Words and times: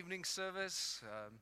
evening 0.00 0.24
service. 0.24 1.02
Um, 1.04 1.34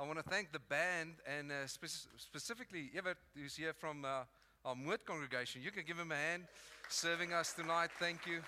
I 0.00 0.06
want 0.06 0.16
to 0.18 0.22
thank 0.22 0.50
the 0.50 0.58
band 0.58 1.16
and 1.26 1.52
uh, 1.52 1.66
spe- 1.66 2.08
specifically 2.16 2.90
Evert, 2.96 3.18
who's 3.36 3.54
here 3.54 3.74
from 3.74 4.02
uh, 4.02 4.22
our 4.64 4.74
Moot 4.74 5.04
congregation. 5.04 5.60
You 5.60 5.70
can 5.70 5.84
give 5.86 5.98
him 5.98 6.10
a 6.10 6.16
hand 6.16 6.44
serving 6.88 7.34
us 7.34 7.52
tonight. 7.52 7.90
Thank 7.98 8.26
you. 8.26 8.38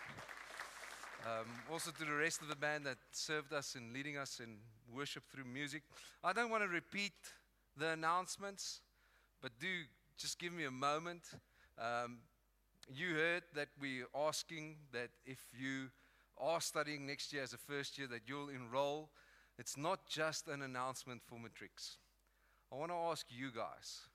Um, 1.26 1.44
also 1.70 1.90
to 1.90 2.04
the 2.06 2.10
rest 2.10 2.40
of 2.40 2.48
the 2.48 2.56
band 2.56 2.86
that 2.86 2.96
served 3.12 3.52
us 3.52 3.74
in 3.74 3.92
leading 3.92 4.16
us 4.16 4.40
in 4.42 4.56
worship 4.90 5.24
through 5.30 5.44
music. 5.44 5.82
I 6.24 6.32
don't 6.32 6.50
want 6.50 6.62
to 6.62 6.68
repeat 6.68 7.12
the 7.76 7.88
announcements, 7.88 8.80
but 9.42 9.52
do 9.60 9.68
just 10.16 10.38
give 10.38 10.54
me 10.54 10.64
a 10.64 10.70
moment. 10.70 11.24
Um, 11.78 12.20
you 12.90 13.14
heard 13.14 13.42
that 13.54 13.68
we're 13.78 14.06
asking 14.16 14.76
that 14.92 15.10
if 15.26 15.48
you 15.54 15.90
are 16.38 16.62
studying 16.62 17.06
next 17.06 17.30
year 17.34 17.42
as 17.42 17.52
a 17.52 17.58
first 17.58 17.98
year, 17.98 18.06
that 18.06 18.22
you'll 18.26 18.48
enroll. 18.48 19.10
It's 19.60 19.76
not 19.76 20.06
just 20.08 20.48
an 20.48 20.62
announcement 20.62 21.20
for 21.22 21.38
matrics. 21.38 21.98
I 22.72 22.76
want 22.76 22.92
to 22.92 22.96
ask 22.96 23.26
you 23.28 23.50
guys 23.54 24.08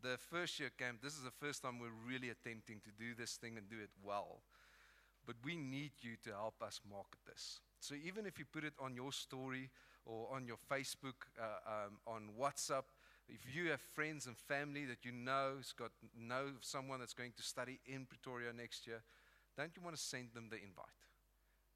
the 0.00 0.16
first 0.16 0.60
year 0.60 0.70
camp, 0.78 1.02
this 1.02 1.14
is 1.14 1.24
the 1.24 1.32
first 1.44 1.62
time 1.62 1.80
we're 1.80 2.08
really 2.08 2.30
attempting 2.30 2.80
to 2.84 2.90
do 2.96 3.12
this 3.18 3.34
thing 3.34 3.56
and 3.56 3.68
do 3.68 3.82
it 3.82 3.90
well. 4.04 4.42
But 5.26 5.34
we 5.44 5.56
need 5.56 5.90
you 6.02 6.12
to 6.22 6.30
help 6.30 6.62
us 6.62 6.80
market 6.88 7.18
this. 7.26 7.58
So 7.80 7.96
even 8.06 8.26
if 8.26 8.38
you 8.38 8.44
put 8.44 8.62
it 8.62 8.74
on 8.78 8.94
your 8.94 9.10
story 9.10 9.70
or 10.06 10.28
on 10.32 10.46
your 10.46 10.58
Facebook, 10.70 11.26
uh, 11.36 11.86
um, 11.86 11.98
on 12.06 12.30
WhatsApp, 12.40 12.84
if 13.28 13.40
you 13.52 13.70
have 13.70 13.80
friends 13.80 14.28
and 14.28 14.36
family 14.36 14.84
that 14.84 15.04
you 15.04 15.10
know 15.10 15.54
has 15.56 15.72
got 15.72 15.90
know 16.16 16.46
someone 16.60 17.00
that's 17.00 17.14
going 17.14 17.32
to 17.36 17.42
study 17.42 17.80
in 17.86 18.06
Pretoria 18.06 18.52
next 18.52 18.86
year, 18.86 19.02
don't 19.56 19.72
you 19.76 19.82
want 19.82 19.96
to 19.96 20.02
send 20.02 20.28
them 20.32 20.46
the 20.48 20.58
invite? 20.62 20.86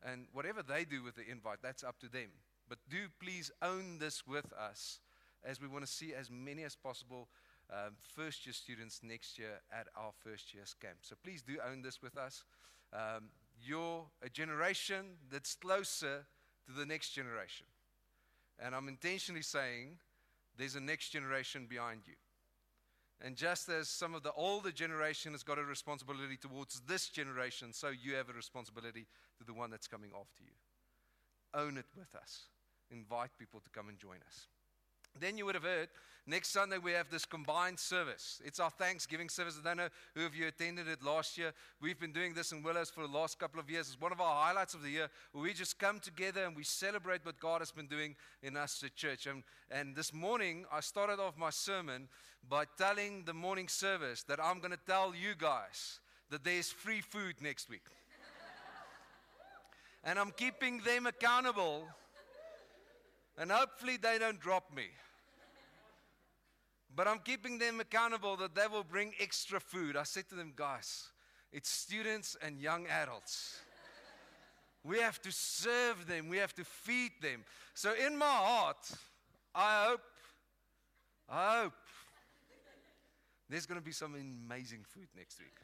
And 0.04 0.26
whatever 0.32 0.62
they 0.62 0.84
do 0.84 1.02
with 1.02 1.16
the 1.16 1.28
invite, 1.28 1.58
that's 1.60 1.82
up 1.82 1.98
to 2.00 2.08
them. 2.08 2.30
But 2.68 2.78
do 2.88 3.06
please 3.20 3.50
own 3.62 3.98
this 3.98 4.26
with 4.26 4.52
us 4.52 5.00
as 5.44 5.60
we 5.60 5.68
want 5.68 5.86
to 5.86 5.90
see 5.90 6.12
as 6.14 6.30
many 6.30 6.64
as 6.64 6.74
possible 6.74 7.28
um, 7.70 7.94
first 8.14 8.46
year 8.46 8.52
students 8.52 9.00
next 9.02 9.38
year 9.38 9.60
at 9.72 9.88
our 9.96 10.12
first 10.24 10.54
year's 10.54 10.74
camp. 10.74 10.96
So 11.02 11.16
please 11.22 11.42
do 11.42 11.56
own 11.68 11.82
this 11.82 12.02
with 12.02 12.16
us. 12.16 12.44
Um, 12.92 13.30
you're 13.60 14.04
a 14.22 14.28
generation 14.28 15.16
that's 15.30 15.54
closer 15.54 16.26
to 16.66 16.72
the 16.72 16.86
next 16.86 17.10
generation. 17.10 17.66
And 18.58 18.74
I'm 18.74 18.88
intentionally 18.88 19.42
saying 19.42 19.98
there's 20.56 20.76
a 20.76 20.80
next 20.80 21.10
generation 21.10 21.66
behind 21.68 22.02
you. 22.06 22.14
And 23.20 23.34
just 23.34 23.68
as 23.68 23.88
some 23.88 24.14
of 24.14 24.22
the 24.22 24.32
older 24.32 24.70
generation 24.70 25.32
has 25.32 25.42
got 25.42 25.58
a 25.58 25.64
responsibility 25.64 26.36
towards 26.36 26.80
this 26.80 27.08
generation, 27.08 27.72
so 27.72 27.88
you 27.88 28.14
have 28.14 28.28
a 28.28 28.34
responsibility 28.34 29.06
to 29.38 29.44
the 29.44 29.54
one 29.54 29.70
that's 29.70 29.88
coming 29.88 30.10
after 30.10 30.42
you. 30.42 30.52
Own 31.54 31.78
it 31.78 31.86
with 31.96 32.14
us. 32.14 32.42
Invite 32.90 33.30
people 33.38 33.60
to 33.60 33.70
come 33.70 33.88
and 33.88 33.98
join 33.98 34.18
us. 34.26 34.46
Then 35.18 35.38
you 35.38 35.46
would 35.46 35.54
have 35.54 35.64
heard 35.64 35.88
next 36.26 36.50
Sunday 36.50 36.78
we 36.78 36.92
have 36.92 37.08
this 37.10 37.24
combined 37.24 37.78
service. 37.78 38.40
It's 38.44 38.60
our 38.60 38.70
Thanksgiving 38.70 39.28
service. 39.28 39.58
I 39.60 39.66
don't 39.66 39.76
know 39.76 39.88
who 40.14 40.26
of 40.26 40.34
you 40.34 40.46
attended 40.46 40.88
it 40.88 41.02
last 41.02 41.38
year. 41.38 41.52
We've 41.80 41.98
been 41.98 42.12
doing 42.12 42.34
this 42.34 42.52
in 42.52 42.62
Willows 42.62 42.90
for 42.90 43.02
the 43.02 43.12
last 43.12 43.38
couple 43.38 43.60
of 43.60 43.70
years. 43.70 43.88
It's 43.88 44.00
one 44.00 44.12
of 44.12 44.20
our 44.20 44.44
highlights 44.44 44.74
of 44.74 44.82
the 44.82 44.90
year 44.90 45.08
where 45.32 45.44
we 45.44 45.54
just 45.54 45.78
come 45.78 46.00
together 46.00 46.44
and 46.44 46.56
we 46.56 46.64
celebrate 46.64 47.24
what 47.24 47.40
God 47.40 47.60
has 47.60 47.70
been 47.70 47.86
doing 47.86 48.16
in 48.42 48.56
us 48.56 48.82
at 48.84 48.94
church. 48.94 49.26
And, 49.26 49.42
and 49.70 49.94
this 49.94 50.12
morning 50.12 50.64
I 50.72 50.80
started 50.80 51.20
off 51.20 51.38
my 51.38 51.50
sermon 51.50 52.08
by 52.48 52.64
telling 52.76 53.24
the 53.24 53.34
morning 53.34 53.68
service 53.68 54.22
that 54.24 54.42
I'm 54.42 54.58
going 54.58 54.72
to 54.72 54.78
tell 54.86 55.14
you 55.14 55.34
guys 55.38 56.00
that 56.30 56.44
there's 56.44 56.70
free 56.70 57.00
food 57.00 57.36
next 57.40 57.68
week. 57.68 57.84
and 60.04 60.18
I'm 60.18 60.32
keeping 60.32 60.80
them 60.80 61.06
accountable. 61.06 61.86
And 63.38 63.50
hopefully 63.50 63.96
they 63.96 64.18
don't 64.18 64.40
drop 64.40 64.74
me. 64.74 64.86
But 66.94 67.06
I'm 67.06 67.18
keeping 67.18 67.58
them 67.58 67.80
accountable 67.80 68.36
that 68.38 68.54
they 68.54 68.66
will 68.66 68.84
bring 68.84 69.12
extra 69.20 69.60
food. 69.60 69.96
I 69.96 70.04
said 70.04 70.28
to 70.30 70.34
them, 70.34 70.54
guys, 70.56 71.08
it's 71.52 71.68
students 71.68 72.36
and 72.40 72.58
young 72.58 72.86
adults. 72.86 73.60
We 74.82 75.00
have 75.00 75.20
to 75.22 75.32
serve 75.32 76.06
them, 76.06 76.28
we 76.28 76.38
have 76.38 76.54
to 76.54 76.64
feed 76.64 77.10
them. 77.20 77.44
So, 77.74 77.92
in 77.94 78.16
my 78.16 78.24
heart, 78.24 78.90
I 79.54 79.86
hope, 79.88 80.00
I 81.28 81.62
hope 81.62 81.72
there's 83.50 83.66
going 83.66 83.80
to 83.80 83.84
be 83.84 83.92
some 83.92 84.14
amazing 84.14 84.84
food 84.84 85.08
next 85.16 85.38
week. 85.40 85.54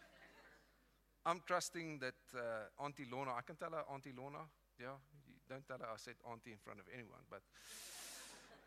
I'm 1.24 1.40
trusting 1.46 2.00
that 2.00 2.14
uh, 2.34 2.84
Auntie 2.84 3.06
Lorna, 3.10 3.32
I 3.32 3.42
can 3.42 3.54
tell 3.54 3.70
her 3.70 3.84
Auntie 3.92 4.12
Lorna, 4.16 4.38
yeah, 4.80 4.96
don't 5.52 5.68
tell 5.68 5.78
her 5.78 5.92
I 5.92 5.96
said 5.96 6.14
Auntie 6.30 6.52
in 6.52 6.56
front 6.64 6.80
of 6.80 6.86
anyone, 6.92 7.20
but 7.28 7.42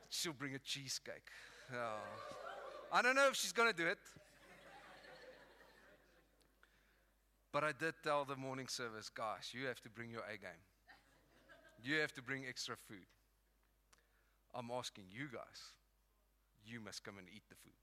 she'll 0.09 0.33
bring 0.33 0.53
a 0.53 0.59
cheesecake. 0.59 1.29
Oh. 1.73 1.97
I 2.93 3.01
don't 3.01 3.15
know 3.15 3.27
if 3.27 3.35
she's 3.35 3.51
going 3.51 3.71
to 3.71 3.75
do 3.75 3.87
it. 3.87 3.97
But 7.51 7.63
I 7.63 7.71
did 7.71 7.95
tell 8.03 8.25
the 8.25 8.35
morning 8.35 8.67
service, 8.67 9.09
guys, 9.09 9.51
you 9.53 9.65
have 9.65 9.81
to 9.81 9.89
bring 9.89 10.11
your 10.11 10.23
A 10.27 10.37
game. 10.37 10.63
You 11.81 12.01
have 12.01 12.13
to 12.13 12.21
bring 12.21 12.45
extra 12.47 12.75
food. 12.75 13.07
I'm 14.53 14.69
asking 14.71 15.05
you 15.09 15.27
guys, 15.31 15.73
you 16.65 16.79
must 16.81 17.03
come 17.03 17.17
and 17.17 17.27
eat 17.33 17.43
the 17.49 17.55
food. 17.55 17.73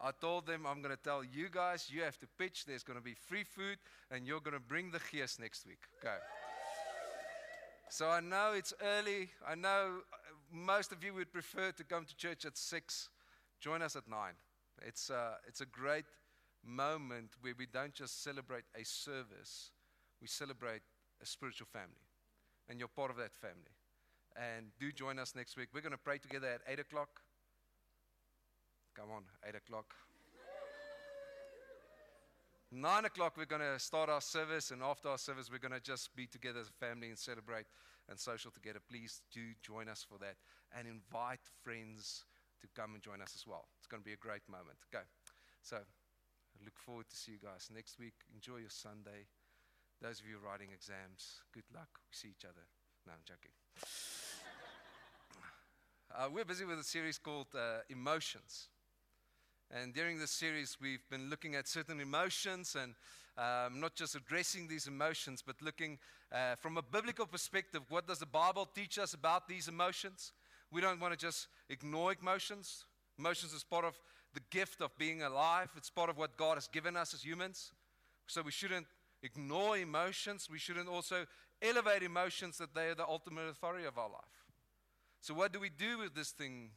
I 0.00 0.10
told 0.20 0.46
them 0.46 0.66
I'm 0.66 0.82
going 0.82 0.94
to 0.94 1.02
tell 1.02 1.24
you 1.24 1.48
guys, 1.50 1.90
you 1.90 2.02
have 2.02 2.18
to 2.18 2.26
pitch. 2.38 2.64
There's 2.66 2.82
going 2.82 2.98
to 2.98 3.04
be 3.04 3.14
free 3.14 3.44
food, 3.44 3.78
and 4.10 4.26
you're 4.26 4.40
going 4.40 4.54
to 4.54 4.60
bring 4.60 4.90
the 4.90 5.00
gears 5.10 5.38
next 5.40 5.66
week. 5.66 5.80
Okay. 6.00 6.16
So 7.88 8.08
I 8.08 8.20
know 8.20 8.52
it's 8.54 8.74
early. 8.82 9.30
I 9.46 9.54
know 9.54 10.00
most 10.52 10.92
of 10.92 11.04
you 11.04 11.14
would 11.14 11.32
prefer 11.32 11.70
to 11.72 11.84
come 11.84 12.04
to 12.04 12.16
church 12.16 12.44
at 12.44 12.56
6. 12.56 13.08
Join 13.60 13.80
us 13.80 13.94
at 13.94 14.08
9. 14.08 14.18
It's, 14.82 15.08
uh, 15.08 15.34
it's 15.46 15.60
a 15.60 15.66
great 15.66 16.04
moment 16.64 17.30
where 17.40 17.54
we 17.56 17.66
don't 17.66 17.94
just 17.94 18.22
celebrate 18.24 18.64
a 18.74 18.84
service, 18.84 19.70
we 20.20 20.26
celebrate 20.26 20.82
a 21.22 21.26
spiritual 21.26 21.68
family. 21.72 22.10
And 22.68 22.78
you're 22.80 22.88
part 22.88 23.10
of 23.10 23.16
that 23.18 23.34
family. 23.34 23.76
And 24.36 24.66
do 24.78 24.90
join 24.90 25.18
us 25.18 25.34
next 25.34 25.56
week. 25.56 25.68
We're 25.72 25.80
going 25.80 25.92
to 25.92 25.98
pray 25.98 26.18
together 26.18 26.48
at 26.48 26.60
8 26.66 26.80
o'clock. 26.80 27.20
Come 28.94 29.10
on, 29.14 29.22
8 29.48 29.54
o'clock. 29.54 29.94
Nine 32.72 33.04
o'clock, 33.04 33.36
we're 33.36 33.46
going 33.46 33.62
to 33.62 33.78
start 33.78 34.10
our 34.10 34.20
service, 34.20 34.72
and 34.72 34.82
after 34.82 35.08
our 35.08 35.18
service, 35.18 35.50
we're 35.50 35.62
going 35.62 35.72
to 35.72 35.80
just 35.80 36.14
be 36.16 36.26
together 36.26 36.58
as 36.58 36.68
a 36.68 36.84
family 36.84 37.08
and 37.08 37.18
celebrate 37.18 37.66
and 38.08 38.18
social 38.18 38.50
together. 38.50 38.80
Please 38.90 39.22
do 39.32 39.40
join 39.62 39.88
us 39.88 40.04
for 40.06 40.18
that 40.18 40.34
and 40.76 40.88
invite 40.88 41.38
friends 41.62 42.24
to 42.60 42.66
come 42.74 42.94
and 42.94 43.02
join 43.02 43.22
us 43.22 43.34
as 43.36 43.46
well. 43.46 43.68
It's 43.78 43.86
going 43.86 44.02
to 44.02 44.04
be 44.04 44.14
a 44.14 44.16
great 44.16 44.42
moment. 44.50 44.78
Okay, 44.92 45.04
so 45.62 45.76
I 45.76 46.64
look 46.64 46.76
forward 46.76 47.08
to 47.08 47.16
see 47.16 47.32
you 47.32 47.38
guys 47.38 47.70
next 47.72 48.00
week. 48.00 48.14
Enjoy 48.34 48.56
your 48.56 48.70
Sunday. 48.70 49.28
Those 50.02 50.18
of 50.18 50.26
you 50.26 50.38
writing 50.44 50.70
exams, 50.74 51.42
good 51.54 51.70
luck. 51.72 51.88
We 52.10 52.16
see 52.16 52.28
each 52.28 52.44
other. 52.44 52.66
No, 53.06 53.12
I'm 53.12 53.22
joking. 53.24 53.52
uh, 56.18 56.28
we're 56.34 56.44
busy 56.44 56.64
with 56.64 56.80
a 56.80 56.84
series 56.84 57.18
called 57.18 57.54
uh, 57.54 57.82
Emotions. 57.88 58.70
And 59.70 59.92
during 59.92 60.18
this 60.18 60.30
series, 60.30 60.76
we've 60.80 61.08
been 61.10 61.28
looking 61.28 61.54
at 61.54 61.66
certain 61.66 62.00
emotions 62.00 62.76
and 62.80 62.94
um, 63.36 63.80
not 63.80 63.94
just 63.94 64.14
addressing 64.14 64.68
these 64.68 64.86
emotions, 64.86 65.42
but 65.44 65.56
looking 65.60 65.98
uh, 66.32 66.54
from 66.54 66.78
a 66.78 66.82
biblical 66.82 67.26
perspective 67.26 67.82
what 67.88 68.06
does 68.06 68.18
the 68.18 68.26
Bible 68.26 68.66
teach 68.74 68.98
us 68.98 69.14
about 69.14 69.48
these 69.48 69.68
emotions? 69.68 70.32
We 70.70 70.80
don't 70.80 71.00
want 71.00 71.12
to 71.12 71.18
just 71.18 71.48
ignore 71.68 72.14
emotions. 72.20 72.84
Emotions 73.18 73.52
is 73.52 73.64
part 73.64 73.84
of 73.84 73.98
the 74.34 74.40
gift 74.50 74.80
of 74.80 74.96
being 74.98 75.22
alive, 75.22 75.70
it's 75.76 75.90
part 75.90 76.10
of 76.10 76.18
what 76.18 76.36
God 76.36 76.56
has 76.56 76.68
given 76.68 76.96
us 76.96 77.14
as 77.14 77.24
humans. 77.24 77.72
So 78.26 78.42
we 78.42 78.50
shouldn't 78.50 78.86
ignore 79.22 79.78
emotions. 79.78 80.48
We 80.50 80.58
shouldn't 80.58 80.88
also 80.88 81.26
elevate 81.62 82.02
emotions 82.02 82.58
that 82.58 82.74
they 82.74 82.88
are 82.88 82.94
the 82.94 83.06
ultimate 83.06 83.48
authority 83.48 83.86
of 83.86 83.98
our 83.98 84.08
life. 84.08 84.44
So, 85.20 85.34
what 85.34 85.52
do 85.52 85.58
we 85.58 85.70
do 85.70 85.98
with 85.98 86.14
this 86.14 86.30
thing 86.30 86.70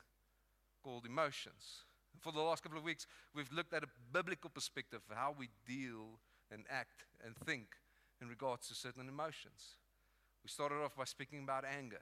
called 0.84 1.06
emotions? 1.06 1.84
For 2.22 2.32
the 2.32 2.42
last 2.42 2.64
couple 2.64 2.78
of 2.78 2.84
weeks, 2.84 3.08
we've 3.34 3.52
looked 3.52 3.74
at 3.74 3.84
a 3.84 3.88
biblical 4.12 4.50
perspective 4.50 5.02
of 5.10 5.16
how 5.16 5.34
we 5.38 5.50
deal 5.66 6.20
and 6.52 6.66
act 6.70 7.06
and 7.26 7.36
think 7.36 7.68
in 8.22 8.28
regards 8.28 8.68
to 8.68 8.76
certain 8.76 9.08
emotions. 9.08 9.78
We 10.44 10.50
started 10.50 10.76
off 10.84 10.96
by 10.96 11.06
speaking 11.06 11.44
about 11.44 11.64
anger. 11.66 12.02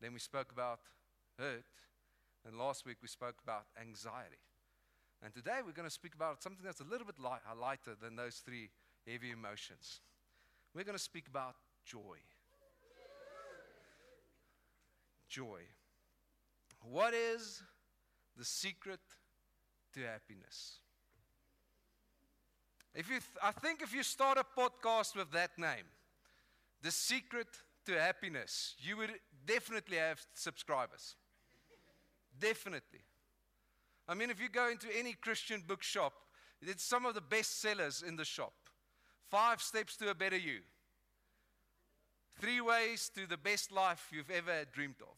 Then 0.00 0.12
we 0.12 0.18
spoke 0.18 0.52
about 0.52 0.80
hurt. 1.38 1.64
And 2.46 2.58
last 2.58 2.84
week 2.84 2.96
we 3.02 3.08
spoke 3.08 3.36
about 3.42 3.66
anxiety. 3.80 4.42
And 5.24 5.32
today 5.32 5.60
we're 5.64 5.72
going 5.72 5.88
to 5.88 5.94
speak 5.94 6.14
about 6.14 6.42
something 6.42 6.64
that's 6.64 6.80
a 6.80 6.84
little 6.84 7.06
bit 7.06 7.18
light, 7.18 7.40
lighter 7.60 7.96
than 8.00 8.16
those 8.16 8.36
three 8.36 8.70
heavy 9.06 9.30
emotions. 9.30 10.00
We're 10.74 10.84
going 10.84 10.98
to 10.98 11.02
speak 11.02 11.28
about 11.28 11.54
joy. 11.84 12.18
Joy. 15.28 15.60
What 16.82 17.14
is 17.14 17.62
the 18.36 18.44
secret 18.44 19.00
to 19.94 20.00
happiness. 20.00 20.78
If 22.94 23.08
you 23.08 23.20
th- 23.20 23.38
I 23.42 23.52
think 23.52 23.80
if 23.82 23.94
you 23.94 24.02
start 24.02 24.38
a 24.38 24.44
podcast 24.60 25.16
with 25.16 25.30
that 25.32 25.58
name, 25.58 25.86
The 26.82 26.90
Secret 26.90 27.46
to 27.86 27.92
happiness, 28.00 28.74
you 28.78 28.96
would 28.96 29.10
definitely 29.46 29.96
have 29.98 30.20
subscribers. 30.34 31.16
definitely. 32.38 33.00
I 34.08 34.14
mean, 34.14 34.30
if 34.30 34.40
you 34.40 34.48
go 34.48 34.68
into 34.68 34.88
any 34.98 35.12
Christian 35.12 35.62
bookshop, 35.66 36.12
it's 36.60 36.84
some 36.84 37.06
of 37.06 37.14
the 37.14 37.20
best 37.20 37.60
sellers 37.60 38.02
in 38.02 38.16
the 38.16 38.24
shop. 38.24 38.52
Five 39.30 39.62
steps 39.62 39.96
to 39.98 40.10
a 40.10 40.14
better 40.14 40.36
you. 40.36 40.60
Three 42.40 42.60
ways 42.60 43.10
to 43.14 43.26
the 43.26 43.36
best 43.36 43.70
life 43.70 44.08
you've 44.12 44.30
ever 44.30 44.64
dreamed 44.72 45.00
of. 45.00 45.16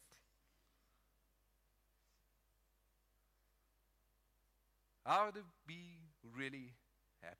How 5.04 5.30
to 5.30 5.40
be 5.66 5.98
really 6.36 6.72
happy. 7.20 7.36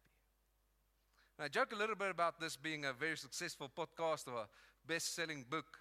And 1.38 1.46
I 1.46 1.48
joke 1.48 1.72
a 1.72 1.76
little 1.76 1.96
bit 1.96 2.10
about 2.10 2.38
this 2.38 2.56
being 2.56 2.84
a 2.84 2.92
very 2.92 3.16
successful 3.16 3.70
podcast 3.76 4.28
or 4.28 4.40
a 4.40 4.48
best 4.86 5.14
selling 5.14 5.44
book, 5.48 5.78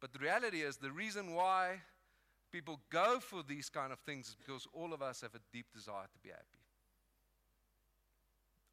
but 0.00 0.12
the 0.12 0.18
reality 0.18 0.62
is 0.62 0.76
the 0.76 0.90
reason 0.90 1.34
why 1.34 1.80
people 2.50 2.80
go 2.90 3.20
for 3.20 3.42
these 3.42 3.70
kind 3.70 3.92
of 3.92 4.00
things 4.00 4.28
is 4.28 4.34
because 4.34 4.66
all 4.72 4.92
of 4.92 5.00
us 5.00 5.22
have 5.22 5.34
a 5.34 5.40
deep 5.52 5.66
desire 5.72 6.06
to 6.12 6.18
be 6.22 6.28
happy. 6.28 6.42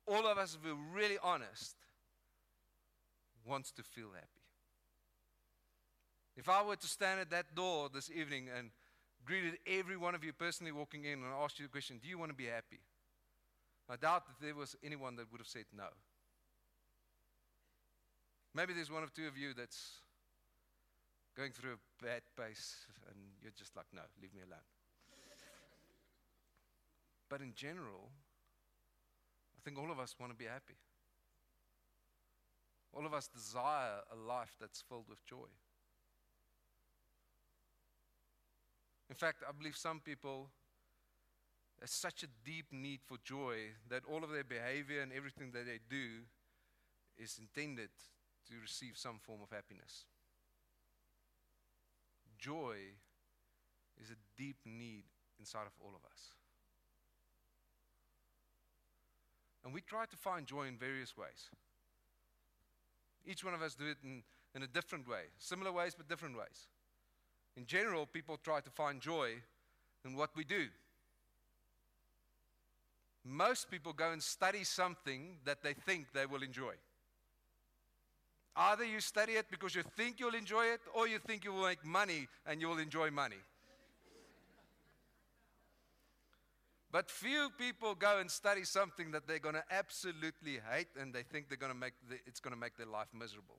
All 0.08 0.28
of 0.28 0.38
us, 0.38 0.56
if 0.56 0.66
we're 0.66 1.00
really 1.00 1.18
honest, 1.24 1.76
wants 3.46 3.72
to 3.74 3.84
feel 3.84 4.10
happy. 4.14 4.28
If 6.36 6.50
I 6.50 6.64
were 6.64 6.76
to 6.76 6.88
stand 6.88 7.20
at 7.20 7.30
that 7.30 7.56
door 7.56 7.90
this 7.94 8.10
evening 8.10 8.48
and 8.56 8.72
greeted 9.30 9.60
every 9.68 9.96
one 9.96 10.16
of 10.16 10.24
you 10.24 10.34
personally 10.34 10.72
walking 10.72 11.06
in 11.06 11.22
and 11.22 11.32
asked 11.44 11.60
you 11.60 11.66
the 11.66 11.72
question, 11.72 12.00
Do 12.02 12.10
you 12.10 12.18
want 12.18 12.32
to 12.32 12.36
be 12.36 12.48
happy? 12.48 12.82
I 13.88 13.96
doubt 13.96 14.26
that 14.26 14.44
there 14.44 14.56
was 14.56 14.76
anyone 14.84 15.16
that 15.18 15.32
would 15.32 15.40
have 15.40 15.48
said 15.48 15.66
no. 15.76 15.86
Maybe 18.56 18.74
there's 18.74 18.90
one 18.90 19.04
or 19.04 19.10
two 19.14 19.28
of 19.28 19.38
you 19.38 19.54
that's 19.54 20.02
going 21.38 21.52
through 21.52 21.74
a 21.78 22.04
bad 22.04 22.22
pace 22.36 22.88
and 23.08 23.18
you're 23.42 23.54
just 23.56 23.76
like, 23.76 23.86
no, 23.94 24.02
leave 24.20 24.34
me 24.34 24.42
alone. 24.42 24.66
but 27.30 27.42
in 27.42 27.54
general, 27.54 28.10
I 29.56 29.60
think 29.64 29.78
all 29.78 29.92
of 29.92 30.00
us 30.00 30.16
want 30.20 30.32
to 30.32 30.38
be 30.38 30.46
happy. 30.46 30.78
All 32.94 33.06
of 33.06 33.14
us 33.14 33.28
desire 33.28 34.02
a 34.12 34.16
life 34.16 34.56
that's 34.60 34.82
filled 34.82 35.06
with 35.08 35.24
joy. 35.28 35.50
In 39.10 39.16
fact, 39.16 39.44
I 39.48 39.52
believe 39.52 39.76
some 39.76 40.00
people 40.00 40.50
have 41.80 41.90
such 41.90 42.24
a 42.24 42.28
deep 42.46 42.68
need 42.72 43.00
for 43.06 43.18
joy 43.24 43.74
that 43.90 44.04
all 44.10 44.24
of 44.24 44.30
their 44.30 44.44
behavior 44.44 45.02
and 45.02 45.12
everything 45.12 45.52
that 45.54 45.66
they 45.66 45.80
do 45.90 46.24
is 47.18 47.40
intended 47.40 47.90
to 48.48 48.54
receive 48.62 48.94
some 48.96 49.20
form 49.20 49.40
of 49.42 49.50
happiness. 49.50 50.06
Joy 52.38 52.76
is 54.02 54.12
a 54.12 54.16
deep 54.38 54.58
need 54.66 55.04
inside 55.40 55.66
of 55.66 55.74
all 55.82 55.92
of 55.96 56.06
us. 56.10 56.36
And 59.64 59.74
we 59.74 59.82
try 59.82 60.06
to 60.06 60.16
find 60.16 60.46
joy 60.46 60.68
in 60.68 60.78
various 60.78 61.18
ways. 61.18 61.50
Each 63.26 63.44
one 63.44 63.54
of 63.54 63.62
us 63.62 63.76
do 63.76 63.88
it 63.88 63.98
in, 64.04 64.24
in 64.56 64.64
a 64.64 64.68
different 64.68 65.08
way, 65.08 65.24
similar 65.38 65.72
ways, 65.72 65.94
but 65.96 66.08
different 66.08 66.38
ways. 66.38 66.68
In 67.60 67.66
general, 67.66 68.06
people 68.06 68.40
try 68.42 68.62
to 68.62 68.70
find 68.70 69.02
joy 69.02 69.32
in 70.06 70.16
what 70.16 70.30
we 70.34 70.46
do. 70.46 70.68
Most 73.26 73.70
people 73.70 73.92
go 73.92 74.14
and 74.14 74.24
study 74.24 74.64
something 74.64 75.40
that 75.44 75.62
they 75.62 75.74
think 75.74 76.14
they 76.14 76.26
will 76.26 76.42
enjoy. 76.42 76.76
Either 78.56 78.86
you 78.86 79.02
study 79.02 79.34
it 79.34 79.48
because 79.52 79.76
you 79.76 79.84
think 79.98 80.22
you'll 80.22 80.36
enjoy 80.36 80.68
it, 80.68 80.80
or 80.96 81.10
you 81.10 81.20
think 81.20 81.44
you 81.44 81.52
will 81.52 81.66
make 81.66 81.84
money 81.84 82.30
and 82.46 82.62
you'll 82.62 82.80
enjoy 82.80 83.12
money. 83.12 83.44
But 86.94 87.12
few 87.12 87.50
people 87.58 87.94
go 87.94 88.20
and 88.20 88.32
study 88.32 88.64
something 88.64 89.12
that 89.12 89.28
they're 89.28 89.40
going 89.40 89.56
to 89.56 89.66
absolutely 89.70 90.62
hate 90.72 90.88
and 90.98 91.14
they 91.14 91.24
think 91.24 91.50
they're 91.50 91.58
going 91.58 91.74
to 91.74 91.78
make 91.78 91.94
the, 92.10 92.16
it's 92.26 92.40
going 92.40 92.54
to 92.54 92.60
make 92.60 92.78
their 92.78 92.88
life 92.88 93.10
miserable. 93.14 93.58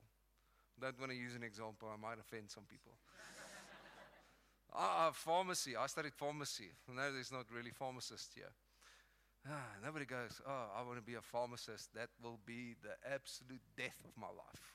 I 0.79 0.87
don't 0.87 0.99
want 0.99 1.13
to 1.13 1.19
use 1.19 1.35
an 1.35 1.43
example, 1.43 1.91
I 1.93 2.01
might 2.01 2.19
offend 2.19 2.51
some 2.51 2.65
people. 2.65 2.93
Uh, 4.73 5.11
pharmacy. 5.13 5.77
I 5.77 5.87
studied 5.87 6.15
pharmacy. 6.15 6.71
No, 6.89 7.13
there's 7.13 7.33
not 7.33 7.47
really 7.55 7.71
pharmacists 7.71 8.35
here. 8.35 8.53
Ah, 9.49 9.67
nobody 9.85 10.05
goes, 10.05 10.41
Oh, 10.47 10.67
I 10.77 10.83
want 10.83 10.97
to 10.97 11.03
be 11.03 11.15
a 11.15 11.23
pharmacist. 11.23 11.93
That 11.95 12.09
will 12.23 12.39
be 12.45 12.77
the 12.83 12.95
absolute 13.13 13.63
death 13.77 13.97
of 14.05 14.11
my 14.17 14.29
life. 14.29 14.75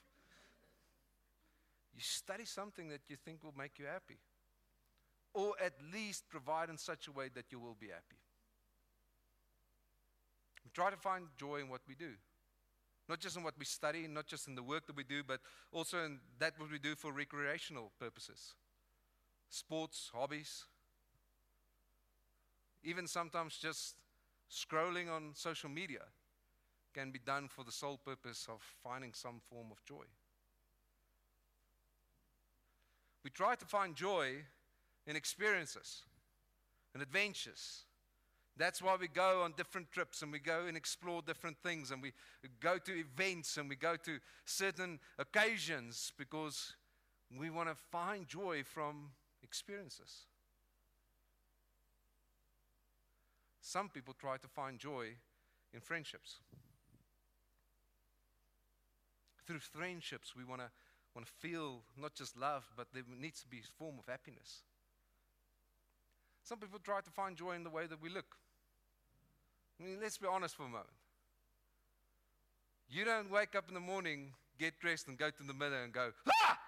You 1.94 2.02
study 2.02 2.46
something 2.46 2.90
that 2.90 3.02
you 3.08 3.16
think 3.16 3.44
will 3.44 3.54
make 3.58 3.80
you 3.80 3.86
happy, 3.86 4.18
or 5.34 5.54
at 5.64 5.74
least 5.94 6.28
provide 6.30 6.70
in 6.70 6.78
such 6.78 7.08
a 7.08 7.12
way 7.12 7.30
that 7.34 7.46
you 7.52 7.60
will 7.60 7.78
be 7.80 7.88
happy. 7.88 8.20
We 10.66 10.72
try 10.74 10.90
to 10.90 10.98
find 10.98 11.28
joy 11.38 11.58
in 11.58 11.70
what 11.70 11.82
we 11.88 11.96
do. 11.96 12.12
Not 13.08 13.20
just 13.20 13.38
in 13.38 13.44
what 13.44 13.54
we 13.58 13.66
study, 13.66 14.08
not 14.08 14.26
just 14.26 14.48
in 14.48 14.56
the 14.56 14.64
work 14.64 14.88
that 14.88 14.98
we 14.98 15.04
do, 15.04 15.24
but 15.24 15.40
also 15.72 16.04
in 16.04 16.20
that 16.40 16.54
what 16.58 16.72
we 16.72 16.80
do 16.80 16.96
for 16.96 17.14
recreational 17.14 17.92
purposes 17.98 18.56
sports, 19.50 20.12
hobbies, 20.14 20.66
even 22.84 23.08
sometimes 23.08 23.58
just 23.58 23.96
scrolling 24.52 25.10
on 25.12 25.32
social 25.34 25.70
media 25.70 26.04
can 26.94 27.12
be 27.12 27.20
done 27.20 27.48
for 27.48 27.64
the 27.64 27.72
sole 27.72 28.00
purpose 28.06 28.48
of 28.50 28.62
finding 28.84 29.12
some 29.14 29.42
form 29.50 29.68
of 29.72 29.84
joy. 29.84 30.06
We 33.24 33.32
try 33.32 33.56
to 33.56 33.66
find 33.66 33.96
joy 33.96 34.36
in 35.08 35.16
experiences 35.16 36.04
and 36.94 37.02
adventures. 37.02 37.84
That's 38.56 38.82
why 38.82 38.96
we 38.96 39.08
go 39.08 39.42
on 39.42 39.54
different 39.58 39.92
trips 39.92 40.22
and 40.22 40.32
we 40.32 40.40
go 40.40 40.66
and 40.68 40.78
explore 40.78 41.22
different 41.22 41.58
things 41.62 41.92
and 41.92 42.02
we 42.02 42.14
go 42.62 42.78
to 42.78 42.98
events 42.98 43.58
and 43.58 43.68
we 43.68 43.76
go 43.76 43.98
to 43.98 44.20
certain 44.46 45.00
occasions 45.20 46.14
because 46.18 46.76
we 47.38 47.50
want 47.50 47.68
to 47.68 47.76
find 47.76 48.28
joy 48.28 48.64
from 48.64 49.10
experiences. 49.46 50.26
Some 53.62 53.90
people 53.90 54.14
try 54.14 54.38
to 54.38 54.48
find 54.48 54.80
joy 54.80 55.08
in 55.74 55.80
friendships. 55.80 56.40
Through 59.48 59.60
friendships, 59.60 60.36
we 60.36 60.44
want 60.44 60.62
to 60.62 60.70
want 61.16 61.26
to 61.28 61.34
feel 61.34 61.82
not 61.98 62.14
just 62.14 62.38
love, 62.38 62.70
but 62.76 62.88
there 62.94 63.04
needs 63.20 63.42
to 63.42 63.48
be 63.48 63.60
a 63.60 63.80
form 63.80 63.96
of 63.98 64.06
happiness. 64.06 64.64
Some 66.44 66.60
people 66.60 66.80
try 66.80 67.00
to 67.00 67.10
find 67.10 67.38
joy 67.38 67.54
in 67.54 67.64
the 67.64 67.70
way 67.70 67.88
that 67.88 68.02
we 68.02 68.10
look. 68.10 68.36
I 69.80 69.84
mean, 69.84 69.98
let's 70.02 70.18
be 70.18 70.28
honest 70.28 70.56
for 70.56 70.64
a 70.64 70.68
moment. 70.68 70.90
You 72.90 73.06
don't 73.06 73.32
wake 73.32 73.56
up 73.56 73.66
in 73.68 73.74
the 73.74 73.80
morning, 73.80 74.34
get 74.60 74.78
dressed, 74.80 75.08
and 75.08 75.18
go 75.18 75.30
to 75.30 75.44
the 75.44 75.54
mirror 75.54 75.84
and 75.84 75.92
go, 75.92 76.12
ah! 76.30 76.60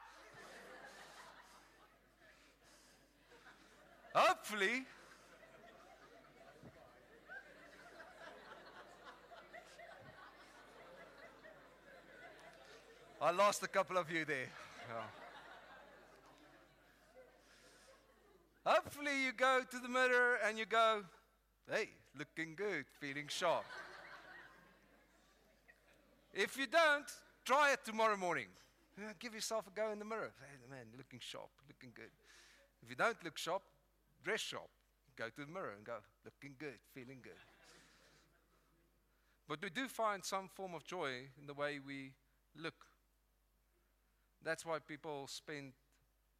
Hopefully, 4.49 4.85
I 13.21 13.31
lost 13.31 13.61
a 13.63 13.67
couple 13.67 13.97
of 13.97 14.09
you 14.09 14.23
there. 14.23 14.47
Yeah. 14.87 15.03
Hopefully, 18.65 19.25
you 19.25 19.33
go 19.33 19.63
to 19.69 19.79
the 19.79 19.89
mirror 19.89 20.37
and 20.47 20.57
you 20.57 20.65
go, 20.65 21.03
hey, 21.69 21.89
looking 22.17 22.55
good, 22.55 22.85
feeling 23.01 23.27
sharp. 23.27 23.65
if 26.33 26.57
you 26.57 26.67
don't, 26.67 27.11
try 27.43 27.73
it 27.73 27.79
tomorrow 27.83 28.15
morning. 28.15 28.47
give 29.19 29.33
yourself 29.35 29.67
a 29.67 29.71
go 29.77 29.91
in 29.91 29.99
the 29.99 30.05
mirror. 30.05 30.31
Hey, 30.39 30.55
man, 30.69 30.85
looking 30.95 31.19
sharp, 31.19 31.49
looking 31.67 31.91
good. 31.93 32.11
If 32.81 32.89
you 32.89 32.95
don't 32.95 33.21
look 33.25 33.37
sharp, 33.37 33.61
dress 34.27 34.41
sharp. 34.41 34.67
Go 35.15 35.29
to 35.29 35.45
the 35.45 35.51
mirror 35.51 35.71
and 35.75 35.85
go, 35.85 35.95
looking 36.25 36.55
good, 36.59 36.79
feeling 36.93 37.19
good. 37.23 37.31
But 39.47 39.61
we 39.63 39.69
do 39.69 39.87
find 39.87 40.23
some 40.23 40.49
form 40.49 40.75
of 40.75 40.83
joy 40.83 41.29
in 41.39 41.47
the 41.47 41.53
way 41.53 41.79
we 41.79 42.11
look. 42.53 42.75
That's 44.43 44.65
why 44.65 44.79
people 44.85 45.27
spend 45.27 45.71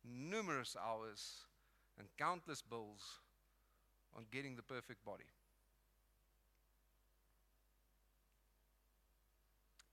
numerous 0.04 0.76
hours 0.76 1.46
and 1.98 2.10
countless 2.18 2.62
bills 2.62 3.22
on 4.18 4.26
getting 4.34 4.58
the 4.58 4.64
perfect 4.64 5.06
body. 5.06 5.32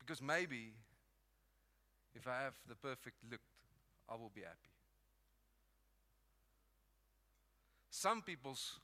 Because 0.01 0.21
maybe 0.21 0.73
if 2.17 2.27
I 2.27 2.43
have 2.43 2.55
the 2.69 2.75
perfect 2.75 3.19
look, 3.31 3.41
I 4.11 4.17
will 4.17 4.33
be 4.35 4.43
happy. 4.43 4.74
Some 7.97 8.23
people's 8.23 8.81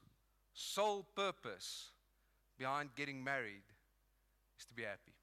sole 0.54 1.04
purpose 1.16 1.90
behind 2.56 2.90
getting 2.94 3.24
married 3.24 3.64
is 4.56 4.64
to 4.66 4.72
be 4.72 4.84
happy. 4.84 5.14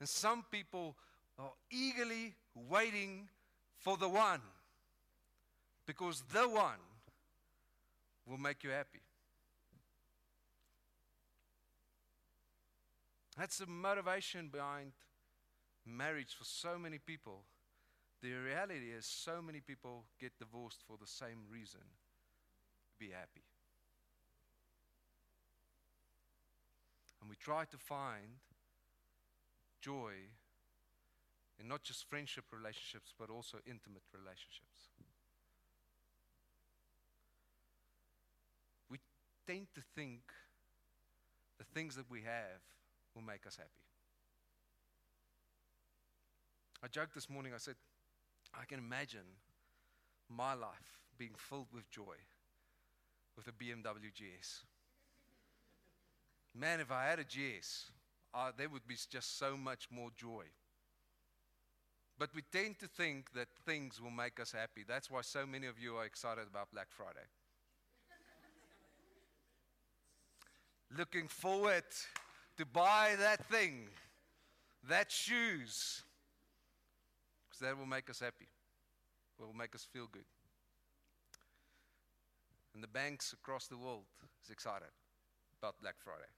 And 0.00 0.08
some 0.08 0.46
people 0.50 0.96
are 1.38 1.52
eagerly 1.70 2.36
waiting 2.54 3.28
for 3.80 3.98
the 3.98 4.08
one 4.08 4.40
because 5.84 6.22
the 6.32 6.48
one 6.48 6.80
will 8.26 8.38
make 8.38 8.64
you 8.64 8.70
happy. 8.70 9.02
That's 13.36 13.58
the 13.58 13.66
motivation 13.66 14.48
behind 14.48 14.92
marriage 15.84 16.34
for 16.34 16.44
so 16.44 16.78
many 16.78 16.96
people. 16.96 17.42
The 18.22 18.32
reality 18.32 18.90
is, 18.96 19.06
so 19.06 19.40
many 19.42 19.60
people 19.60 20.04
get 20.18 20.38
divorced 20.38 20.82
for 20.86 20.96
the 21.00 21.06
same 21.06 21.44
reason 21.50 21.80
be 22.98 23.10
happy. 23.10 23.44
And 27.20 27.28
we 27.28 27.36
try 27.36 27.64
to 27.64 27.76
find 27.76 28.40
joy 29.80 30.12
in 31.60 31.68
not 31.68 31.82
just 31.82 32.08
friendship 32.08 32.44
relationships, 32.52 33.14
but 33.18 33.30
also 33.30 33.58
intimate 33.66 34.02
relationships. 34.12 34.90
We 38.90 38.98
tend 39.46 39.66
to 39.74 39.82
think 39.94 40.20
the 41.58 41.64
things 41.64 41.96
that 41.96 42.10
we 42.10 42.20
have 42.22 42.60
will 43.14 43.22
make 43.22 43.46
us 43.46 43.56
happy. 43.56 43.70
I 46.82 46.88
joked 46.88 47.14
this 47.14 47.30
morning, 47.30 47.52
I 47.54 47.58
said, 47.58 47.76
I 48.60 48.64
can 48.64 48.78
imagine 48.78 49.26
my 50.28 50.54
life 50.54 51.00
being 51.18 51.34
filled 51.36 51.68
with 51.72 51.90
joy 51.90 52.16
with 53.36 53.48
a 53.48 53.52
BMW 53.52 54.12
GS. 54.12 54.64
Man, 56.54 56.80
if 56.80 56.90
I 56.90 57.04
had 57.04 57.18
a 57.18 57.24
GS, 57.24 57.90
uh, 58.34 58.50
there 58.56 58.68
would 58.68 58.86
be 58.86 58.96
just 59.10 59.38
so 59.38 59.56
much 59.56 59.88
more 59.90 60.10
joy. 60.16 60.44
But 62.18 62.30
we 62.34 62.42
tend 62.50 62.78
to 62.78 62.86
think 62.86 63.32
that 63.34 63.48
things 63.66 64.00
will 64.00 64.10
make 64.10 64.40
us 64.40 64.52
happy. 64.52 64.84
That's 64.88 65.10
why 65.10 65.20
so 65.20 65.44
many 65.44 65.66
of 65.66 65.78
you 65.78 65.96
are 65.96 66.06
excited 66.06 66.46
about 66.50 66.72
Black 66.72 66.88
Friday. 66.88 67.26
Looking 70.96 71.28
forward 71.28 71.84
to 72.56 72.64
buy 72.64 73.16
that 73.18 73.44
thing, 73.46 73.88
that 74.88 75.12
shoes, 75.12 76.02
because 77.56 77.68
that 77.68 77.78
will 77.78 77.86
make 77.86 78.10
us 78.10 78.20
happy, 78.20 78.48
will 79.38 79.52
make 79.52 79.74
us 79.74 79.86
feel 79.90 80.08
good. 80.10 80.24
And 82.74 82.82
the 82.82 82.88
banks 82.88 83.32
across 83.32 83.66
the 83.66 83.76
world 83.76 84.04
is 84.44 84.50
excited 84.50 84.92
about 85.58 85.80
Black 85.80 85.94
Friday. 85.98 86.28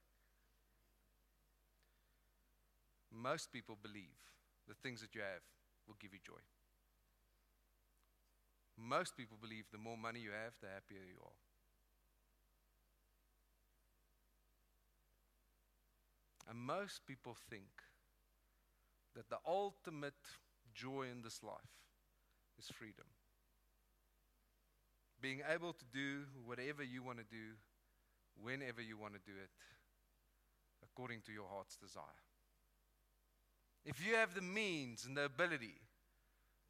Most 3.11 3.51
people 3.51 3.77
believe 3.81 4.15
the 4.67 4.75
things 4.75 5.01
that 5.01 5.13
you 5.15 5.21
have 5.21 5.41
will 5.87 5.97
give 5.99 6.13
you 6.13 6.19
joy. 6.25 6.39
Most 8.77 9.17
people 9.17 9.37
believe 9.41 9.65
the 9.71 9.77
more 9.77 9.97
money 9.97 10.19
you 10.19 10.31
have, 10.31 10.53
the 10.61 10.67
happier 10.67 11.03
you 11.05 11.19
are. 11.21 11.39
And 16.49 16.59
most 16.59 17.05
people 17.05 17.35
think 17.49 17.67
that 19.15 19.29
the 19.29 19.37
ultimate 19.45 20.13
joy 20.79 21.07
in 21.11 21.21
this 21.21 21.43
life 21.43 21.75
is 22.57 22.67
freedom. 22.67 23.05
Being 25.21 25.41
able 25.53 25.73
to 25.73 25.85
do 25.91 26.23
whatever 26.45 26.83
you 26.83 27.03
want 27.03 27.17
to 27.17 27.25
do, 27.25 27.59
whenever 28.41 28.81
you 28.81 28.97
want 28.97 29.13
to 29.13 29.19
do 29.25 29.35
it, 29.35 29.49
according 30.83 31.21
to 31.25 31.33
your 31.33 31.47
heart's 31.51 31.75
desire. 31.75 32.23
If 33.85 34.05
you 34.05 34.15
have 34.15 34.33
the 34.33 34.41
means 34.41 35.05
and 35.05 35.17
the 35.17 35.25
ability 35.25 35.75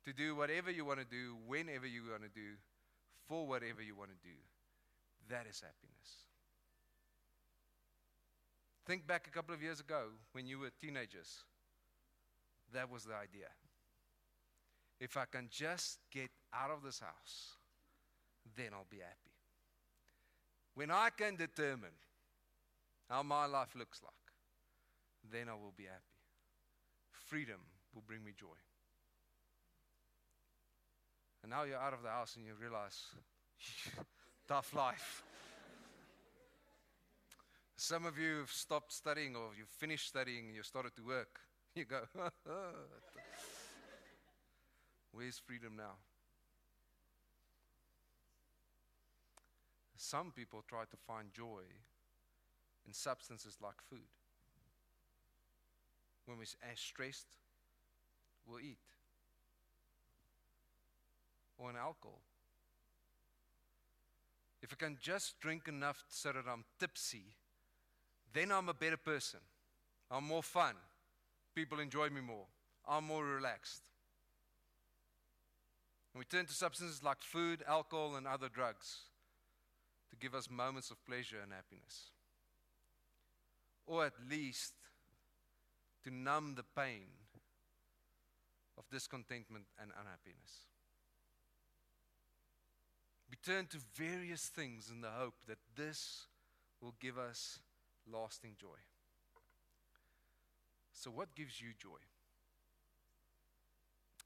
to 0.06 0.14
do 0.14 0.36
whatever 0.36 0.72
you 0.72 0.86
want 0.86 1.00
to 1.00 1.06
do, 1.06 1.36
whenever 1.46 1.86
you 1.86 2.04
want 2.10 2.24
to 2.24 2.30
do, 2.30 2.58
for 3.28 3.46
whatever 3.46 3.84
you 3.84 3.96
want 3.96 4.10
to 4.10 4.28
do, 4.28 4.36
that 5.30 5.46
is 5.48 5.62
happiness. 5.62 6.26
Think 8.88 9.06
back 9.06 9.28
a 9.28 9.32
couple 9.32 9.54
of 9.54 9.62
years 9.62 9.80
ago 9.80 10.06
when 10.32 10.48
you 10.48 10.58
were 10.58 10.72
teenagers. 10.82 11.44
That 12.74 12.90
was 12.90 13.04
the 13.04 13.14
idea. 13.14 13.50
If 15.00 15.16
I 15.16 15.26
can 15.26 15.48
just 15.50 16.00
get 16.12 16.30
out 16.54 16.72
of 16.72 16.84
this 16.84 17.00
house, 17.00 17.54
then 18.56 18.68
I'll 18.74 18.88
be 18.90 18.98
happy. 18.98 19.32
When 20.76 20.92
I 20.92 21.10
can 21.16 21.36
determine 21.36 21.96
how 23.10 23.24
my 23.24 23.46
life 23.46 23.76
looks 23.76 24.02
like, 24.04 24.14
then 25.32 25.50
I 25.50 25.54
will 25.54 25.74
be 25.76 25.84
happy. 25.84 26.04
Freedom 27.12 27.60
will 27.94 28.04
bring 28.06 28.24
me 28.24 28.32
joy. 28.38 28.48
And 31.44 31.52
now 31.52 31.64
you're 31.64 31.80
out 31.80 31.94
of 31.94 32.04
the 32.04 32.10
house 32.10 32.36
and 32.36 32.46
you 32.46 32.54
realize, 32.60 33.02
tough 34.48 34.74
life. 34.76 35.24
Some 37.76 38.06
of 38.06 38.18
you 38.18 38.40
have 38.40 38.52
stopped 38.52 38.92
studying 38.92 39.36
or 39.36 39.52
you've 39.58 39.70
finished 39.70 40.08
studying 40.08 40.48
and 40.48 40.56
you 40.56 40.64
started 40.64 40.96
to 40.96 41.04
work. 41.04 41.40
You 41.76 41.86
go, 41.86 42.02
where's 45.20 45.38
freedom 45.38 45.74
now? 45.76 45.98
Some 49.98 50.32
people 50.32 50.64
try 50.66 50.84
to 50.90 50.98
find 51.06 51.28
joy 51.34 51.64
in 52.88 52.94
substances 52.94 53.58
like 53.62 53.76
food. 53.90 54.08
When 56.26 56.38
we're 56.38 56.46
stressed, 56.76 57.28
we'll 58.48 58.62
eat. 58.62 58.78
Or 61.58 61.70
in 61.70 61.76
alcohol. 61.76 62.22
If 64.62 64.72
I 64.72 64.76
can 64.78 64.98
just 65.02 65.38
drink 65.42 65.68
enough 65.68 66.06
so 66.08 66.32
that 66.32 66.46
I'm 66.50 66.64
tipsy, 66.80 67.34
then 68.32 68.54
I'm 68.54 68.70
a 68.70 68.74
better 68.74 68.96
person. 68.96 69.42
I'm 70.10 70.24
more 70.24 70.44
fun. 70.44 70.76
People 71.56 71.82
enjoy 71.82 72.10
me 72.10 72.22
more. 72.22 72.46
I'm 72.88 73.04
more 73.04 73.26
relaxed. 73.26 73.89
We 76.20 76.26
turn 76.26 76.48
to 76.48 76.54
substances 76.54 77.02
like 77.02 77.22
food, 77.22 77.64
alcohol, 77.66 78.18
and 78.18 78.28
other 78.28 78.50
drugs 78.50 79.04
to 80.10 80.18
give 80.18 80.36
us 80.36 80.50
moments 80.50 80.92
of 80.92 80.98
pleasure 81.06 81.38
and 81.42 81.54
happiness. 81.54 82.12
Or 83.86 84.06
at 84.06 84.12
least 84.30 84.74
to 86.04 86.14
numb 86.14 86.56
the 86.58 86.66
pain 86.76 87.08
of 88.78 88.84
discontentment 88.92 89.64
and 89.82 89.92
unhappiness. 89.92 90.68
We 93.30 93.38
turn 93.38 93.68
to 93.68 93.78
various 93.96 94.48
things 94.48 94.92
in 94.94 95.00
the 95.00 95.12
hope 95.12 95.36
that 95.48 95.60
this 95.78 96.26
will 96.82 96.96
give 97.00 97.18
us 97.18 97.60
lasting 98.12 98.58
joy. 98.60 98.80
So, 100.92 101.12
what 101.12 101.34
gives 101.34 101.62
you 101.62 101.70
joy? 101.82 102.02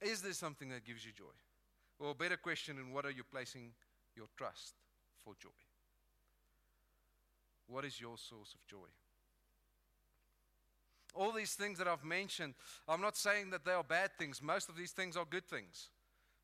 Is 0.01 0.23
there 0.23 0.33
something 0.33 0.69
that 0.69 0.85
gives 0.85 1.05
you 1.05 1.11
joy? 1.15 1.35
Or 1.99 2.11
a 2.11 2.15
better 2.15 2.37
question, 2.37 2.77
in 2.77 2.93
what 2.93 3.05
are 3.05 3.11
you 3.11 3.23
placing 3.23 3.71
your 4.15 4.27
trust 4.37 4.73
for 5.23 5.33
joy? 5.39 5.49
What 7.67 7.85
is 7.85 7.99
your 7.99 8.17
source 8.17 8.53
of 8.53 8.65
joy? 8.67 8.87
All 11.15 11.31
these 11.31 11.53
things 11.53 11.77
that 11.77 11.87
I've 11.87 12.03
mentioned, 12.03 12.55
I'm 12.87 13.01
not 13.01 13.15
saying 13.15 13.51
that 13.51 13.63
they 13.65 13.71
are 13.71 13.83
bad 13.83 14.11
things. 14.17 14.41
Most 14.41 14.67
of 14.67 14.75
these 14.75 14.91
things 14.91 15.15
are 15.15 15.25
good 15.25 15.45
things. 15.45 15.89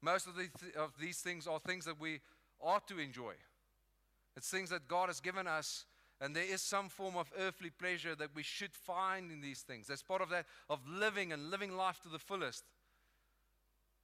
Most 0.01 0.27
of, 0.27 0.35
the 0.35 0.47
th- 0.59 0.75
of 0.75 0.93
these 0.99 1.19
things 1.19 1.47
are 1.47 1.59
things 1.59 1.85
that 1.85 1.99
we 1.99 2.21
ought 2.61 2.87
to 2.87 2.99
enjoy. 2.99 3.33
It's 4.37 4.49
things 4.49 4.69
that 4.69 4.87
God 4.87 5.09
has 5.09 5.19
given 5.19 5.47
us 5.47 5.85
and 6.21 6.35
there 6.35 6.43
is 6.43 6.61
some 6.61 6.89
form 6.89 7.15
of 7.15 7.31
earthly 7.37 7.69
pleasure 7.69 8.13
that 8.15 8.35
we 8.35 8.43
should 8.43 8.73
find 8.73 9.31
in 9.31 9.39
these 9.39 9.61
things. 9.61 9.87
That's 9.87 10.03
part 10.03 10.21
of 10.21 10.29
that, 10.29 10.45
of 10.69 10.79
living 10.87 11.31
and 11.31 11.49
living 11.49 11.75
life 11.75 11.99
to 12.01 12.09
the 12.09 12.19
fullest. 12.19 12.65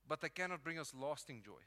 But 0.08 0.22
they 0.22 0.30
cannot 0.30 0.64
bring 0.64 0.80
us 0.80 0.94
lasting 1.00 1.42
joy. 1.44 1.62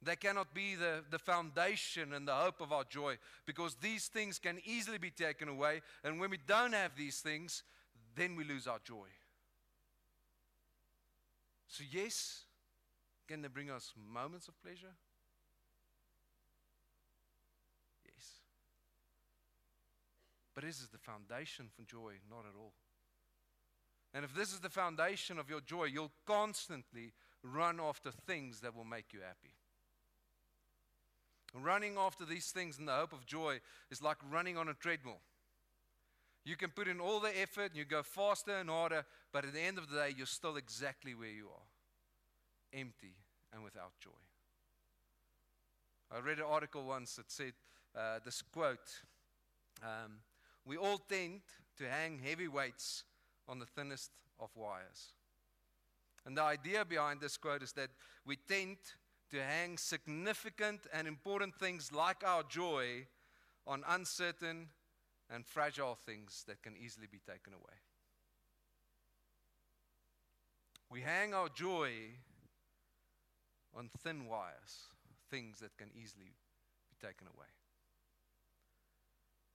They 0.00 0.14
cannot 0.14 0.54
be 0.54 0.76
the, 0.76 1.02
the 1.10 1.18
foundation 1.18 2.12
and 2.12 2.26
the 2.26 2.34
hope 2.34 2.60
of 2.60 2.72
our 2.72 2.84
joy 2.84 3.18
because 3.46 3.74
these 3.74 4.06
things 4.06 4.38
can 4.38 4.60
easily 4.64 4.98
be 4.98 5.10
taken 5.10 5.48
away. 5.48 5.82
And 6.04 6.20
when 6.20 6.30
we 6.30 6.38
don't 6.46 6.72
have 6.72 6.92
these 6.96 7.18
things, 7.18 7.64
then 8.14 8.36
we 8.36 8.44
lose 8.44 8.68
our 8.68 8.78
joy. 8.84 9.08
So, 11.66 11.82
yes, 11.90 12.44
can 13.26 13.42
they 13.42 13.48
bring 13.48 13.70
us 13.70 13.92
moments 14.10 14.46
of 14.46 14.60
pleasure? 14.62 14.94
Yes. 18.04 18.26
But 20.54 20.64
is 20.64 20.78
this 20.78 20.88
the 20.88 20.98
foundation 20.98 21.66
for 21.74 21.82
joy? 21.82 22.14
Not 22.30 22.46
at 22.48 22.56
all. 22.56 22.72
And 24.18 24.24
if 24.24 24.34
this 24.34 24.52
is 24.52 24.58
the 24.58 24.68
foundation 24.68 25.38
of 25.38 25.48
your 25.48 25.60
joy, 25.60 25.84
you'll 25.84 26.10
constantly 26.26 27.12
run 27.44 27.78
after 27.78 28.10
things 28.10 28.58
that 28.62 28.74
will 28.74 28.82
make 28.82 29.12
you 29.12 29.20
happy. 29.20 29.54
Running 31.54 31.94
after 31.96 32.24
these 32.24 32.46
things 32.46 32.80
in 32.80 32.86
the 32.86 32.96
hope 32.96 33.12
of 33.12 33.26
joy 33.26 33.60
is 33.92 34.02
like 34.02 34.16
running 34.28 34.56
on 34.56 34.66
a 34.68 34.74
treadmill. 34.74 35.20
You 36.44 36.56
can 36.56 36.70
put 36.70 36.88
in 36.88 36.98
all 36.98 37.20
the 37.20 37.40
effort, 37.40 37.66
and 37.66 37.76
you 37.76 37.84
go 37.84 38.02
faster 38.02 38.56
and 38.56 38.68
harder, 38.68 39.04
but 39.32 39.44
at 39.44 39.52
the 39.52 39.60
end 39.60 39.78
of 39.78 39.88
the 39.88 39.94
day, 39.94 40.14
you're 40.16 40.26
still 40.26 40.56
exactly 40.56 41.14
where 41.14 41.28
you 41.28 41.46
are 41.46 42.76
empty 42.80 43.14
and 43.54 43.62
without 43.62 43.92
joy. 44.02 44.10
I 46.10 46.18
read 46.18 46.38
an 46.38 46.46
article 46.50 46.82
once 46.82 47.14
that 47.14 47.30
said 47.30 47.52
uh, 47.96 48.18
this 48.24 48.42
quote 48.42 49.04
um, 49.80 50.14
We 50.66 50.76
all 50.76 50.98
tend 50.98 51.42
to 51.76 51.88
hang 51.88 52.18
heavy 52.18 52.48
weights 52.48 53.04
on 53.48 53.58
the 53.58 53.66
thinnest 53.66 54.10
of 54.38 54.50
wires. 54.54 55.12
And 56.26 56.36
the 56.36 56.42
idea 56.42 56.84
behind 56.84 57.20
this 57.20 57.36
quote 57.36 57.62
is 57.62 57.72
that 57.72 57.90
we 58.26 58.36
tend 58.36 58.76
to 59.30 59.42
hang 59.42 59.78
significant 59.78 60.80
and 60.92 61.08
important 61.08 61.54
things 61.54 61.92
like 61.92 62.22
our 62.24 62.42
joy 62.42 63.06
on 63.66 63.82
uncertain 63.88 64.68
and 65.30 65.46
fragile 65.46 65.94
things 65.94 66.44
that 66.46 66.62
can 66.62 66.74
easily 66.76 67.06
be 67.10 67.18
taken 67.18 67.52
away. 67.52 67.76
We 70.90 71.02
hang 71.02 71.34
our 71.34 71.48
joy 71.48 71.90
on 73.76 73.90
thin 74.02 74.26
wires, 74.26 74.88
things 75.30 75.60
that 75.60 75.76
can 75.76 75.90
easily 75.94 76.32
be 76.90 77.06
taken 77.06 77.26
away. 77.26 77.46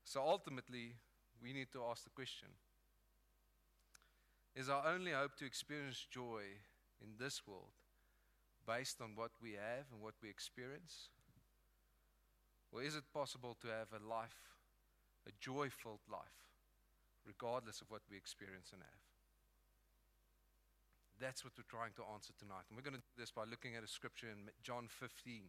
So 0.04 0.22
ultimately, 0.22 0.94
we 1.42 1.54
need 1.54 1.72
to 1.74 1.84
ask 1.90 2.04
the 2.04 2.12
question 2.12 2.50
Is 4.56 4.70
our 4.70 4.86
only 4.88 5.12
hope 5.12 5.36
to 5.38 5.46
experience 5.46 6.06
joy 6.12 6.44
in 7.02 7.18
this 7.20 7.42
world 7.48 7.74
based 8.68 9.02
on 9.02 9.16
what 9.16 9.32
we 9.42 9.54
have 9.54 9.90
and 9.92 10.02
what 10.02 10.14
we 10.22 10.30
experience? 10.30 11.10
Or 12.72 12.84
is 12.84 12.96
it 12.96 13.04
possible 13.14 13.58
to 13.62 13.68
have 13.68 13.90
a 13.94 14.02
life, 14.02 14.54
a 15.28 15.32
joyful 15.40 16.00
life, 16.10 16.46
regardless 17.26 17.82
of 17.82 17.90
what 17.90 18.02
we 18.10 18.18
experience 18.18 18.70
and 18.72 18.82
have? 18.82 19.04
That's 21.20 21.44
what 21.44 21.54
we're 21.58 21.70
trying 21.70 21.94
to 21.98 22.04
answer 22.14 22.34
tonight. 22.38 22.66
And 22.70 22.78
we're 22.78 22.86
going 22.86 22.98
to 22.98 23.02
do 23.02 23.18
this 23.18 23.32
by 23.32 23.46
looking 23.46 23.76
at 23.76 23.84
a 23.84 23.88
scripture 23.88 24.30
in 24.30 24.50
John 24.62 24.86
15. 24.90 25.46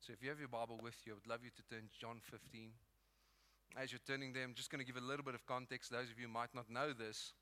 So 0.00 0.12
if 0.12 0.22
you 0.22 0.30
have 0.30 0.38
your 0.38 0.48
Bible 0.48 0.78
with 0.82 0.96
you, 1.04 1.12
I 1.12 1.18
would 1.18 1.26
love 1.26 1.44
you 1.44 1.50
to 1.54 1.62
turn 1.68 1.90
to 1.90 1.98
John 1.98 2.18
15. 2.22 2.70
As 3.76 3.92
you're 3.92 4.06
turning 4.06 4.32
there, 4.32 4.42
I'm 4.42 4.54
just 4.54 4.70
going 4.70 4.80
to 4.80 4.86
give 4.86 4.96
a 4.96 5.04
little 5.04 5.24
bit 5.24 5.34
of 5.34 5.46
context. 5.46 5.90
Those 5.90 6.10
of 6.10 6.18
you 6.18 6.26
might 6.26 6.54
not 6.54 6.70
know 6.70 6.92
this. 6.92 7.34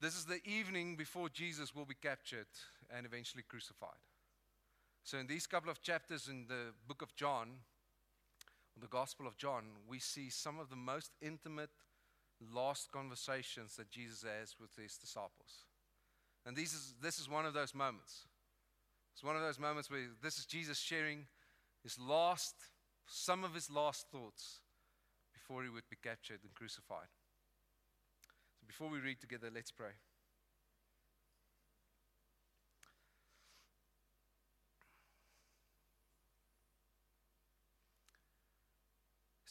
This 0.00 0.16
is 0.16 0.24
the 0.24 0.40
evening 0.46 0.96
before 0.96 1.28
Jesus 1.28 1.74
will 1.74 1.84
be 1.84 1.94
captured 1.94 2.46
and 2.94 3.04
eventually 3.04 3.42
crucified. 3.46 4.00
So, 5.02 5.18
in 5.18 5.26
these 5.26 5.46
couple 5.46 5.70
of 5.70 5.82
chapters 5.82 6.26
in 6.28 6.46
the 6.48 6.72
book 6.88 7.02
of 7.02 7.14
John, 7.14 7.48
the 8.80 8.86
Gospel 8.86 9.26
of 9.26 9.36
John, 9.36 9.64
we 9.86 9.98
see 9.98 10.30
some 10.30 10.58
of 10.58 10.70
the 10.70 10.76
most 10.76 11.10
intimate, 11.20 11.70
last 12.54 12.90
conversations 12.90 13.76
that 13.76 13.90
Jesus 13.90 14.22
has 14.22 14.56
with 14.58 14.70
his 14.82 14.96
disciples. 14.96 15.66
And 16.46 16.56
this 16.56 16.72
is, 16.72 16.94
this 17.02 17.18
is 17.18 17.28
one 17.28 17.44
of 17.44 17.52
those 17.52 17.74
moments. 17.74 18.24
It's 19.12 19.22
one 19.22 19.36
of 19.36 19.42
those 19.42 19.58
moments 19.58 19.90
where 19.90 20.06
this 20.22 20.38
is 20.38 20.46
Jesus 20.46 20.78
sharing 20.78 21.26
his 21.82 21.98
last, 21.98 22.54
some 23.06 23.44
of 23.44 23.52
his 23.52 23.70
last 23.70 24.06
thoughts 24.10 24.60
before 25.34 25.62
he 25.62 25.68
would 25.68 25.88
be 25.90 25.96
captured 26.02 26.40
and 26.42 26.54
crucified. 26.54 27.08
Before 28.70 28.88
we 28.88 29.00
read 29.00 29.20
together, 29.20 29.50
let's 29.52 29.72
pray. 29.72 29.90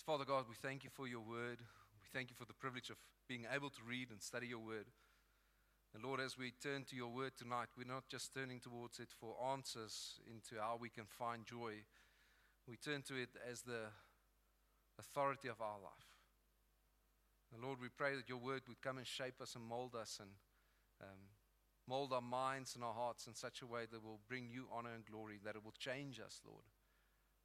Father 0.05 0.23
God, 0.23 0.45
we 0.47 0.55
thank 0.55 0.85
you 0.85 0.89
for 0.89 1.05
your 1.05 1.19
word. 1.19 1.59
We 1.59 2.07
thank 2.13 2.29
you 2.29 2.35
for 2.37 2.45
the 2.45 2.53
privilege 2.53 2.89
of 2.89 2.95
being 3.27 3.45
able 3.53 3.69
to 3.71 3.81
read 3.85 4.09
and 4.09 4.21
study 4.21 4.47
your 4.47 4.59
word. 4.59 4.85
And 5.93 6.01
Lord, 6.01 6.21
as 6.21 6.37
we 6.37 6.51
turn 6.51 6.85
to 6.85 6.95
your 6.95 7.09
word 7.09 7.33
tonight, 7.37 7.67
we're 7.77 7.93
not 7.93 8.07
just 8.07 8.33
turning 8.33 8.61
towards 8.61 8.99
it 8.99 9.09
for 9.19 9.35
answers 9.51 10.21
into 10.25 10.61
how 10.61 10.77
we 10.79 10.87
can 10.87 11.05
find 11.07 11.45
joy. 11.45 11.73
We 12.69 12.77
turn 12.77 13.01
to 13.09 13.15
it 13.15 13.29
as 13.51 13.63
the 13.63 13.91
authority 14.97 15.49
of 15.49 15.59
our 15.59 15.77
life. 15.83 16.08
Lord, 17.57 17.79
we 17.81 17.89
pray 17.89 18.15
that 18.15 18.29
your 18.29 18.37
word 18.37 18.61
would 18.67 18.81
come 18.81 18.97
and 18.97 19.07
shape 19.07 19.41
us 19.41 19.55
and 19.55 19.65
mold 19.65 19.95
us 19.95 20.19
and 20.21 20.29
um, 21.01 21.33
mold 21.87 22.13
our 22.13 22.21
minds 22.21 22.75
and 22.75 22.83
our 22.83 22.93
hearts 22.93 23.25
in 23.27 23.33
such 23.33 23.61
a 23.61 23.67
way 23.67 23.85
that 23.91 24.03
will 24.03 24.19
bring 24.27 24.49
you 24.51 24.67
honor 24.71 24.93
and 24.93 25.05
glory, 25.05 25.39
that 25.43 25.55
it 25.55 25.63
will 25.63 25.73
change 25.79 26.19
us, 26.19 26.41
Lord. 26.45 26.65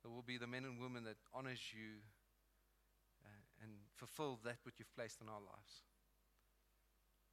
That 0.02 0.10
we'll 0.10 0.22
be 0.22 0.36
the 0.36 0.46
men 0.46 0.64
and 0.64 0.78
women 0.78 1.04
that 1.04 1.16
honors 1.32 1.72
you 1.72 2.04
and 3.64 3.72
fulfill 3.96 4.38
that 4.44 4.60
which 4.64 4.76
you've 4.78 4.94
placed 4.94 5.20
in 5.20 5.28
our 5.28 5.40
lives. 5.40 5.82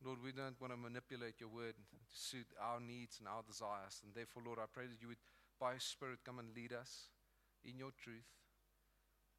Lord, 0.04 0.24
we 0.24 0.32
don't 0.32 0.60
want 0.60 0.74
to 0.74 0.80
manipulate 0.80 1.38
your 1.40 1.50
word 1.50 1.76
to 1.78 1.98
suit 2.10 2.48
our 2.58 2.80
needs 2.80 3.20
and 3.20 3.28
our 3.28 3.44
desires. 3.46 4.02
And 4.02 4.16
therefore, 4.16 4.42
Lord, 4.46 4.58
I 4.58 4.66
pray 4.72 4.88
that 4.88 5.02
you 5.02 5.10
would, 5.10 5.22
by 5.60 5.78
your 5.78 5.84
Spirit, 5.84 6.26
come 6.26 6.40
and 6.40 6.56
lead 6.56 6.74
us 6.74 7.12
in 7.64 7.78
your 7.78 7.92
truth. 7.94 8.26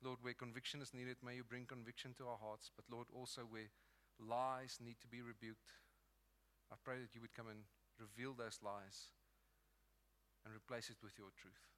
Lord, 0.03 0.19
where 0.23 0.35
conviction 0.35 0.83
is 0.83 0.93
needed, 0.93 1.17
may 1.23 1.37
you 1.37 1.45
bring 1.45 1.67
conviction 1.67 2.15
to 2.19 2.27
our 2.27 2.39
hearts. 2.39 2.71
But, 2.75 2.91
Lord, 2.91 3.07
also 3.15 3.43
where 3.49 3.71
lies 4.19 4.79
need 4.83 4.99
to 5.01 5.09
be 5.09 5.23
rebuked, 5.23 5.73
I 6.71 6.77
pray 6.83 6.99
that 6.99 7.15
you 7.15 7.21
would 7.21 7.35
come 7.35 7.49
and 7.49 7.65
reveal 7.99 8.35
those 8.35 8.59
lies 8.63 9.13
and 10.45 10.55
replace 10.55 10.91
it 10.91 10.99
with 11.03 11.15
your 11.19 11.31
truth. 11.39 11.71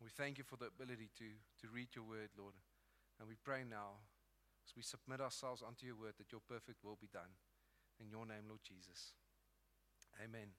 We 0.00 0.08
thank 0.08 0.38
you 0.38 0.44
for 0.44 0.56
the 0.56 0.72
ability 0.72 1.10
to, 1.18 1.28
to 1.60 1.74
read 1.74 1.92
your 1.92 2.04
word, 2.04 2.30
Lord. 2.38 2.54
And 3.18 3.28
we 3.28 3.36
pray 3.36 3.64
now, 3.68 4.00
as 4.64 4.72
we 4.76 4.82
submit 4.82 5.20
ourselves 5.20 5.62
unto 5.66 5.84
your 5.84 5.96
word, 5.96 6.14
that 6.16 6.32
your 6.32 6.40
perfect 6.48 6.80
will 6.84 6.96
be 6.96 7.10
done. 7.12 7.36
In 8.00 8.08
your 8.08 8.24
name, 8.24 8.48
Lord 8.48 8.64
Jesus. 8.64 9.12
Amen. 10.24 10.56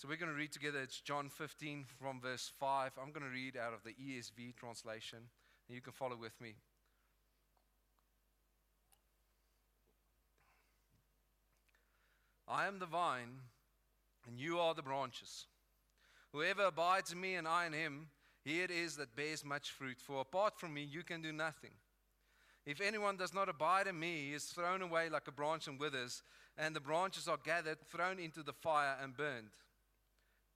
So 0.00 0.08
we're 0.08 0.16
going 0.16 0.32
to 0.32 0.34
read 0.34 0.50
together. 0.50 0.80
It's 0.80 0.98
John 0.98 1.28
15 1.28 1.84
from 2.00 2.22
verse 2.22 2.50
5. 2.58 2.92
I'm 2.96 3.12
going 3.12 3.26
to 3.26 3.28
read 3.28 3.54
out 3.54 3.74
of 3.74 3.84
the 3.84 3.90
ESV 3.90 4.56
translation, 4.56 5.18
and 5.68 5.74
you 5.74 5.82
can 5.82 5.92
follow 5.92 6.16
with 6.16 6.40
me. 6.40 6.54
I 12.48 12.66
am 12.66 12.78
the 12.78 12.86
vine, 12.86 13.40
and 14.26 14.40
you 14.40 14.58
are 14.58 14.72
the 14.72 14.80
branches. 14.80 15.44
Whoever 16.32 16.64
abides 16.64 17.12
in 17.12 17.20
me 17.20 17.34
and 17.34 17.46
I 17.46 17.66
in 17.66 17.74
him, 17.74 18.06
he 18.42 18.62
it 18.62 18.70
is 18.70 18.96
that 18.96 19.14
bears 19.14 19.44
much 19.44 19.70
fruit, 19.70 20.00
for 20.00 20.22
apart 20.22 20.58
from 20.58 20.72
me 20.72 20.82
you 20.82 21.02
can 21.02 21.20
do 21.20 21.30
nothing. 21.30 21.72
If 22.64 22.80
anyone 22.80 23.18
does 23.18 23.34
not 23.34 23.50
abide 23.50 23.86
in 23.86 24.00
me, 24.00 24.28
he 24.28 24.32
is 24.32 24.44
thrown 24.44 24.80
away 24.80 25.10
like 25.10 25.28
a 25.28 25.32
branch 25.32 25.68
and 25.68 25.78
withers, 25.78 26.22
and 26.56 26.74
the 26.74 26.80
branches 26.80 27.28
are 27.28 27.38
gathered, 27.44 27.82
thrown 27.92 28.18
into 28.18 28.42
the 28.42 28.54
fire, 28.54 28.96
and 29.02 29.14
burned. 29.14 29.50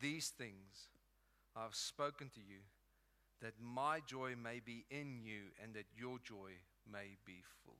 These 0.00 0.30
things 0.30 0.88
I 1.56 1.62
have 1.62 1.74
spoken 1.74 2.30
to 2.34 2.40
you, 2.40 2.60
that 3.40 3.54
my 3.60 4.00
joy 4.06 4.34
may 4.40 4.60
be 4.64 4.84
in 4.90 5.20
you 5.22 5.52
and 5.62 5.74
that 5.74 5.86
your 5.96 6.18
joy 6.18 6.50
may 6.90 7.16
be 7.24 7.42
full. 7.64 7.74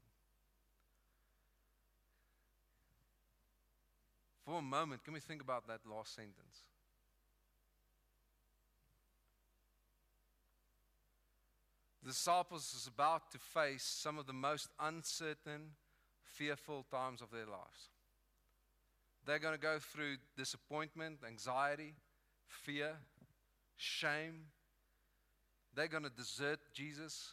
For 4.45 4.59
a 4.59 4.63
moment, 4.63 5.05
can 5.05 5.15
we 5.15 5.21
think 5.21 5.41
about 5.41 5.67
that 5.69 5.81
last 5.91 6.15
sentence? 6.15 6.65
The 12.03 12.11
disciples 12.11 12.75
is 12.75 12.87
about 12.87 13.31
to 13.33 13.39
face 13.39 13.83
some 13.83 14.19
of 14.19 14.27
the 14.27 14.35
most 14.35 14.69
uncertain, 14.79 15.71
fearful 16.23 16.85
times 16.91 17.23
of 17.23 17.31
their 17.31 17.47
lives. 17.47 17.89
They're 19.25 19.39
going 19.39 19.55
to 19.55 19.61
go 19.61 19.79
through 19.79 20.17
disappointment, 20.37 21.21
anxiety, 21.27 21.95
fear, 22.63 22.93
shame. 23.77 24.47
They're 25.75 25.89
going 25.89 26.05
to 26.05 26.11
desert 26.11 26.61
Jesus. 26.73 27.33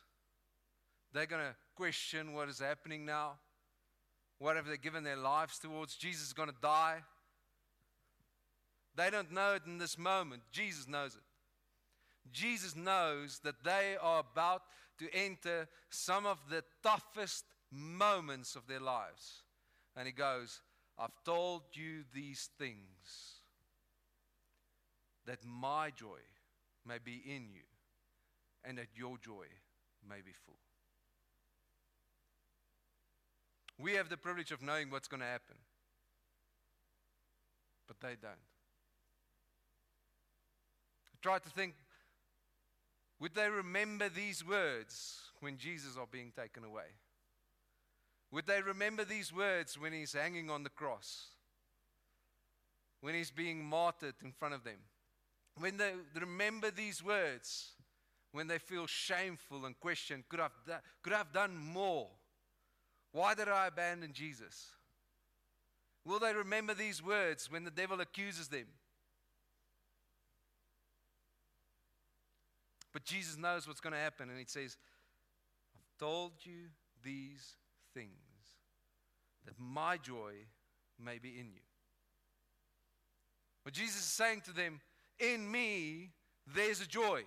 They're 1.13 1.25
going 1.25 1.43
to 1.43 1.55
question 1.75 2.33
what 2.33 2.49
is 2.49 2.59
happening 2.59 3.05
now. 3.05 3.33
What 4.39 4.55
have 4.55 4.65
they 4.65 4.77
given 4.77 5.03
their 5.03 5.17
lives 5.17 5.59
towards? 5.59 5.95
Jesus 5.95 6.27
is 6.27 6.33
going 6.33 6.49
to 6.49 6.55
die. 6.61 7.03
They 8.95 9.09
don't 9.09 9.31
know 9.31 9.53
it 9.53 9.63
in 9.65 9.77
this 9.77 9.97
moment. 9.97 10.41
Jesus 10.51 10.87
knows 10.87 11.15
it. 11.15 11.21
Jesus 12.31 12.75
knows 12.75 13.39
that 13.43 13.63
they 13.63 13.95
are 14.01 14.19
about 14.19 14.63
to 14.99 15.07
enter 15.13 15.67
some 15.89 16.25
of 16.25 16.39
the 16.49 16.63
toughest 16.83 17.45
moments 17.71 18.55
of 18.55 18.67
their 18.67 18.79
lives. 18.79 19.43
And 19.95 20.05
he 20.05 20.11
goes, 20.11 20.61
I've 20.97 21.23
told 21.25 21.63
you 21.73 22.03
these 22.13 22.49
things 22.57 23.40
that 25.25 25.39
my 25.45 25.91
joy 25.95 26.19
may 26.85 26.97
be 27.03 27.21
in 27.25 27.49
you 27.53 27.63
and 28.63 28.77
that 28.77 28.87
your 28.95 29.17
joy 29.17 29.45
may 30.07 30.17
be 30.17 30.31
full. 30.45 30.57
We 33.79 33.93
have 33.93 34.09
the 34.09 34.17
privilege 34.17 34.51
of 34.51 34.61
knowing 34.61 34.89
what's 34.89 35.07
going 35.07 35.21
to 35.21 35.25
happen, 35.25 35.55
but 37.87 37.99
they 37.99 38.15
don't. 38.21 38.33
Try 41.21 41.37
to 41.39 41.49
think 41.49 41.75
would 43.19 43.35
they 43.35 43.49
remember 43.49 44.09
these 44.09 44.43
words 44.43 45.21
when 45.41 45.57
Jesus 45.57 45.95
are 45.95 46.07
being 46.11 46.31
taken 46.35 46.63
away? 46.63 46.97
Would 48.31 48.47
they 48.47 48.61
remember 48.61 49.05
these 49.05 49.31
words 49.31 49.77
when 49.77 49.93
he's 49.93 50.13
hanging 50.13 50.49
on 50.49 50.63
the 50.63 50.69
cross? 50.69 51.27
When 53.01 53.13
he's 53.13 53.29
being 53.29 53.63
martyred 53.63 54.15
in 54.23 54.31
front 54.31 54.55
of 54.55 54.63
them? 54.63 54.79
When 55.57 55.77
they 55.77 55.93
remember 56.19 56.71
these 56.71 57.03
words, 57.03 57.71
when 58.31 58.47
they 58.47 58.57
feel 58.57 58.87
shameful 58.87 59.65
and 59.65 59.79
question, 59.79 60.23
could 60.29 60.39
I 60.39 60.43
have, 60.43 60.81
could 61.03 61.13
I 61.13 61.17
have 61.17 61.33
done 61.33 61.57
more? 61.57 62.07
Why 63.11 63.35
did 63.35 63.49
I 63.49 63.67
abandon 63.67 64.13
Jesus? 64.13 64.69
Will 66.05 66.19
they 66.19 66.33
remember 66.33 66.73
these 66.73 67.03
words 67.03 67.51
when 67.51 67.63
the 67.63 67.71
devil 67.71 67.99
accuses 68.01 68.47
them? 68.47 68.67
But 72.93 73.03
Jesus 73.03 73.37
knows 73.37 73.67
what's 73.67 73.79
going 73.79 73.93
to 73.93 73.99
happen, 73.99 74.29
and 74.29 74.39
he 74.39 74.45
says, 74.45 74.77
I've 75.75 75.99
told 75.99 76.31
you 76.43 76.69
these 77.03 77.55
things 77.93 78.09
that 79.45 79.55
my 79.57 79.97
joy 79.97 80.33
may 80.99 81.17
be 81.17 81.29
in 81.39 81.51
you. 81.51 81.61
But 83.63 83.73
Jesus 83.73 84.01
is 84.01 84.07
saying 84.07 84.41
to 84.45 84.53
them, 84.53 84.81
In 85.21 85.49
me, 85.49 86.09
there's 86.55 86.81
a 86.81 86.87
joy. 86.87 87.23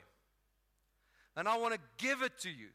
And 1.37 1.49
I 1.49 1.57
want 1.57 1.75
to 1.75 1.81
give 1.99 2.23
it 2.23 2.39
to 2.41 2.51
you. 2.51 2.69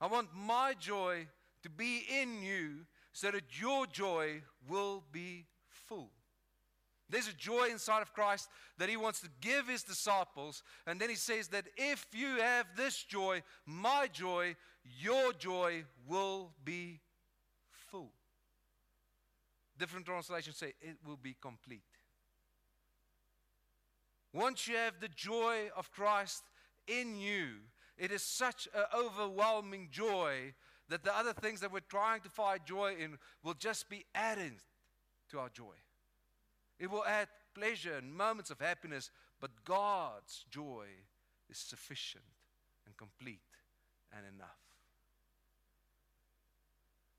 I 0.00 0.06
want 0.06 0.28
my 0.34 0.74
joy 0.78 1.28
to 1.62 1.70
be 1.70 2.04
in 2.20 2.42
you 2.42 2.86
so 3.12 3.30
that 3.30 3.60
your 3.60 3.86
joy 3.86 4.42
will 4.68 5.04
be 5.12 5.46
full. 5.68 6.10
There's 7.08 7.28
a 7.28 7.34
joy 7.34 7.68
inside 7.70 8.00
of 8.00 8.14
Christ 8.14 8.48
that 8.78 8.88
he 8.88 8.96
wants 8.96 9.20
to 9.20 9.28
give 9.40 9.68
his 9.68 9.82
disciples. 9.82 10.62
And 10.86 10.98
then 10.98 11.10
he 11.10 11.14
says 11.14 11.48
that 11.48 11.66
if 11.76 12.06
you 12.12 12.40
have 12.40 12.66
this 12.74 13.04
joy, 13.04 13.42
my 13.66 14.08
joy, 14.10 14.56
your 14.98 15.32
joy 15.34 15.84
will 16.08 16.52
be. 16.64 17.00
Different 19.82 20.06
translations 20.06 20.58
say 20.58 20.74
it 20.80 20.96
will 21.04 21.18
be 21.20 21.34
complete. 21.42 21.82
Once 24.32 24.68
you 24.68 24.76
have 24.76 25.00
the 25.00 25.08
joy 25.08 25.70
of 25.76 25.90
Christ 25.90 26.44
in 26.86 27.16
you, 27.16 27.48
it 27.98 28.12
is 28.12 28.22
such 28.22 28.68
an 28.76 28.84
overwhelming 28.96 29.88
joy 29.90 30.54
that 30.88 31.02
the 31.02 31.12
other 31.18 31.32
things 31.32 31.58
that 31.58 31.72
we're 31.72 31.80
trying 31.80 32.20
to 32.20 32.28
find 32.28 32.60
joy 32.64 32.94
in 32.96 33.18
will 33.42 33.54
just 33.54 33.90
be 33.90 34.04
added 34.14 34.52
to 35.30 35.40
our 35.40 35.48
joy. 35.48 35.74
It 36.78 36.88
will 36.88 37.04
add 37.04 37.26
pleasure 37.52 37.96
and 37.96 38.14
moments 38.14 38.52
of 38.52 38.60
happiness, 38.60 39.10
but 39.40 39.50
God's 39.64 40.44
joy 40.48 40.86
is 41.50 41.58
sufficient 41.58 42.22
and 42.86 42.96
complete 42.96 43.40
and 44.16 44.24
enough. 44.32 44.62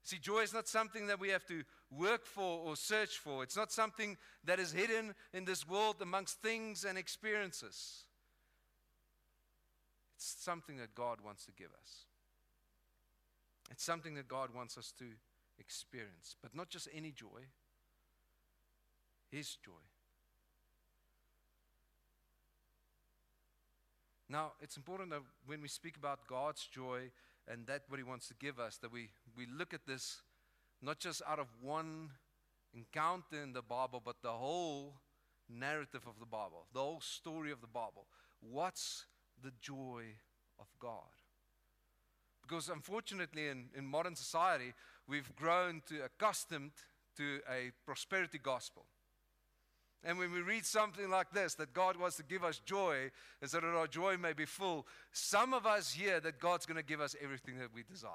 See, 0.04 0.18
joy 0.18 0.40
is 0.40 0.54
not 0.54 0.68
something 0.68 1.08
that 1.08 1.20
we 1.20 1.30
have 1.30 1.46
to 1.48 1.64
work 1.98 2.26
for 2.26 2.60
or 2.60 2.76
search 2.76 3.18
for. 3.20 3.44
It's 3.44 3.58
not 3.58 3.72
something 3.72 4.18
that 4.46 4.60
is 4.60 4.72
hidden 4.72 5.16
in 5.34 5.46
this 5.46 5.68
world 5.68 5.98
amongst 6.02 6.42
things 6.42 6.86
and 6.86 6.98
experiences. 6.98 8.04
It's 10.16 10.36
something 10.40 10.78
that 10.78 10.96
God 10.96 11.20
wants 11.24 11.46
to 11.46 11.52
give 11.52 11.72
us. 11.82 12.06
It's 13.72 13.84
something 13.84 14.16
that 14.16 14.28
God 14.28 14.54
wants 14.54 14.78
us 14.78 14.94
to 15.00 15.06
experience, 15.60 16.36
but 16.42 16.56
not 16.56 16.70
just 16.70 16.88
any 16.94 17.12
joy, 17.12 17.42
his 19.32 19.56
joy. 19.56 19.72
Now, 24.30 24.54
it's 24.62 24.78
important 24.78 25.12
that 25.12 25.22
when 25.46 25.62
we 25.62 25.68
speak 25.68 25.98
about 25.98 26.28
God's 26.28 26.66
joy 26.66 27.12
and 27.48 27.68
that 27.68 27.84
what 27.88 28.00
He 28.00 28.04
wants 28.04 28.28
to 28.30 28.34
give 28.34 28.60
us, 28.60 28.78
that 28.78 28.92
we, 28.92 29.10
we 29.38 29.46
look 29.46 29.74
at 29.74 29.86
this 29.86 30.22
not 30.84 31.00
just 31.00 31.22
out 31.28 31.40
of 31.40 31.48
one 31.62 32.10
encounter 32.76 33.42
in 33.42 33.54
the 33.54 33.62
Bible, 33.62 34.02
but 34.04 34.18
the 34.22 34.32
whole 34.32 34.96
narrative 35.50 36.02
of 36.08 36.20
the 36.20 36.26
Bible, 36.26 36.66
the 36.74 36.80
whole 36.80 37.02
story 37.02 37.52
of 37.52 37.62
the 37.62 37.68
Bible. 37.68 38.08
What's 38.42 39.06
the 39.42 39.52
joy 39.62 40.04
of 40.60 40.68
God? 40.80 41.14
Because 42.42 42.70
unfortunately, 42.70 43.48
in, 43.48 43.70
in 43.76 43.86
modern 43.86 44.16
society, 44.16 44.74
we've 45.08 45.34
grown 45.36 45.82
to 45.88 46.04
accustomed 46.04 46.72
to 47.16 47.40
a 47.50 47.72
prosperity 47.86 48.40
gospel. 48.42 48.86
And 50.04 50.18
when 50.18 50.34
we 50.34 50.42
read 50.42 50.66
something 50.66 51.10
like 51.10 51.32
this, 51.32 51.54
that 51.56 51.74
God 51.74 51.96
wants 51.96 52.18
to 52.18 52.24
give 52.24 52.44
us 52.44 52.60
joy, 52.60 53.10
and 53.42 53.50
so 53.50 53.62
that 53.62 53.68
our 53.68 53.88
joy 53.88 54.18
may 54.18 54.34
be 54.34 54.46
full, 54.46 54.86
some 55.14 55.54
of 55.54 55.66
us 55.66 55.94
hear 55.94 56.20
that 56.20 56.42
God's 56.42 56.66
going 56.66 56.78
to 56.78 56.84
give 56.84 57.00
us 57.00 57.16
everything 57.24 57.58
that 57.60 57.74
we 57.74 57.84
desire. 57.84 58.12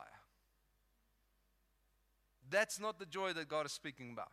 That's 2.50 2.80
not 2.80 2.98
the 2.98 3.06
joy 3.06 3.32
that 3.34 3.48
God 3.48 3.66
is 3.66 3.72
speaking 3.72 4.10
about. 4.12 4.32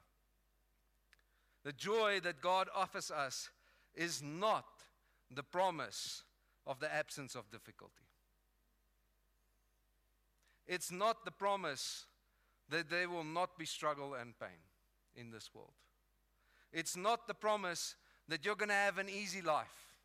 The 1.63 1.73
joy 1.73 2.19
that 2.21 2.41
God 2.41 2.67
offers 2.75 3.12
us 3.12 3.49
is 3.95 4.21
not 4.21 4.65
the 5.34 5.43
promise 5.43 6.23
of 6.67 6.80
the 6.80 6.93
absence 6.93 7.36
of 7.36 7.49
difficulty. 7.51 7.93
It's 10.67 10.91
not 10.91 11.25
the 11.25 11.32
promise 11.32 12.06
that 12.69 12.89
there 12.89 13.10
will 13.10 13.23
not 13.23 13.58
be 13.58 13.65
struggle 13.65 14.13
and 14.13 14.38
pain 14.39 14.49
in 15.15 15.32
this 15.32 15.49
world. 15.54 15.73
It's 16.73 16.97
not 16.97 17.28
the 17.28 17.34
promise 17.34 17.95
that 18.28 18.43
you're 18.43 18.56
going 18.56 18.69
to 18.69 18.75
have 18.75 18.97
an 18.97 19.10
easy 19.10 19.41
life. 19.41 19.97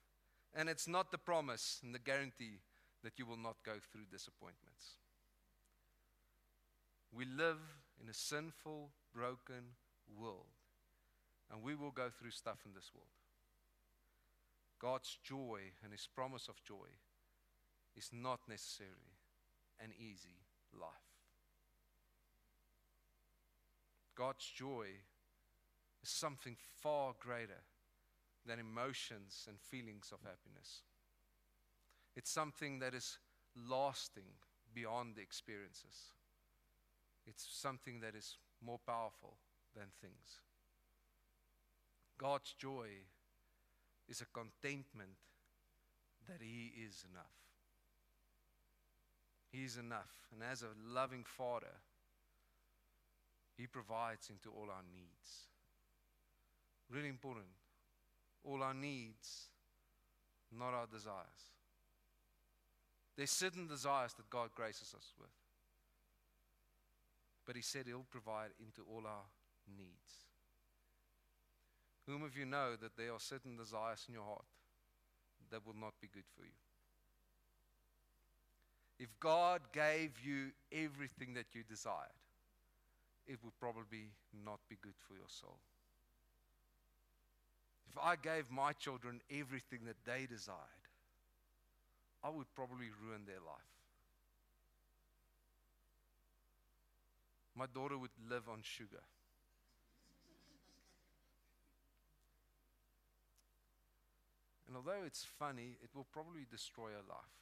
And 0.54 0.68
it's 0.68 0.88
not 0.88 1.10
the 1.10 1.18
promise 1.18 1.80
and 1.82 1.94
the 1.94 1.98
guarantee 1.98 2.60
that 3.02 3.18
you 3.18 3.24
will 3.24 3.38
not 3.38 3.56
go 3.64 3.72
through 3.90 4.02
disappointments. 4.10 4.96
We 7.12 7.24
live 7.24 7.58
in 8.02 8.08
a 8.08 8.14
sinful, 8.14 8.90
broken 9.14 9.76
world. 10.16 10.56
And 11.50 11.62
we 11.62 11.74
will 11.74 11.90
go 11.90 12.08
through 12.10 12.30
stuff 12.30 12.60
in 12.64 12.72
this 12.74 12.90
world. 12.94 13.08
God's 14.80 15.18
joy 15.22 15.60
and 15.82 15.92
His 15.92 16.08
promise 16.14 16.48
of 16.48 16.62
joy 16.64 16.88
is 17.96 18.10
not 18.12 18.40
necessarily 18.48 19.18
an 19.82 19.90
easy 19.98 20.38
life. 20.72 20.90
God's 24.14 24.44
joy 24.44 24.86
is 26.02 26.10
something 26.10 26.56
far 26.82 27.14
greater 27.18 27.62
than 28.46 28.58
emotions 28.58 29.46
and 29.48 29.58
feelings 29.60 30.10
of 30.12 30.20
happiness. 30.22 30.82
It's 32.16 32.30
something 32.30 32.78
that 32.78 32.94
is 32.94 33.18
lasting 33.68 34.32
beyond 34.74 35.16
the 35.16 35.22
experiences. 35.22 36.12
It's 37.30 37.46
something 37.48 38.00
that 38.00 38.16
is 38.16 38.36
more 38.60 38.80
powerful 38.84 39.36
than 39.74 39.86
things. 40.00 40.40
God's 42.18 42.52
joy 42.58 42.88
is 44.08 44.20
a 44.20 44.26
contentment 44.26 45.16
that 46.28 46.38
He 46.40 46.72
is 46.84 47.04
enough. 47.10 47.24
He 49.52 49.64
is 49.64 49.76
enough. 49.76 50.10
And 50.32 50.42
as 50.42 50.62
a 50.62 50.74
loving 50.92 51.24
Father, 51.24 51.78
He 53.56 53.66
provides 53.66 54.28
into 54.28 54.50
all 54.50 54.68
our 54.68 54.82
needs. 54.92 55.46
Really 56.90 57.08
important. 57.08 57.46
All 58.44 58.62
our 58.62 58.74
needs, 58.74 59.46
not 60.50 60.74
our 60.74 60.86
desires. 60.86 61.54
There's 63.16 63.30
certain 63.30 63.68
desires 63.68 64.14
that 64.14 64.30
God 64.30 64.50
graces 64.54 64.94
us 64.96 65.12
with. 65.18 65.30
But 67.50 67.56
He 67.56 67.62
said 67.62 67.86
He'll 67.88 68.06
provide 68.08 68.50
into 68.60 68.82
all 68.88 69.02
our 69.08 69.26
needs. 69.76 70.12
Whom 72.06 72.22
of 72.22 72.36
you 72.36 72.46
know 72.46 72.76
that 72.80 72.96
there 72.96 73.12
are 73.12 73.18
certain 73.18 73.56
desires 73.56 74.04
in 74.06 74.14
your 74.14 74.22
heart 74.22 74.44
that 75.50 75.66
will 75.66 75.74
not 75.74 75.94
be 76.00 76.06
good 76.14 76.28
for 76.36 76.44
you? 76.44 76.54
If 79.00 79.08
God 79.18 79.62
gave 79.72 80.12
you 80.24 80.52
everything 80.70 81.34
that 81.34 81.46
you 81.52 81.64
desired, 81.68 82.14
it 83.26 83.40
would 83.42 83.58
probably 83.58 84.12
not 84.46 84.60
be 84.68 84.76
good 84.80 84.94
for 85.08 85.14
your 85.14 85.26
soul. 85.26 85.58
If 87.90 87.98
I 88.00 88.14
gave 88.14 88.48
my 88.48 88.74
children 88.74 89.22
everything 89.28 89.80
that 89.86 89.98
they 90.06 90.24
desired, 90.24 90.86
I 92.22 92.30
would 92.30 92.54
probably 92.54 92.90
ruin 93.02 93.22
their 93.26 93.42
life. 93.44 93.79
My 97.56 97.66
daughter 97.66 97.98
would 97.98 98.14
live 98.28 98.48
on 98.48 98.60
sugar. 98.62 99.02
And 104.66 104.76
although 104.76 105.02
it's 105.04 105.24
funny, 105.24 105.78
it 105.82 105.90
will 105.94 106.06
probably 106.12 106.46
destroy 106.48 106.94
her 106.94 107.02
life. 107.08 107.40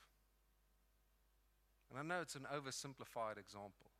And 1.90 2.00
I 2.00 2.02
know 2.02 2.22
it's 2.22 2.36
an 2.36 2.48
oversimplified 2.48 3.36
example. 3.36 3.92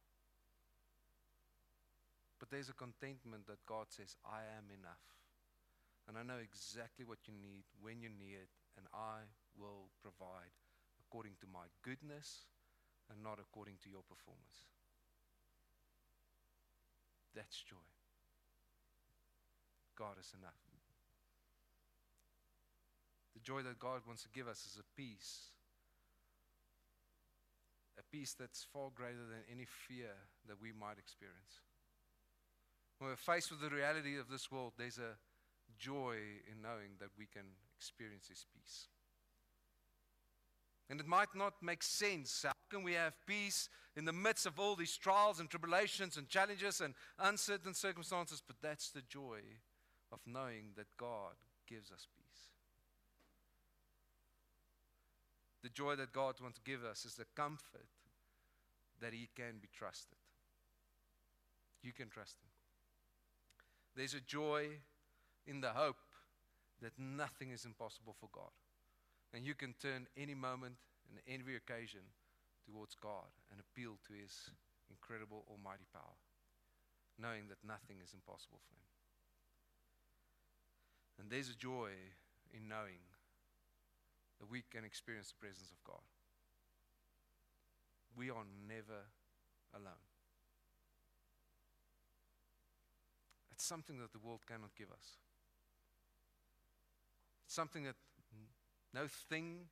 But 2.38 2.49
there's 2.49 2.71
a 2.71 2.73
contentment 2.73 3.47
that 3.47 3.66
God 3.66 3.87
says, 3.90 4.16
I 4.25 4.49
am 4.57 4.73
enough. 4.73 5.05
And 6.09 6.16
I 6.16 6.23
know 6.23 6.40
exactly 6.40 7.05
what 7.05 7.18
you 7.29 7.35
need 7.37 7.68
when 7.83 8.01
you 8.01 8.09
need 8.09 8.40
it, 8.40 8.49
and 8.79 8.87
I 8.94 9.29
will 9.61 9.92
provide 10.01 10.57
according 11.05 11.37
to 11.40 11.47
my 11.53 11.68
goodness 11.83 12.49
and 13.12 13.23
not 13.23 13.37
according 13.37 13.77
to 13.85 13.90
your 13.90 14.05
performance. 14.09 14.64
That's 17.38 17.62
joy. 17.62 17.87
God 19.94 20.18
is 20.18 20.35
enough. 20.35 20.59
The 23.35 23.38
joy 23.38 23.62
that 23.62 23.79
God 23.79 24.03
wants 24.09 24.24
to 24.24 24.29
give 24.35 24.48
us 24.48 24.66
is 24.66 24.74
a 24.74 24.87
peace. 24.98 25.55
A 27.94 28.03
peace 28.11 28.35
that's 28.35 28.66
far 28.72 28.90
greater 28.92 29.22
than 29.31 29.46
any 29.46 29.66
fear 29.87 30.11
that 30.48 30.61
we 30.61 30.72
might 30.74 30.98
experience. 30.98 31.62
When 32.98 33.11
we're 33.11 33.16
faced 33.16 33.53
with 33.53 33.61
the 33.61 33.70
reality 33.70 34.18
of 34.18 34.29
this 34.29 34.51
world, 34.51 34.72
there's 34.77 34.98
a 34.98 35.14
joy 35.79 36.42
in 36.51 36.59
knowing 36.61 36.98
that 36.98 37.14
we 37.16 37.27
can 37.27 37.55
experience 37.79 38.27
His 38.27 38.44
peace. 38.53 38.88
And 40.90 41.01
it 41.01 41.07
might 41.07 41.35
not 41.35 41.55
make 41.62 41.83
sense. 41.83 42.44
How 42.44 42.53
can 42.70 42.83
we 42.83 42.94
have 42.94 43.14
peace 43.27 43.68
in 43.96 44.05
the 44.05 44.12
midst 44.12 44.46
of 44.46 44.59
all 44.59 44.74
these 44.74 44.96
trials 44.96 45.38
and 45.38 45.51
tribulations 45.51 46.16
and 46.16 46.29
challenges 46.29 46.81
and 46.81 46.94
uncertain 47.18 47.74
circumstances? 47.74 48.42
But 48.46 48.57
that's 48.62 48.90
the 48.90 49.03
joy 49.03 49.40
of 50.11 50.20
knowing 50.27 50.72
that 50.77 50.87
God 50.96 51.35
gives 51.66 51.90
us 51.90 52.07
peace. 52.16 52.24
The 55.62 55.68
joy 55.68 55.96
that 55.96 56.12
God 56.12 56.37
wants 56.40 56.59
to 56.59 56.64
give 56.64 56.85
us 56.85 57.05
is 57.05 57.16
the 57.16 57.27
comfort 57.37 57.87
that 59.01 59.12
He 59.12 59.29
can 59.37 59.59
be 59.61 59.68
trusted. 59.77 60.18
You 61.83 61.92
can 61.92 62.09
trust 62.09 62.37
Him. 62.40 62.48
There's 63.94 64.14
a 64.14 64.20
joy 64.20 64.68
in 65.46 65.61
the 65.61 65.70
hope 65.70 65.96
that 66.81 66.92
nothing 66.98 67.51
is 67.51 67.64
impossible 67.64 68.14
for 68.18 68.29
God. 68.33 68.53
And 69.35 69.45
you 69.45 69.55
can 69.55 69.75
turn 69.81 70.07
any 70.17 70.35
moment 70.35 70.77
and 71.09 71.21
every 71.29 71.57
occasion 71.57 72.01
towards 72.64 72.95
God 72.95 73.29
and 73.51 73.61
appeal 73.61 73.99
to 74.09 74.12
His 74.12 74.51
incredible 74.91 75.45
almighty 75.49 75.85
power, 75.93 76.17
knowing 77.19 77.49
that 77.49 77.61
nothing 77.67 78.01
is 78.03 78.14
impossible 78.14 78.61
for 78.64 78.75
Him. 78.75 78.88
And 81.21 81.31
there's 81.31 81.51
a 81.51 81.59
joy 81.59 81.91
in 82.55 82.69
knowing 82.69 83.05
that 84.41 84.51
we 84.51 84.62
can 84.71 84.85
experience 84.85 85.29
the 85.29 85.41
presence 85.41 85.71
of 85.71 85.83
God. 85.85 86.05
We 88.17 88.31
are 88.31 88.47
never 88.69 89.07
alone. 89.75 90.05
It's 93.53 93.64
something 93.64 93.99
that 93.99 94.12
the 94.12 94.23
world 94.23 94.41
cannot 94.47 94.75
give 94.79 94.91
us. 94.91 95.19
It's 97.45 97.55
something 97.55 97.85
that 97.85 97.97
no 98.94 99.07
thing 99.07 99.68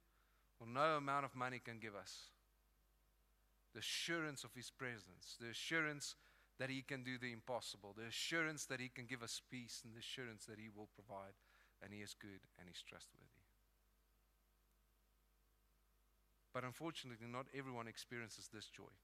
or 0.61 0.67
no 0.67 0.97
amount 0.97 1.25
of 1.25 1.35
money 1.35 1.61
can 1.63 1.79
give 1.79 1.95
us. 1.95 2.31
The 3.73 3.81
assurance 3.81 4.45
of 4.45 4.55
His 4.55 4.71
presence, 4.71 5.37
the 5.41 5.51
assurance 5.51 6.17
that 6.59 6.71
He 6.71 6.83
can 6.83 7.03
do 7.03 7.19
the 7.19 7.33
impossible, 7.33 7.95
the 7.97 8.07
assurance 8.07 8.65
that 8.67 8.81
He 8.81 8.89
can 8.89 9.07
give 9.07 9.23
us 9.23 9.43
peace, 9.51 9.83
and 9.85 9.95
the 9.95 9.99
assurance 9.99 10.47
that 10.47 10.59
He 10.59 10.69
will 10.75 10.89
provide, 10.95 11.35
and 11.83 11.93
He 11.93 12.01
is 12.01 12.15
good 12.15 12.41
and 12.59 12.69
He's 12.69 12.83
trustworthy. 12.83 13.45
But 16.55 16.65
unfortunately, 16.65 17.27
not 17.31 17.47
everyone 17.57 17.87
experiences 17.87 18.49
this 18.53 18.67
joy. 18.67 18.95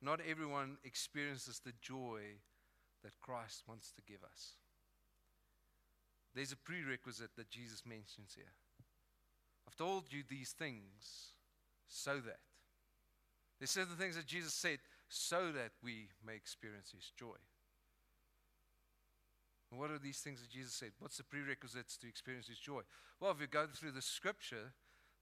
Not 0.00 0.20
everyone 0.28 0.76
experiences 0.84 1.60
the 1.64 1.72
joy 1.80 2.38
that 3.02 3.18
Christ 3.20 3.64
wants 3.66 3.90
to 3.92 4.02
give 4.02 4.22
us. 4.22 4.52
There's 6.34 6.52
a 6.52 6.56
prerequisite 6.56 7.30
that 7.36 7.50
Jesus 7.50 7.82
mentions 7.86 8.34
here. 8.34 8.52
I've 9.68 9.76
told 9.76 10.04
you 10.10 10.22
these 10.28 10.50
things 10.50 11.32
so 11.86 12.14
that. 12.14 12.40
There's 13.58 13.70
certain 13.70 13.96
things 13.96 14.16
that 14.16 14.26
Jesus 14.26 14.52
said 14.52 14.78
so 15.08 15.52
that 15.52 15.70
we 15.82 16.08
may 16.26 16.34
experience 16.34 16.90
his 16.90 17.12
joy. 17.16 17.36
And 19.70 19.80
what 19.80 19.90
are 19.90 19.98
these 19.98 20.18
things 20.18 20.40
that 20.40 20.50
Jesus 20.50 20.74
said? 20.74 20.90
What's 20.98 21.16
the 21.16 21.24
prerequisites 21.24 21.96
to 21.98 22.08
experience 22.08 22.48
his 22.48 22.58
joy? 22.58 22.82
Well, 23.20 23.30
if 23.30 23.40
you 23.40 23.46
go 23.46 23.66
through 23.72 23.92
the 23.92 24.02
scripture, 24.02 24.72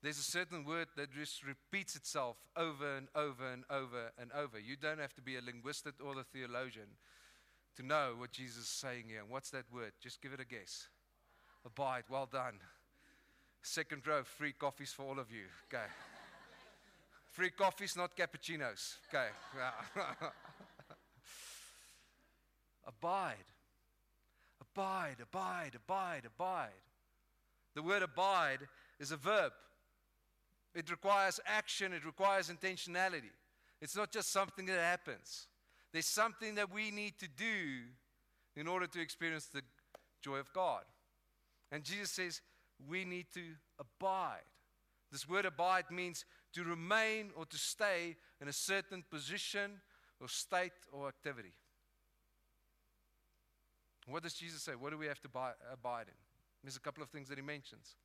there's 0.02 0.18
a 0.18 0.22
certain 0.22 0.64
word 0.64 0.88
that 0.96 1.12
just 1.12 1.44
repeats 1.44 1.94
itself 1.94 2.36
over 2.56 2.96
and 2.96 3.08
over 3.14 3.46
and 3.52 3.64
over 3.70 4.12
and 4.18 4.32
over. 4.32 4.58
You 4.58 4.76
don't 4.76 4.98
have 4.98 5.14
to 5.14 5.22
be 5.22 5.36
a 5.36 5.40
linguist 5.40 5.86
or 6.04 6.18
a 6.18 6.24
theologian 6.24 6.96
to 7.76 7.82
know 7.82 8.14
what 8.16 8.32
Jesus 8.32 8.64
is 8.64 8.68
saying 8.68 9.04
here. 9.08 9.22
What's 9.26 9.50
that 9.50 9.72
word? 9.72 9.92
Just 10.02 10.20
give 10.20 10.32
it 10.32 10.40
a 10.40 10.44
guess. 10.44 10.88
Abide. 11.64 12.04
Well 12.08 12.28
done. 12.30 12.54
Second 13.62 14.06
row, 14.06 14.22
free 14.24 14.52
coffees 14.52 14.92
for 14.92 15.04
all 15.04 15.18
of 15.18 15.30
you. 15.30 15.44
Okay. 15.72 15.84
Free 17.30 17.50
coffees, 17.50 17.96
not 17.96 18.16
cappuccinos. 18.16 18.96
Okay. 19.08 19.28
abide. 22.86 23.36
Abide, 24.60 25.16
abide, 25.22 25.72
abide, 25.76 26.22
abide. 26.26 26.70
The 27.74 27.82
word 27.82 28.02
abide 28.02 28.60
is 28.98 29.12
a 29.12 29.16
verb. 29.16 29.52
It 30.74 30.90
requires 30.90 31.40
action, 31.46 31.92
it 31.92 32.04
requires 32.04 32.50
intentionality. 32.50 33.30
It's 33.80 33.96
not 33.96 34.12
just 34.12 34.30
something 34.32 34.66
that 34.66 34.78
happens. 34.78 35.46
There's 35.92 36.06
something 36.06 36.54
that 36.54 36.72
we 36.72 36.90
need 36.90 37.18
to 37.18 37.28
do 37.28 37.82
in 38.56 38.66
order 38.66 38.86
to 38.86 39.00
experience 39.00 39.46
the 39.46 39.62
joy 40.22 40.36
of 40.36 40.52
God. 40.52 40.82
And 41.72 41.82
Jesus 41.82 42.10
says 42.10 42.42
we 42.86 43.04
need 43.04 43.26
to 43.34 43.40
abide. 43.80 44.44
This 45.10 45.28
word 45.28 45.46
abide 45.46 45.90
means 45.90 46.24
to 46.52 46.62
remain 46.62 47.30
or 47.34 47.46
to 47.46 47.56
stay 47.56 48.16
in 48.40 48.48
a 48.48 48.52
certain 48.52 49.02
position 49.10 49.80
or 50.20 50.28
state 50.28 50.72
or 50.92 51.08
activity. 51.08 51.54
What 54.06 54.22
does 54.22 54.34
Jesus 54.34 54.62
say? 54.62 54.72
What 54.72 54.90
do 54.90 54.98
we 54.98 55.06
have 55.06 55.20
to 55.20 55.28
abide 55.72 56.06
in? 56.08 56.14
There's 56.62 56.76
a 56.76 56.80
couple 56.80 57.02
of 57.02 57.08
things 57.08 57.28
that 57.28 57.38
he 57.38 57.42
mentions. 57.42 57.96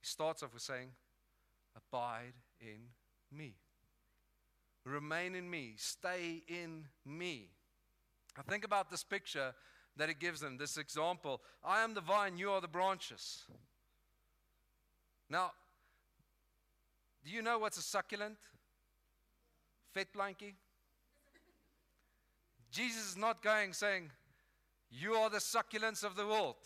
He 0.00 0.06
starts 0.06 0.42
off 0.42 0.54
with 0.54 0.62
saying, 0.62 0.90
Abide 1.76 2.32
in 2.60 2.88
me. 3.36 3.54
Remain 4.84 5.34
in 5.34 5.50
me. 5.50 5.74
Stay 5.76 6.42
in 6.48 6.86
me. 7.04 7.50
I 8.38 8.42
think 8.42 8.64
about 8.64 8.90
this 8.90 9.02
picture 9.02 9.54
that 9.96 10.10
it 10.10 10.18
gives 10.18 10.40
them, 10.40 10.58
this 10.58 10.76
example. 10.76 11.40
I 11.64 11.82
am 11.82 11.94
the 11.94 12.00
vine, 12.00 12.36
you 12.36 12.50
are 12.50 12.60
the 12.60 12.68
branches. 12.68 13.44
Now, 15.28 15.52
do 17.24 17.30
you 17.30 17.42
know 17.42 17.58
what's 17.58 17.78
a 17.78 17.82
succulent? 17.82 18.36
Vetplantjie? 19.94 20.54
Jesus 22.70 23.10
is 23.10 23.16
not 23.16 23.42
going 23.42 23.72
saying, 23.72 24.10
You 24.90 25.14
are 25.14 25.30
the 25.30 25.38
succulents 25.38 26.04
of 26.04 26.14
the 26.14 26.26
world. 26.26 26.56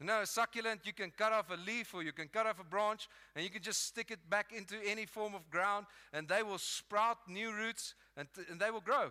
No, 0.00 0.22
a 0.22 0.26
succulent, 0.26 0.80
you 0.84 0.92
can 0.92 1.10
cut 1.16 1.32
off 1.32 1.50
a 1.50 1.56
leaf 1.56 1.94
or 1.94 2.02
you 2.02 2.12
can 2.12 2.28
cut 2.28 2.46
off 2.46 2.60
a 2.60 2.64
branch 2.64 3.08
and 3.34 3.44
you 3.44 3.50
can 3.50 3.62
just 3.62 3.86
stick 3.86 4.10
it 4.10 4.18
back 4.28 4.52
into 4.52 4.76
any 4.84 5.06
form 5.06 5.34
of 5.34 5.48
ground 5.50 5.86
and 6.12 6.28
they 6.28 6.42
will 6.42 6.58
sprout 6.58 7.18
new 7.28 7.52
roots 7.52 7.94
and, 8.16 8.28
and 8.50 8.60
they 8.60 8.70
will 8.70 8.80
grow. 8.80 9.10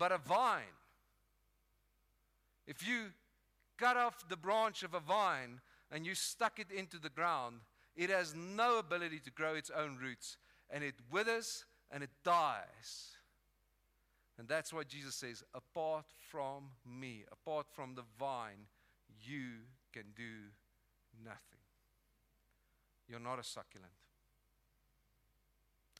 But 0.00 0.12
a 0.12 0.18
vine, 0.18 0.62
if 2.66 2.88
you 2.88 3.08
cut 3.76 3.98
off 3.98 4.26
the 4.30 4.36
branch 4.36 4.82
of 4.82 4.94
a 4.94 5.00
vine 5.00 5.60
and 5.92 6.06
you 6.06 6.14
stuck 6.14 6.58
it 6.58 6.68
into 6.74 6.98
the 6.98 7.10
ground, 7.10 7.56
it 7.94 8.08
has 8.08 8.34
no 8.34 8.78
ability 8.78 9.18
to 9.18 9.30
grow 9.30 9.54
its 9.54 9.68
own 9.68 9.98
roots 10.02 10.38
and 10.70 10.82
it 10.82 10.94
withers 11.12 11.66
and 11.90 12.02
it 12.02 12.08
dies. 12.24 13.10
And 14.38 14.48
that's 14.48 14.72
why 14.72 14.84
Jesus 14.84 15.16
says, 15.16 15.44
apart 15.54 16.06
from 16.30 16.70
me, 16.86 17.24
apart 17.30 17.66
from 17.70 17.94
the 17.94 18.04
vine, 18.18 18.68
you 19.20 19.50
can 19.92 20.04
do 20.16 20.48
nothing. 21.22 21.60
You're 23.06 23.20
not 23.20 23.38
a 23.38 23.44
succulent. 23.44 23.92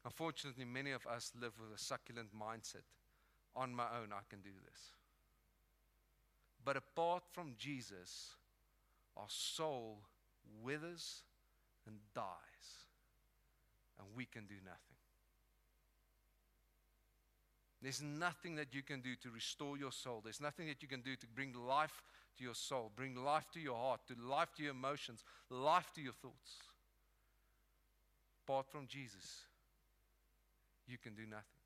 Unfortunately, 0.06 0.64
many 0.64 0.92
of 0.92 1.06
us 1.06 1.32
live 1.38 1.52
with 1.60 1.78
a 1.78 1.82
succulent 1.82 2.28
mindset. 2.34 2.86
On 3.56 3.74
my 3.74 3.86
own, 4.00 4.12
I 4.12 4.22
can 4.28 4.40
do 4.40 4.50
this. 4.64 4.80
But 6.64 6.76
apart 6.76 7.24
from 7.32 7.54
Jesus, 7.58 8.34
our 9.16 9.28
soul 9.28 9.98
withers 10.62 11.22
and 11.86 11.96
dies, 12.14 12.24
and 13.98 14.06
we 14.14 14.24
can 14.24 14.46
do 14.46 14.56
nothing. 14.64 14.78
There's 17.82 18.02
nothing 18.02 18.56
that 18.56 18.74
you 18.74 18.82
can 18.82 19.00
do 19.00 19.16
to 19.22 19.30
restore 19.30 19.78
your 19.78 19.92
soul. 19.92 20.20
There's 20.22 20.40
nothing 20.40 20.66
that 20.68 20.82
you 20.82 20.88
can 20.88 21.00
do 21.00 21.16
to 21.16 21.26
bring 21.26 21.54
life 21.54 22.02
to 22.36 22.44
your 22.44 22.54
soul, 22.54 22.92
bring 22.94 23.14
life 23.16 23.46
to 23.54 23.60
your 23.60 23.76
heart, 23.76 24.00
to 24.08 24.14
life 24.22 24.52
to 24.56 24.62
your 24.62 24.72
emotions, 24.72 25.24
life 25.48 25.90
to 25.94 26.02
your 26.02 26.12
thoughts. 26.12 26.58
Apart 28.46 28.66
from 28.70 28.86
Jesus, 28.86 29.44
you 30.86 30.98
can 30.98 31.14
do 31.14 31.22
nothing. 31.22 31.59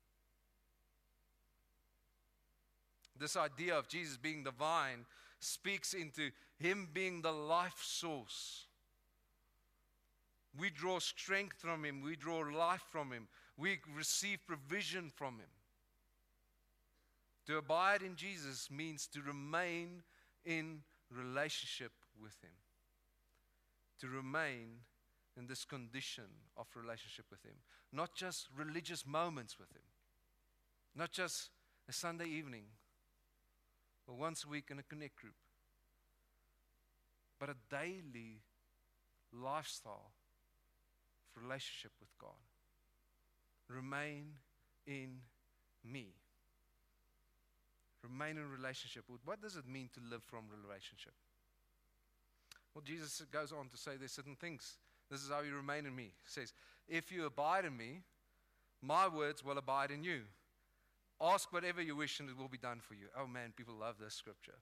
This 3.17 3.37
idea 3.37 3.77
of 3.77 3.87
Jesus 3.87 4.17
being 4.17 4.43
the 4.43 4.51
vine 4.51 5.05
speaks 5.39 5.93
into 5.93 6.31
Him 6.57 6.89
being 6.93 7.21
the 7.21 7.31
life 7.31 7.81
source. 7.81 8.65
We 10.57 10.69
draw 10.69 10.99
strength 10.99 11.57
from 11.59 11.83
Him, 11.83 12.01
we 12.01 12.15
draw 12.15 12.39
life 12.39 12.83
from 12.91 13.11
Him, 13.11 13.27
we 13.57 13.79
receive 13.95 14.39
provision 14.47 15.11
from 15.13 15.35
Him. 15.35 15.49
To 17.47 17.57
abide 17.57 18.01
in 18.01 18.15
Jesus 18.15 18.69
means 18.71 19.07
to 19.07 19.21
remain 19.21 20.03
in 20.45 20.81
relationship 21.11 21.91
with 22.21 22.35
Him, 22.41 22.55
to 23.99 24.07
remain 24.07 24.79
in 25.37 25.47
this 25.47 25.65
condition 25.65 26.23
of 26.57 26.67
relationship 26.75 27.25
with 27.29 27.43
Him, 27.43 27.55
not 27.91 28.15
just 28.15 28.47
religious 28.57 29.05
moments 29.05 29.59
with 29.59 29.69
Him, 29.71 29.83
not 30.95 31.11
just 31.11 31.49
a 31.87 31.93
Sunday 31.93 32.27
evening 32.27 32.63
or 34.07 34.15
once 34.15 34.43
a 34.43 34.47
week 34.47 34.65
in 34.69 34.79
a 34.79 34.83
connect 34.83 35.15
group, 35.15 35.35
but 37.39 37.49
a 37.49 37.55
daily 37.69 38.41
lifestyle 39.33 40.11
of 41.35 41.43
relationship 41.43 41.91
with 41.99 42.09
God. 42.19 42.31
Remain 43.67 44.25
in 44.85 45.17
me. 45.83 46.07
Remain 48.03 48.37
in 48.37 48.49
relationship. 48.51 49.03
What 49.25 49.41
does 49.41 49.55
it 49.55 49.67
mean 49.67 49.89
to 49.95 49.99
live 50.09 50.23
from 50.23 50.45
relationship? 50.63 51.13
Well, 52.73 52.83
Jesus 52.85 53.23
goes 53.31 53.51
on 53.51 53.69
to 53.69 53.77
say 53.77 53.91
there's 53.97 54.11
certain 54.11 54.35
things. 54.35 54.75
This 55.09 55.21
is 55.21 55.29
how 55.29 55.41
you 55.41 55.55
remain 55.55 55.85
in 55.85 55.95
me. 55.95 56.03
He 56.03 56.29
says, 56.29 56.53
If 56.87 57.11
you 57.11 57.25
abide 57.25 57.65
in 57.65 57.75
me, 57.75 58.01
my 58.81 59.07
words 59.07 59.43
will 59.43 59.57
abide 59.57 59.91
in 59.91 60.03
you. 60.03 60.21
Ask 61.21 61.53
whatever 61.53 61.81
you 61.81 61.95
wish 61.95 62.19
and 62.19 62.29
it 62.29 62.37
will 62.37 62.49
be 62.49 62.57
done 62.57 62.79
for 62.79 62.93
you. 62.93 63.07
Oh 63.17 63.27
man, 63.27 63.53
people 63.55 63.75
love 63.75 63.95
this 63.99 64.13
scripture. 64.13 64.59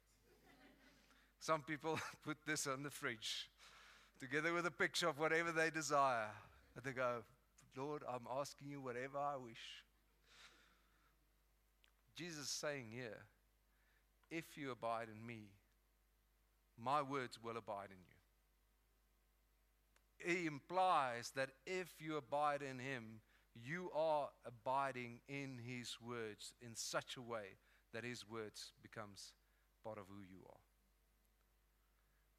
Some 1.40 1.62
people 1.62 2.00
put 2.24 2.38
this 2.46 2.68
on 2.68 2.84
the 2.84 2.90
fridge 2.90 3.50
together 4.20 4.54
with 4.54 4.66
a 4.66 4.72
picture 4.72 5.10
of 5.10 5.20
whatever 5.20 5.52
they 5.52 5.70
desire. 5.70 6.30
And 6.76 6.86
they 6.86 6.92
go, 6.92 7.24
Lord, 7.76 8.04
I'm 8.08 8.28
asking 8.40 8.70
you 8.70 8.82
whatever 8.82 9.18
I 9.18 9.36
wish. 9.36 9.84
Jesus 12.16 12.44
is 12.44 12.50
saying 12.50 12.92
here, 12.92 13.26
if 14.30 14.56
you 14.56 14.72
abide 14.72 15.08
in 15.14 15.26
me, 15.26 15.50
my 16.78 17.02
words 17.02 17.40
will 17.44 17.58
abide 17.58 17.90
in 17.90 17.98
you. 17.98 18.14
He 20.34 20.46
implies 20.48 21.32
that 21.36 21.50
if 21.66 21.94
you 22.00 22.16
abide 22.18 22.62
in 22.62 22.80
him, 22.80 23.20
you 23.56 23.90
are 23.96 24.30
abiding 24.46 25.20
in 25.28 25.60
his 25.64 25.98
words 26.02 26.54
in 26.62 26.76
such 26.76 27.18
a 27.18 27.22
way 27.22 27.58
that 27.94 28.04
his 28.04 28.28
words 28.28 28.72
becomes 28.82 29.34
part 29.84 29.98
of 29.98 30.06
who 30.08 30.22
you 30.22 30.42
are. 30.50 30.62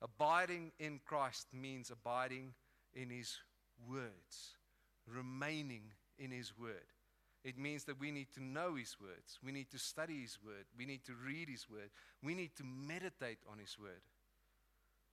Abiding 0.03 0.73
in 0.79 1.01
Christ 1.05 1.49
means 1.53 1.91
abiding 1.91 2.55
in 2.93 3.11
his 3.11 3.39
words, 3.89 4.57
remaining 5.07 5.93
in 6.19 6.31
his 6.31 6.53
word. 6.59 6.93
It 7.45 7.59
means 7.59 7.85
that 7.85 8.01
we 8.01 8.11
need 8.11 8.33
to 8.35 8.43
know 8.43 8.75
His 8.75 8.97
words. 8.99 9.39
We 9.45 9.53
need 9.53 9.71
to 9.71 9.79
study 9.79 10.23
His 10.23 10.39
word. 10.43 10.65
We 10.77 10.87
need 10.87 11.05
to 11.05 11.13
read 11.13 11.51
His 11.51 11.69
word. 11.69 11.91
We 12.23 12.35
need 12.35 12.57
to 12.57 12.65
meditate 12.65 13.41
on 13.51 13.59
His 13.59 13.79
word. 13.79 14.01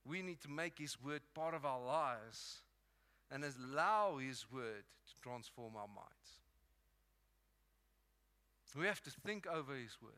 We 0.06 0.22
need 0.22 0.40
to 0.40 0.50
make 0.50 0.78
His 0.78 1.00
word 1.00 1.20
part 1.34 1.54
of 1.54 1.66
our 1.66 1.84
lives 1.84 2.62
and 3.32 3.44
allow 3.44 4.18
His 4.18 4.44
word 4.52 4.84
to 5.06 5.22
transform 5.22 5.74
our 5.74 5.88
minds. 5.88 6.42
We 8.78 8.86
have 8.86 9.02
to 9.02 9.10
think 9.10 9.46
over 9.46 9.74
His 9.74 9.96
word. 10.02 10.12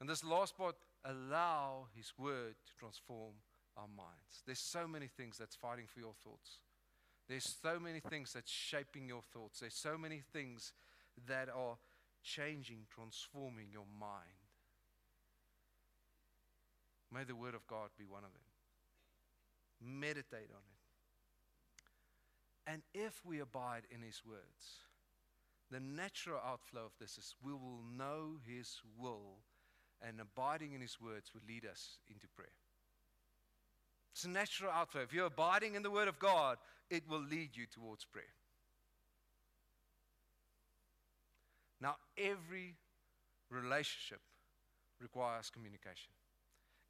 And 0.00 0.08
this 0.08 0.24
last 0.24 0.56
part, 0.56 0.76
allow 1.04 1.86
His 1.94 2.12
word 2.18 2.54
to 2.66 2.76
transform 2.78 3.32
our 3.76 3.88
minds. 3.88 4.42
There's 4.46 4.58
so 4.58 4.86
many 4.86 5.08
things 5.08 5.38
that's 5.38 5.56
fighting 5.56 5.86
for 5.86 6.00
your 6.00 6.14
thoughts. 6.24 6.58
There's 7.28 7.56
so 7.62 7.78
many 7.78 8.00
things 8.00 8.32
that's 8.32 8.50
shaping 8.50 9.08
your 9.08 9.22
thoughts. 9.22 9.60
There's 9.60 9.74
so 9.74 9.96
many 9.96 10.22
things 10.32 10.72
that 11.26 11.48
are 11.48 11.76
changing, 12.22 12.86
transforming 12.94 13.68
your 13.72 13.86
mind. 13.98 14.18
May 17.12 17.24
the 17.24 17.36
Word 17.36 17.54
of 17.54 17.66
God 17.66 17.90
be 17.98 18.04
one 18.04 18.24
of 18.24 18.30
them. 18.32 20.00
Meditate 20.00 20.50
on 20.50 20.62
it. 20.62 20.81
And 22.66 22.82
if 22.94 23.20
we 23.24 23.40
abide 23.40 23.82
in 23.90 24.02
His 24.02 24.22
words, 24.26 24.80
the 25.70 25.80
natural 25.80 26.40
outflow 26.44 26.82
of 26.82 26.92
this 27.00 27.18
is 27.18 27.34
we 27.42 27.52
will 27.52 27.80
know 27.96 28.36
His 28.46 28.80
will, 28.98 29.38
and 30.00 30.20
abiding 30.20 30.72
in 30.72 30.80
His 30.80 31.00
words 31.00 31.32
will 31.34 31.42
lead 31.48 31.64
us 31.64 31.98
into 32.08 32.28
prayer. 32.28 32.48
It's 34.12 34.24
a 34.24 34.28
natural 34.28 34.70
outflow. 34.70 35.02
If 35.02 35.12
you're 35.12 35.26
abiding 35.26 35.74
in 35.74 35.82
the 35.82 35.90
Word 35.90 36.08
of 36.08 36.18
God, 36.18 36.58
it 36.90 37.02
will 37.08 37.22
lead 37.22 37.50
you 37.54 37.66
towards 37.66 38.04
prayer. 38.04 38.24
Now, 41.80 41.96
every 42.16 42.76
relationship 43.50 44.20
requires 45.00 45.50
communication. 45.50 46.12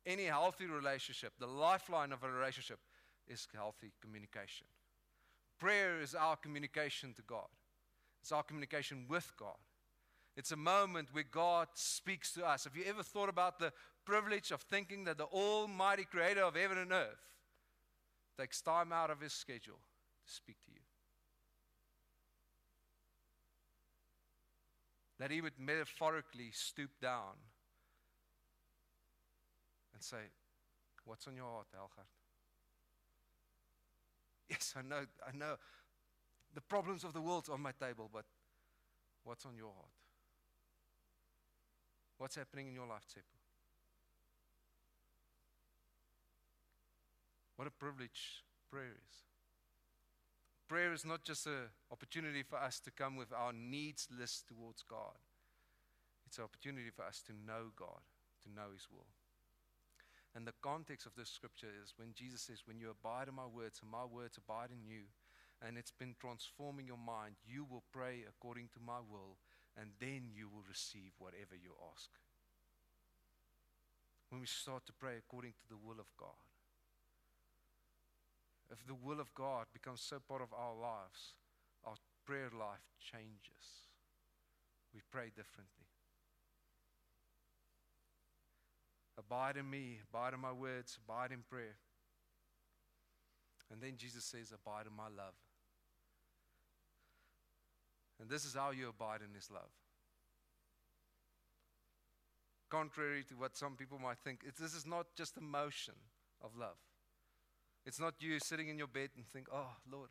Any 0.05 0.25
healthy 0.25 0.67
relationship, 0.67 1.33
the 1.39 1.47
lifeline 1.47 2.13
of 2.13 2.25
a 2.25 2.31
relationship, 2.31 2.81
is 3.29 3.47
healthy 3.55 3.93
communication. 4.03 4.67
Prayer 5.63 6.01
is 6.01 6.17
our 6.17 6.35
communication 6.35 7.15
to 7.15 7.23
God, 7.23 7.47
it's 8.21 8.33
our 8.33 8.43
communication 8.43 9.05
with 9.09 9.31
God. 9.39 9.55
It's 10.37 10.51
a 10.51 10.57
moment 10.57 11.11
where 11.13 11.23
God 11.31 11.69
speaks 11.75 12.33
to 12.33 12.45
us. 12.45 12.65
Have 12.65 12.75
you 12.75 12.83
ever 12.89 13.05
thought 13.05 13.29
about 13.29 13.61
the 13.61 13.73
privilege 14.05 14.51
of 14.51 14.63
thinking 14.63 15.05
that 15.05 15.19
the 15.19 15.27
Almighty 15.27 16.05
Creator 16.05 16.43
of 16.43 16.57
heaven 16.57 16.79
and 16.79 16.91
earth 16.91 17.23
takes 18.37 18.61
time 18.61 18.93
out 18.93 19.11
of 19.11 19.21
His 19.21 19.35
schedule 19.35 19.79
to 20.27 20.33
speak 20.35 20.57
to 20.65 20.73
you? 20.73 20.81
That 25.21 25.31
He 25.31 25.41
would 25.41 25.61
metaphorically 25.61 26.51
stoop 26.51 26.91
down 27.01 27.37
and 29.95 30.03
say, 30.03 30.33
What's 31.05 31.29
on 31.29 31.37
your 31.37 31.47
heart, 31.47 31.69
Elgard? 31.77 32.09
Yes, 34.53 34.75
I 34.77 34.83
know, 34.83 35.07
I 35.27 35.35
know. 35.35 35.55
The 36.55 36.61
problems 36.61 37.05
of 37.05 37.15
the 37.15 37.23
world's 37.23 37.49
on 37.49 37.63
my 37.63 37.73
table, 37.73 38.11
but 38.13 38.27
what's 39.25 39.47
on 39.47 39.57
your 39.57 39.73
heart? 39.73 39.97
What's 42.19 42.37
happening 42.37 42.69
in 42.69 42.75
your 42.75 42.87
life, 42.87 43.07
Tsepo? 43.09 43.39
What 47.57 47.67
a 47.67 47.71
privilege 47.71 48.45
prayer 48.71 48.93
is. 49.09 49.17
Prayer 50.69 50.93
is 50.93 51.07
not 51.07 51.25
just 51.25 51.47
an 51.47 51.71
opportunity 51.91 52.43
for 52.43 52.57
us 52.57 52.79
to 52.81 52.91
come 52.91 53.17
with 53.17 53.33
our 53.33 53.55
needs 53.55 54.07
list 54.11 54.49
towards 54.49 54.83
God. 54.83 55.17
It's 56.27 56.37
an 56.37 56.45
opportunity 56.45 56.91
for 56.95 57.05
us 57.05 57.23
to 57.27 57.33
know 57.33 57.71
God, 57.75 58.01
to 58.45 58.53
know 58.53 58.73
His 58.75 58.87
will. 58.93 59.07
And 60.35 60.47
the 60.47 60.57
context 60.63 61.05
of 61.05 61.15
this 61.15 61.29
scripture 61.29 61.69
is 61.83 61.93
when 61.97 62.15
Jesus 62.15 62.43
says, 62.43 62.65
When 62.65 62.79
you 62.79 62.89
abide 62.91 63.29
in 63.29 63.35
my 63.35 63.47
words 63.47 63.81
and 63.83 63.91
my 63.91 64.05
words 64.05 64.39
abide 64.39 64.71
in 64.73 64.81
you, 64.85 65.05
and 65.61 65.77
it's 65.77 65.93
been 65.93 66.15
transforming 66.19 66.87
your 66.87 66.99
mind, 66.99 67.37
you 67.47 67.67
will 67.69 67.85
pray 67.93 68.25
according 68.27 68.69
to 68.75 68.81
my 68.81 68.99
will, 68.99 69.37
and 69.77 69.91
then 70.01 70.33
you 70.35 70.49
will 70.49 70.65
receive 70.69 71.13
whatever 71.19 71.55
you 71.55 71.77
ask. 71.93 72.09
When 74.31 74.41
we 74.41 74.47
start 74.47 74.87
to 74.87 74.93
pray 74.93 75.21
according 75.21 75.53
to 75.53 75.69
the 75.69 75.77
will 75.77 76.01
of 76.01 76.09
God, 76.17 76.41
if 78.73 78.81
the 78.87 78.97
will 78.97 79.21
of 79.21 79.35
God 79.35 79.67
becomes 79.73 80.01
so 80.01 80.17
part 80.17 80.41
of 80.41 80.53
our 80.57 80.75
lives, 80.75 81.37
our 81.85 81.97
prayer 82.25 82.49
life 82.49 82.89
changes. 82.99 83.93
We 84.95 85.01
pray 85.11 85.29
differently. 85.29 85.92
Abide 89.27 89.57
in 89.57 89.69
me, 89.69 89.99
abide 90.09 90.35
in 90.35 90.41
my 90.41 90.53
words, 90.53 90.99
abide 91.05 91.33
in 91.33 91.41
prayer. 91.49 91.77
And 93.71 93.81
then 93.81 93.95
Jesus 93.97 94.25
says, 94.25 94.53
Abide 94.53 94.87
in 94.87 94.97
my 94.97 95.05
love. 95.05 95.35
And 98.21 98.31
this 98.31 98.45
is 98.45 98.55
how 98.55 98.71
you 98.71 98.89
abide 98.89 99.21
in 99.27 99.35
his 99.35 99.51
love. 99.51 99.71
Contrary 102.71 103.25
to 103.29 103.35
what 103.35 103.57
some 103.57 103.77
people 103.77 103.99
might 103.99 104.19
think, 104.19 104.41
this 104.59 104.75
is 104.75 104.87
not 104.87 105.07
just 105.17 105.37
a 105.37 105.41
motion 105.41 105.95
of 106.41 106.57
love. 106.57 106.77
It's 107.85 107.99
not 107.99 108.15
you 108.21 108.39
sitting 108.39 108.69
in 108.69 108.79
your 108.79 108.87
bed 108.87 109.11
and 109.17 109.27
think, 109.27 109.49
oh, 109.53 109.73
Lord, 109.91 110.11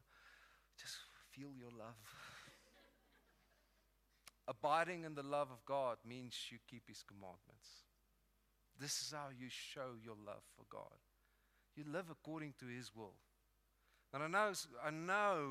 just 0.80 0.96
feel 1.32 1.50
your 1.58 1.72
love. 1.72 1.96
Abiding 4.48 5.06
in 5.06 5.16
the 5.16 5.24
love 5.24 5.50
of 5.50 5.64
God 5.66 5.98
means 6.06 6.36
you 6.52 6.58
keep 6.70 6.88
His 6.88 7.04
commandments. 7.04 7.86
This 8.82 9.00
is 9.04 9.14
how 9.16 9.28
you 9.38 9.46
show 9.48 9.94
your 10.04 10.16
love 10.26 10.42
for 10.58 10.66
God. 10.68 10.98
You 11.76 11.84
live 11.88 12.06
according 12.10 12.56
to 12.60 12.66
His 12.66 12.90
will. 12.96 13.14
And 14.12 14.24
I 14.24 14.28
know, 14.28 14.54
I 14.84 14.90
know 14.90 15.50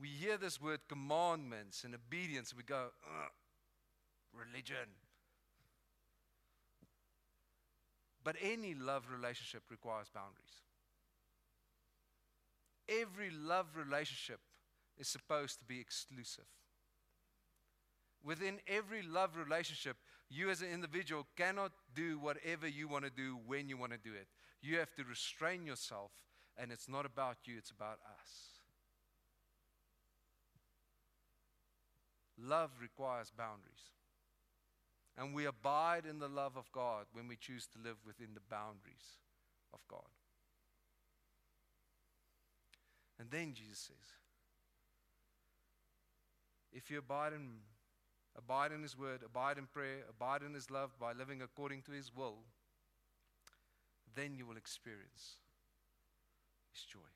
we 0.00 0.08
hear 0.08 0.38
this 0.38 0.58
word 0.58 0.80
commandments 0.88 1.84
and 1.84 1.94
obedience, 1.94 2.52
and 2.52 2.56
we 2.56 2.64
go, 2.64 2.86
religion. 4.32 4.88
But 8.24 8.36
any 8.42 8.74
love 8.74 9.04
relationship 9.14 9.64
requires 9.70 10.08
boundaries. 10.08 10.62
Every 12.88 13.28
love 13.30 13.66
relationship 13.76 14.40
is 14.96 15.06
supposed 15.06 15.58
to 15.58 15.66
be 15.66 15.80
exclusive. 15.80 16.46
Within 18.24 18.58
every 18.66 19.02
love 19.02 19.36
relationship, 19.36 19.98
you 20.30 20.50
as 20.50 20.60
an 20.60 20.68
individual 20.70 21.26
cannot 21.36 21.72
do 21.94 22.18
whatever 22.18 22.68
you 22.68 22.88
want 22.88 23.04
to 23.04 23.10
do 23.10 23.38
when 23.46 23.68
you 23.68 23.76
want 23.76 23.92
to 23.92 23.98
do 23.98 24.14
it. 24.14 24.28
You 24.60 24.78
have 24.78 24.94
to 24.96 25.04
restrain 25.04 25.64
yourself, 25.64 26.10
and 26.56 26.70
it's 26.70 26.88
not 26.88 27.06
about 27.06 27.38
you, 27.44 27.54
it's 27.56 27.70
about 27.70 27.98
us. 28.20 28.58
Love 32.40 32.70
requires 32.80 33.32
boundaries. 33.36 33.92
And 35.16 35.34
we 35.34 35.46
abide 35.46 36.04
in 36.08 36.20
the 36.20 36.28
love 36.28 36.56
of 36.56 36.70
God 36.70 37.06
when 37.12 37.26
we 37.26 37.36
choose 37.36 37.66
to 37.68 37.78
live 37.82 37.96
within 38.06 38.34
the 38.34 38.40
boundaries 38.48 39.18
of 39.74 39.80
God. 39.88 40.06
And 43.18 43.28
then 43.30 43.52
Jesus 43.52 43.78
says, 43.78 43.96
if 46.72 46.90
you 46.90 46.98
abide 46.98 47.32
in, 47.32 47.48
abide 48.38 48.70
in 48.72 48.82
His 48.82 48.96
word, 48.96 49.20
abide 49.26 49.58
in 49.58 49.66
prayer, 49.66 50.04
abide 50.08 50.42
in 50.42 50.54
His 50.54 50.70
love 50.70 50.96
by 50.98 51.12
living 51.12 51.42
according 51.42 51.82
to 51.82 51.92
His 51.92 52.14
will, 52.14 52.38
then 54.14 54.34
you 54.36 54.46
will 54.46 54.56
experience 54.56 55.42
His 56.72 56.84
joy. 56.84 57.10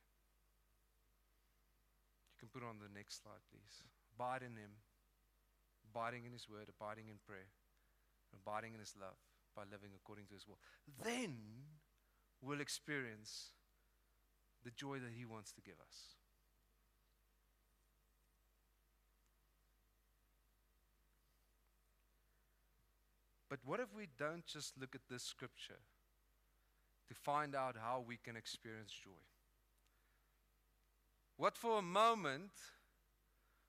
You 2.34 2.38
can 2.40 2.48
put 2.48 2.66
on 2.66 2.76
the 2.82 2.92
next 2.92 3.22
slide, 3.22 3.40
please. 3.50 3.82
Abide 4.18 4.42
in 4.42 4.56
Him, 4.56 4.82
abiding 5.88 6.26
in 6.26 6.32
His 6.32 6.48
word, 6.50 6.68
abiding 6.68 7.08
in 7.08 7.16
prayer, 7.24 7.48
abiding 8.34 8.74
in 8.74 8.80
His 8.80 8.94
love 8.98 9.16
by 9.54 9.62
living 9.70 9.90
according 9.94 10.26
to 10.26 10.34
His 10.34 10.46
will. 10.48 10.58
Then 11.02 11.38
we'll 12.42 12.60
experience 12.60 13.54
the 14.64 14.72
joy 14.72 14.98
that 14.98 15.12
He 15.16 15.24
wants 15.24 15.52
to 15.52 15.62
give 15.62 15.78
us. 15.86 16.18
But 23.52 23.60
what 23.66 23.80
if 23.80 23.94
we 23.94 24.08
don't 24.18 24.46
just 24.46 24.80
look 24.80 24.94
at 24.94 25.02
this 25.10 25.22
scripture 25.22 25.76
to 27.06 27.14
find 27.14 27.54
out 27.54 27.76
how 27.78 28.02
we 28.08 28.16
can 28.16 28.34
experience 28.34 28.94
joy? 29.04 29.10
What 31.36 31.58
for 31.58 31.78
a 31.78 31.82
moment 31.82 32.52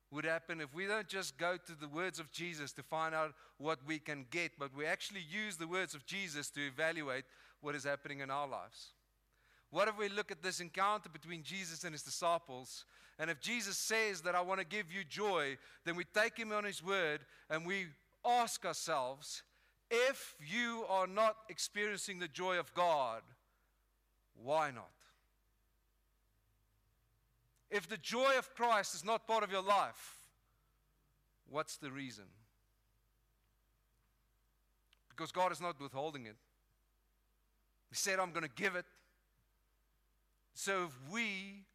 would 0.10 0.24
happen 0.24 0.62
if 0.62 0.74
we 0.74 0.86
don't 0.86 1.10
just 1.10 1.38
go 1.38 1.58
to 1.58 1.76
the 1.78 1.90
words 1.90 2.18
of 2.18 2.32
Jesus 2.32 2.72
to 2.72 2.82
find 2.82 3.14
out 3.14 3.34
what 3.58 3.80
we 3.86 4.00
can 4.00 4.26
get, 4.32 4.52
but 4.58 4.74
we 4.74 4.86
actually 4.86 5.26
use 5.30 5.58
the 5.58 5.68
words 5.68 5.94
of 5.94 6.06
Jesus 6.06 6.50
to 6.52 6.66
evaluate 6.66 7.26
what 7.60 7.76
is 7.76 7.84
happening 7.84 8.22
in 8.22 8.32
our 8.32 8.48
lives? 8.48 8.94
What 9.70 9.90
if 9.90 9.98
we 9.98 10.08
look 10.08 10.32
at 10.32 10.42
this 10.42 10.62
encounter 10.62 11.10
between 11.10 11.44
Jesus 11.44 11.84
and 11.84 11.92
his 11.92 12.04
disciples? 12.04 12.86
And 13.20 13.30
if 13.30 13.42
Jesus 13.42 13.76
says 13.76 14.22
that 14.22 14.34
I 14.34 14.40
want 14.40 14.62
to 14.62 14.66
give 14.66 14.94
you 14.94 15.04
joy, 15.04 15.58
then 15.84 15.98
we 15.98 16.06
take 16.06 16.38
him 16.38 16.54
on 16.54 16.64
his 16.64 16.82
word 16.82 17.26
and 17.50 17.66
we 17.66 17.88
ask 18.26 18.66
ourselves, 18.66 19.44
if 19.94 20.36
you 20.40 20.86
are 20.90 21.06
not 21.06 21.36
experiencing 21.50 22.18
the 22.18 22.28
joy 22.28 22.58
of 22.58 22.74
God, 22.74 23.22
why 24.42 24.72
not? 24.72 24.90
If 27.70 27.88
the 27.88 27.98
joy 27.98 28.38
of 28.38 28.54
Christ 28.56 28.96
is 28.96 29.06
not 29.06 29.28
part 29.28 29.44
of 29.44 29.52
your 29.52 29.62
life, 29.62 30.16
what's 31.50 31.78
the 31.78 31.92
reason? 31.92 32.26
Because 35.10 35.32
God 35.32 35.52
is 35.52 35.62
not 35.62 35.80
withholding 35.80 36.26
it. 36.26 36.36
He 37.90 37.96
said, 37.96 38.20
I'm 38.20 38.32
going 38.32 38.44
to 38.44 38.56
give 38.56 38.76
it. 38.76 38.86
So 40.56 40.86
if 40.86 41.14
we 41.14 41.66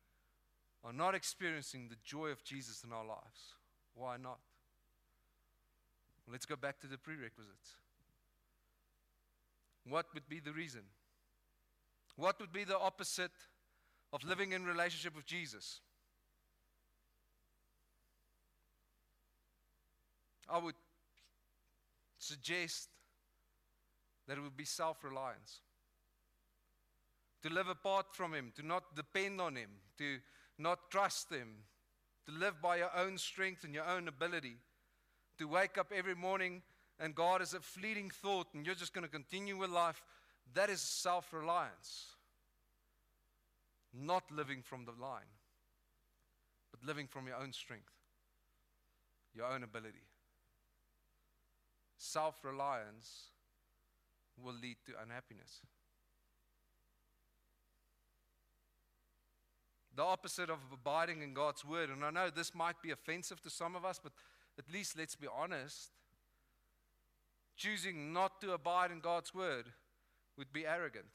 are 0.85 0.93
not 0.93 1.14
experiencing 1.14 1.89
the 1.89 1.97
joy 2.05 2.29
of 2.29 2.43
Jesus 2.43 2.83
in 2.85 2.93
our 2.93 3.05
lives, 3.05 3.55
why 3.95 4.16
not? 4.16 4.39
Let's 6.31 6.47
go 6.47 6.57
back 6.57 6.81
to 6.81 6.87
the 6.89 6.99
prerequisites. 6.99 7.77
What 9.89 10.07
would 10.14 10.28
be 10.28 10.41
the 10.41 10.53
reason? 10.53 10.82
What 12.16 12.41
would 12.41 12.53
be 12.53 12.64
the 12.64 12.78
opposite 12.78 13.32
of 14.12 14.24
living 14.24 14.53
in 14.53 14.64
relationship 14.64 15.14
with 15.14 15.26
Jesus? 15.26 15.80
I 20.49 20.59
would 20.59 20.74
suggest 22.18 22.89
that 24.26 24.39
it 24.39 24.41
would 24.41 24.57
be 24.57 24.64
self 24.64 25.05
reliance. 25.05 25.61
To 27.43 27.51
live 27.51 27.68
apart 27.68 28.07
from 28.12 28.34
Him, 28.34 28.53
to 28.57 28.66
not 28.66 28.97
depend 28.97 29.41
on 29.41 29.55
Him, 29.55 29.70
to 29.99 30.18
not 30.59 30.91
trust 30.91 31.30
Him, 31.30 31.49
to 32.26 32.32
live 32.32 32.61
by 32.61 32.78
your 32.78 32.91
own 32.97 33.16
strength 33.16 33.64
and 33.64 33.72
your 33.72 33.86
own 33.86 34.09
ability, 34.09 34.57
to 35.39 35.47
wake 35.47 35.78
up 35.78 35.93
every 35.95 36.16
morning 36.16 36.62
and 37.01 37.14
God 37.14 37.42
is 37.42 37.55
a 37.55 37.61
fleeting 37.61 38.11
thought 38.11 38.49
and 38.55 38.66
you're 38.66 38.74
just 38.74 38.92
going 38.92 39.05
to 39.05 39.11
continue 39.11 39.57
with 39.57 39.70
life, 39.70 40.03
that 40.55 40.70
is 40.70 40.80
self 40.80 41.32
reliance. 41.32 42.07
Not 43.94 44.24
living 44.30 44.62
from 44.62 44.84
the 44.84 44.92
vine, 44.92 45.32
but 46.70 46.86
living 46.86 47.07
from 47.07 47.26
your 47.26 47.36
own 47.36 47.53
strength, 47.53 47.92
your 49.34 49.46
own 49.46 49.62
ability. 49.62 50.05
Self 51.96 52.44
reliance 52.44 53.30
will 54.42 54.55
lead 54.55 54.76
to 54.86 54.92
unhappiness. 55.03 55.61
The 59.96 60.05
opposite 60.05 60.49
of 60.49 60.59
abiding 60.72 61.22
in 61.22 61.34
God's 61.34 61.64
word, 61.64 61.90
and 61.90 62.05
I 62.05 62.11
know 62.11 62.30
this 62.30 62.55
might 62.55 62.80
be 62.82 62.92
offensive 62.92 63.42
to 63.42 63.51
some 63.51 63.74
of 63.74 63.84
us, 63.84 63.99
but 64.01 64.12
at 64.57 64.72
least 64.72 64.96
let's 64.96 65.16
be 65.16 65.26
honest 65.26 65.90
choosing 67.59 68.12
not 68.12 68.40
to 68.40 68.52
abide 68.52 68.90
in 68.90 69.00
God's 69.00 69.34
word 69.34 69.66
would 70.38 70.52
be 70.52 70.64
arrogant. 70.64 71.06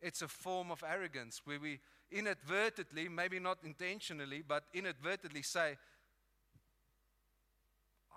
It's 0.00 0.22
a 0.22 0.28
form 0.28 0.70
of 0.70 0.82
arrogance 0.82 1.42
where 1.44 1.60
we 1.60 1.78
inadvertently, 2.10 3.08
maybe 3.08 3.38
not 3.38 3.58
intentionally, 3.64 4.42
but 4.46 4.64
inadvertently 4.74 5.42
say, 5.42 5.76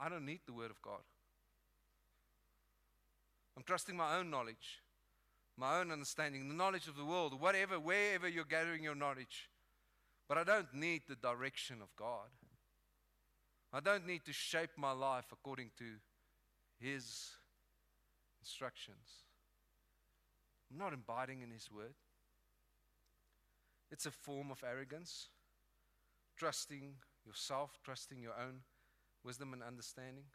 I 0.02 0.10
don't 0.10 0.26
need 0.26 0.42
the 0.46 0.54
word 0.54 0.72
of 0.72 0.82
God. 0.82 1.02
I'm 3.58 3.64
trusting 3.64 3.98
my 3.98 4.18
own 4.18 4.30
knowledge, 4.30 4.82
my 5.58 5.80
own 5.80 5.92
understanding, 5.92 6.48
the 6.48 6.56
knowledge 6.56 6.88
of 6.88 6.96
the 6.96 7.04
world, 7.04 7.40
whatever, 7.40 7.80
wherever 7.80 8.28
you're 8.28 8.46
gathering 8.46 8.84
your 8.84 8.96
knowledge. 8.96 9.50
But 10.30 10.38
I 10.38 10.44
don't 10.46 10.74
need 10.74 11.02
the 11.10 11.16
direction 11.16 11.82
of 11.82 11.94
God. 11.98 12.30
I 13.74 13.82
don't 13.82 14.08
need 14.08 14.24
to 14.26 14.34
shape 14.34 14.72
my 14.78 14.92
life 14.92 15.26
according 15.32 15.72
to 15.80 15.86
his 16.80 17.32
instructions. 18.42 19.26
I'm 20.72 20.78
not 20.78 20.94
abiding 20.94 21.42
in 21.42 21.52
His 21.52 21.70
word. 21.72 21.96
It's 23.92 24.06
a 24.06 24.12
form 24.12 24.52
of 24.52 24.64
arrogance, 24.64 25.30
trusting 26.38 26.94
yourself, 27.26 27.80
trusting 27.84 28.22
your 28.22 28.34
own 28.34 28.62
wisdom 29.24 29.54
and 29.54 29.64
understanding. 29.64 30.26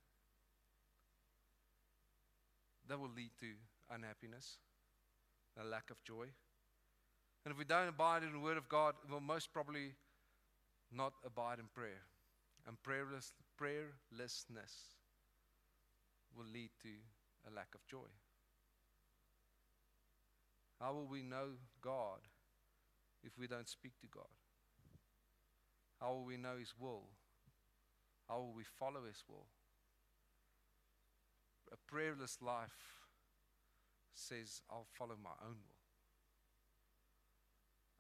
That 2.88 2.98
will 2.98 3.10
lead 3.16 3.30
to 3.40 3.46
unhappiness, 3.94 4.58
a 5.58 5.64
lack 5.64 5.90
of 5.90 6.02
joy. 6.04 6.26
And 7.44 7.52
if 7.52 7.58
we 7.58 7.64
don't 7.64 7.88
abide 7.88 8.22
in 8.22 8.32
the 8.32 8.38
Word 8.38 8.56
of 8.56 8.68
God, 8.68 8.94
we'll 9.08 9.20
most 9.20 9.52
probably 9.52 9.94
not 10.92 11.12
abide 11.24 11.58
in 11.58 11.66
prayer. 11.74 12.02
And 12.66 12.82
prayerless, 12.82 13.32
prayerlessness 13.60 14.93
will 16.36 16.46
lead 16.52 16.70
to 16.82 16.88
a 17.48 17.54
lack 17.54 17.68
of 17.74 17.86
joy. 17.86 18.10
How 20.80 20.92
will 20.92 21.06
we 21.06 21.22
know 21.22 21.56
God 21.80 22.20
if 23.22 23.38
we 23.38 23.46
don't 23.46 23.68
speak 23.68 23.92
to 24.00 24.06
God? 24.06 24.32
How 26.00 26.12
will 26.12 26.24
we 26.24 26.36
know 26.36 26.58
His 26.58 26.74
will? 26.78 27.04
How 28.28 28.38
will 28.38 28.52
we 28.52 28.64
follow 28.64 29.04
His 29.06 29.22
will? 29.28 29.46
A 31.72 31.76
prayerless 31.90 32.38
life 32.42 33.00
says, 34.12 34.62
I'll 34.70 34.86
follow 34.98 35.16
my 35.22 35.34
own 35.42 35.56
will. 35.66 35.82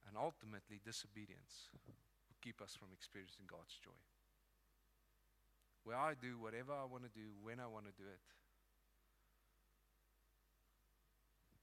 And 0.08 0.16
ultimately, 0.16 0.80
disobedience 0.84 1.70
will 1.72 2.36
keep 2.42 2.60
us 2.60 2.76
from 2.78 2.88
experiencing 2.92 3.46
God's 3.48 3.78
joy. 3.82 4.13
Where 5.84 5.96
I 5.96 6.16
do 6.16 6.40
whatever 6.40 6.72
I 6.72 6.88
want 6.88 7.04
to 7.04 7.12
do 7.12 7.28
when 7.44 7.60
I 7.60 7.68
want 7.68 7.84
to 7.84 7.94
do 7.96 8.08
it, 8.08 8.20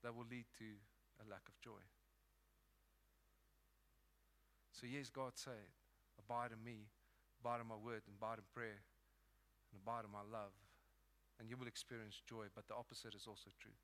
that 0.03 0.15
will 0.15 0.29
lead 0.29 0.45
to 0.57 0.69
a 1.21 1.25
lack 1.29 1.45
of 1.49 1.57
joy. 1.61 1.81
So, 4.71 4.89
yes, 4.89 5.09
God 5.09 5.33
said, 5.35 5.69
Abide 6.17 6.53
in 6.53 6.61
me, 6.61 6.89
abide 7.41 7.61
in 7.61 7.67
my 7.69 7.77
word, 7.77 8.05
and 8.05 8.17
abide 8.17 8.37
in 8.37 8.45
prayer, 8.53 8.81
and 9.69 9.77
abide 9.81 10.05
in 10.05 10.13
my 10.13 10.25
love, 10.25 10.53
and 11.39 11.49
you 11.49 11.57
will 11.57 11.69
experience 11.69 12.21
joy. 12.29 12.49
But 12.53 12.69
the 12.69 12.77
opposite 12.77 13.13
is 13.13 13.25
also 13.25 13.49
true. 13.57 13.77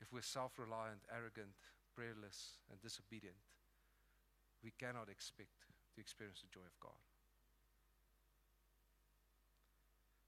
If 0.00 0.12
we're 0.12 0.24
self 0.24 0.58
reliant, 0.58 1.04
arrogant, 1.08 1.56
prayerless, 1.96 2.60
and 2.70 2.80
disobedient, 2.80 3.40
we 4.64 4.72
cannot 4.78 5.08
expect 5.08 5.68
to 5.94 6.00
experience 6.00 6.40
the 6.40 6.52
joy 6.52 6.64
of 6.64 6.76
God. 6.80 7.11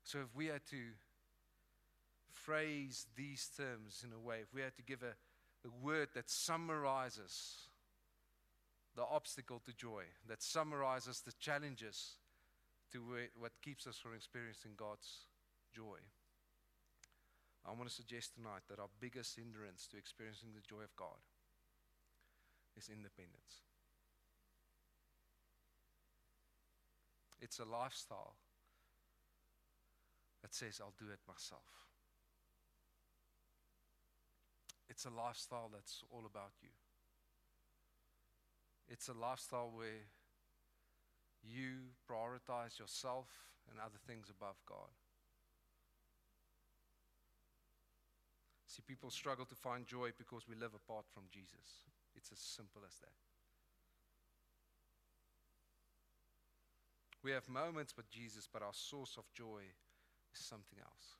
So, 0.05 0.19
if 0.19 0.35
we 0.35 0.45
had 0.45 0.63
to 0.69 0.81
phrase 2.31 3.07
these 3.15 3.49
terms 3.57 4.05
in 4.05 4.13
a 4.13 4.19
way, 4.19 4.37
if 4.43 4.53
we 4.53 4.61
had 4.61 4.75
to 4.75 4.83
give 4.83 5.01
a, 5.01 5.15
a 5.67 5.71
word 5.83 6.09
that 6.13 6.29
summarizes 6.29 7.69
the 8.95 9.01
obstacle 9.01 9.59
to 9.65 9.73
joy, 9.73 10.03
that 10.29 10.43
summarizes 10.43 11.21
the 11.21 11.33
challenges 11.39 12.17
to 12.91 13.01
what 13.39 13.51
keeps 13.63 13.87
us 13.87 13.97
from 13.97 14.13
experiencing 14.13 14.71
God's 14.77 15.25
joy. 15.73 15.97
I 17.67 17.71
want 17.71 17.89
to 17.89 17.95
suggest 17.95 18.35
tonight 18.35 18.61
that 18.69 18.79
our 18.79 18.89
biggest 18.99 19.35
hindrance 19.35 19.87
to 19.87 19.97
experiencing 19.97 20.49
the 20.53 20.61
joy 20.61 20.83
of 20.83 20.95
God 20.95 21.17
is 22.77 22.89
independence. 22.89 23.65
It's 27.41 27.57
a 27.57 27.65
lifestyle 27.65 28.35
that 30.45 30.53
says, 30.53 30.79
I'll 30.79 30.93
do 30.99 31.11
it 31.11 31.17
myself. 31.27 31.65
It's 34.87 35.05
a 35.05 35.09
lifestyle 35.09 35.71
that's 35.73 36.03
all 36.11 36.21
about 36.29 36.53
you. 36.61 36.69
It's 38.87 39.07
a 39.07 39.13
lifestyle 39.13 39.71
where 39.73 40.05
you 41.41 41.97
prioritize 42.07 42.77
yourself 42.77 43.25
and 43.71 43.79
other 43.79 43.97
things 44.05 44.29
above 44.29 44.61
God. 44.69 44.93
See, 48.67 48.83
people 48.87 49.09
struggle 49.09 49.45
to 49.45 49.55
find 49.55 49.87
joy 49.87 50.11
because 50.15 50.47
we 50.47 50.53
live 50.53 50.75
apart 50.75 51.05
from 51.11 51.23
Jesus. 51.31 51.89
It's 52.15 52.31
as 52.31 52.37
simple 52.37 52.83
as 52.87 52.93
that. 52.99 53.17
We 57.23 57.31
have 57.31 57.49
moments 57.49 57.97
with 57.97 58.11
Jesus, 58.11 58.47
but 58.51 58.61
our 58.61 58.73
source 58.73 59.17
of 59.17 59.23
joy 59.33 59.63
is 60.39 60.45
something 60.45 60.79
else. 60.79 61.17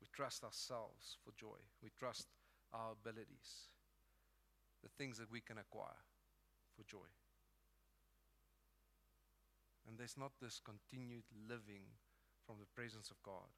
We 0.00 0.08
trust 0.12 0.44
ourselves 0.44 1.18
for 1.24 1.32
joy, 1.38 1.58
we 1.82 1.90
trust 1.98 2.28
our 2.72 2.92
abilities, 2.92 3.70
the 4.82 4.88
things 4.96 5.18
that 5.18 5.30
we 5.30 5.40
can 5.40 5.58
acquire 5.58 6.02
for 6.76 6.84
joy. 6.84 7.10
And 9.88 9.98
there's 9.98 10.16
not 10.16 10.32
this 10.40 10.60
continued 10.62 11.24
living 11.48 11.82
from 12.46 12.56
the 12.60 12.66
presence 12.74 13.10
of 13.10 13.22
God, 13.22 13.50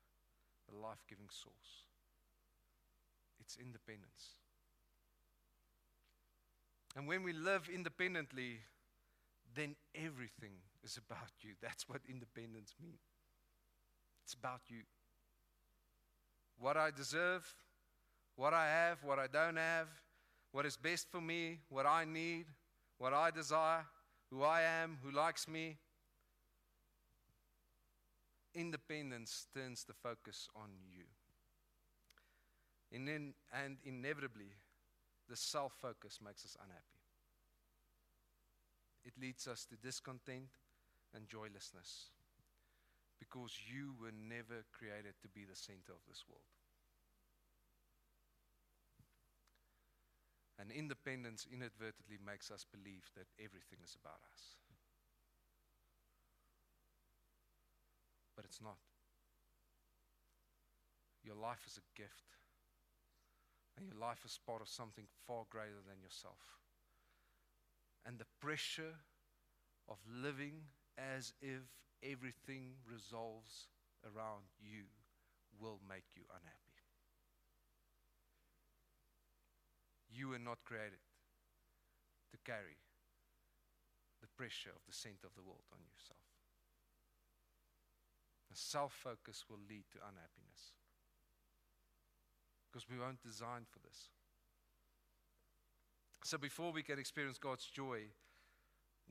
the 0.69 0.77
life 0.77 1.05
giving 1.09 1.29
source. 1.31 1.87
It's 3.41 3.57
independence. 3.57 4.39
And 6.97 7.07
when 7.07 7.23
we 7.23 7.33
live 7.33 7.69
independently, 7.73 8.61
then 9.55 9.77
everything 9.95 10.53
is 10.85 10.97
about 10.97 11.31
you. 11.41 11.51
That's 11.63 11.89
what 11.89 12.01
independence 12.09 12.75
means. 12.81 13.12
It's 14.25 14.35
about 14.35 14.61
you. 14.69 14.83
What 16.59 16.77
I 16.77 16.91
deserve, 16.91 17.45
what 18.37 18.55
I 18.55 18.67
have, 18.67 19.03
what 19.03 19.19
I 19.19 19.27
don't 19.27 19.57
have, 19.57 19.89
what 20.53 20.67
is 20.67 20.77
best 20.77 21.11
for 21.11 21.21
me, 21.21 21.59
what 21.69 21.87
I 21.87 22.05
need, 22.05 22.47
what 22.99 23.13
I 23.13 23.31
desire, 23.31 23.85
who 24.31 24.43
I 24.43 24.63
am, 24.63 24.99
who 25.03 25.11
likes 25.11 25.49
me. 25.49 25.77
Independence 28.55 29.47
turns 29.55 29.85
the 29.85 29.95
focus 29.95 30.49
on 30.55 30.71
you. 30.95 31.05
And, 32.95 33.09
then, 33.09 33.35
and 33.65 33.79
inevitably, 33.85 34.53
the 35.29 35.37
self 35.37 35.73
focus 35.81 36.19
makes 36.25 36.45
us 36.45 36.57
unhappy. 36.63 37.01
It 39.05 39.15
leads 39.21 39.49
us 39.49 39.65
to 39.67 39.77
discontent 39.77 40.51
and 41.15 41.27
joylessness 41.29 42.12
because 43.23 43.55
you 43.71 43.95
were 44.03 44.11
never 44.11 44.67
created 44.75 45.15
to 45.23 45.29
be 45.29 45.45
the 45.47 45.55
center 45.55 45.95
of 45.95 46.03
this 46.09 46.25
world. 46.27 46.51
And 50.59 50.73
independence 50.73 51.47
inadvertently 51.47 52.19
makes 52.19 52.51
us 52.51 52.67
believe 52.67 53.07
that 53.15 53.31
everything 53.39 53.79
is 53.85 53.95
about 53.95 54.19
us. 54.35 54.59
But 58.35 58.45
it's 58.45 58.61
not. 58.61 58.79
Your 61.23 61.37
life 61.37 61.63
is 61.67 61.79
a 61.79 61.87
gift. 62.01 62.27
And 63.77 63.87
your 63.87 63.97
life 63.97 64.25
is 64.25 64.39
part 64.45 64.61
of 64.63 64.69
something 64.69 65.07
far 65.27 65.45
greater 65.49 65.83
than 65.87 66.03
yourself. 66.03 66.59
And 68.05 68.19
the 68.19 68.27
pressure 68.41 68.95
of 69.89 69.99
living 70.09 70.63
as 70.99 71.33
if 71.41 71.63
everything 72.03 72.77
resolves 72.85 73.71
around 74.05 74.51
you 74.59 74.91
will 75.59 75.79
make 75.89 76.11
you 76.15 76.23
unhappy. 76.31 76.77
You 80.11 80.29
were 80.29 80.43
not 80.43 80.65
created 80.65 81.01
to 82.31 82.37
carry 82.45 82.77
the 84.21 84.29
pressure 84.37 84.75
of 84.75 84.85
the 84.87 84.93
center 84.93 85.25
of 85.25 85.35
the 85.35 85.43
world 85.43 85.65
on 85.73 85.81
yourself. 85.87 86.21
Self 88.55 88.93
focus 88.93 89.45
will 89.49 89.61
lead 89.69 89.85
to 89.93 89.99
unhappiness 89.99 90.77
because 92.69 92.89
we 92.89 92.99
weren't 92.99 93.23
designed 93.23 93.67
for 93.69 93.79
this. 93.81 94.09
So, 96.25 96.39
before 96.39 96.71
we 96.71 96.83
can 96.83 96.99
experience 96.99 97.39
God's 97.39 97.67
joy, 97.67 98.13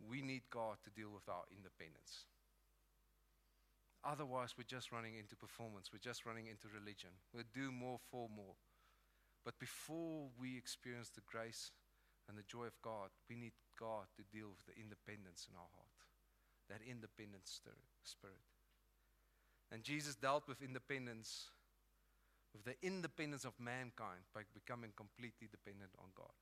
we 0.09 0.21
need 0.21 0.43
God 0.49 0.77
to 0.83 0.89
deal 0.89 1.09
with 1.13 1.27
our 1.27 1.43
independence. 1.51 2.25
Otherwise, 4.03 4.55
we're 4.57 4.63
just 4.63 4.91
running 4.91 5.15
into 5.15 5.35
performance, 5.35 5.91
we're 5.93 5.99
just 5.99 6.25
running 6.25 6.47
into 6.47 6.67
religion. 6.73 7.11
We'll 7.33 7.43
do 7.53 7.71
more 7.71 7.99
for 8.09 8.27
more. 8.35 8.55
But 9.45 9.59
before 9.59 10.29
we 10.39 10.57
experience 10.57 11.09
the 11.09 11.25
grace 11.25 11.71
and 12.27 12.37
the 12.37 12.47
joy 12.47 12.65
of 12.65 12.81
God, 12.81 13.09
we 13.29 13.35
need 13.35 13.53
God 13.79 14.05
to 14.17 14.23
deal 14.35 14.49
with 14.49 14.65
the 14.65 14.79
independence 14.79 15.47
in 15.49 15.55
our 15.55 15.69
heart, 15.73 15.97
that 16.69 16.81
independent 16.87 17.45
spirit. 17.45 18.45
And 19.71 19.83
Jesus 19.83 20.15
dealt 20.15 20.47
with 20.47 20.61
independence, 20.61 21.49
with 22.53 22.65
the 22.65 22.75
independence 22.85 23.45
of 23.45 23.53
mankind 23.59 24.25
by 24.33 24.41
becoming 24.53 24.91
completely 24.95 25.47
dependent 25.49 25.91
on 25.97 26.09
God. 26.15 26.33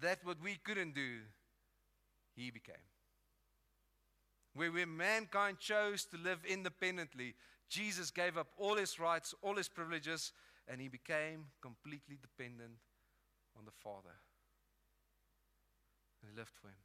That 0.00 0.18
what 0.24 0.42
we 0.42 0.56
couldn't 0.62 0.94
do, 0.94 1.20
he 2.34 2.50
became. 2.50 2.76
Where, 4.58 4.72
where 4.72 4.86
mankind 4.86 5.60
chose 5.60 6.04
to 6.06 6.16
live 6.16 6.40
independently, 6.44 7.36
Jesus 7.68 8.10
gave 8.10 8.36
up 8.36 8.48
all 8.56 8.74
his 8.74 8.98
rights, 8.98 9.32
all 9.40 9.54
his 9.54 9.68
privileges, 9.68 10.32
and 10.66 10.80
he 10.80 10.88
became 10.88 11.44
completely 11.62 12.18
dependent 12.20 12.72
on 13.56 13.64
the 13.66 13.70
Father. 13.70 14.18
And 16.20 16.32
he 16.32 16.36
lived 16.36 16.50
for 16.60 16.66
him 16.66 16.82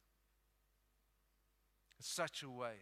in 1.98 2.04
such 2.04 2.44
a 2.44 2.48
way 2.48 2.78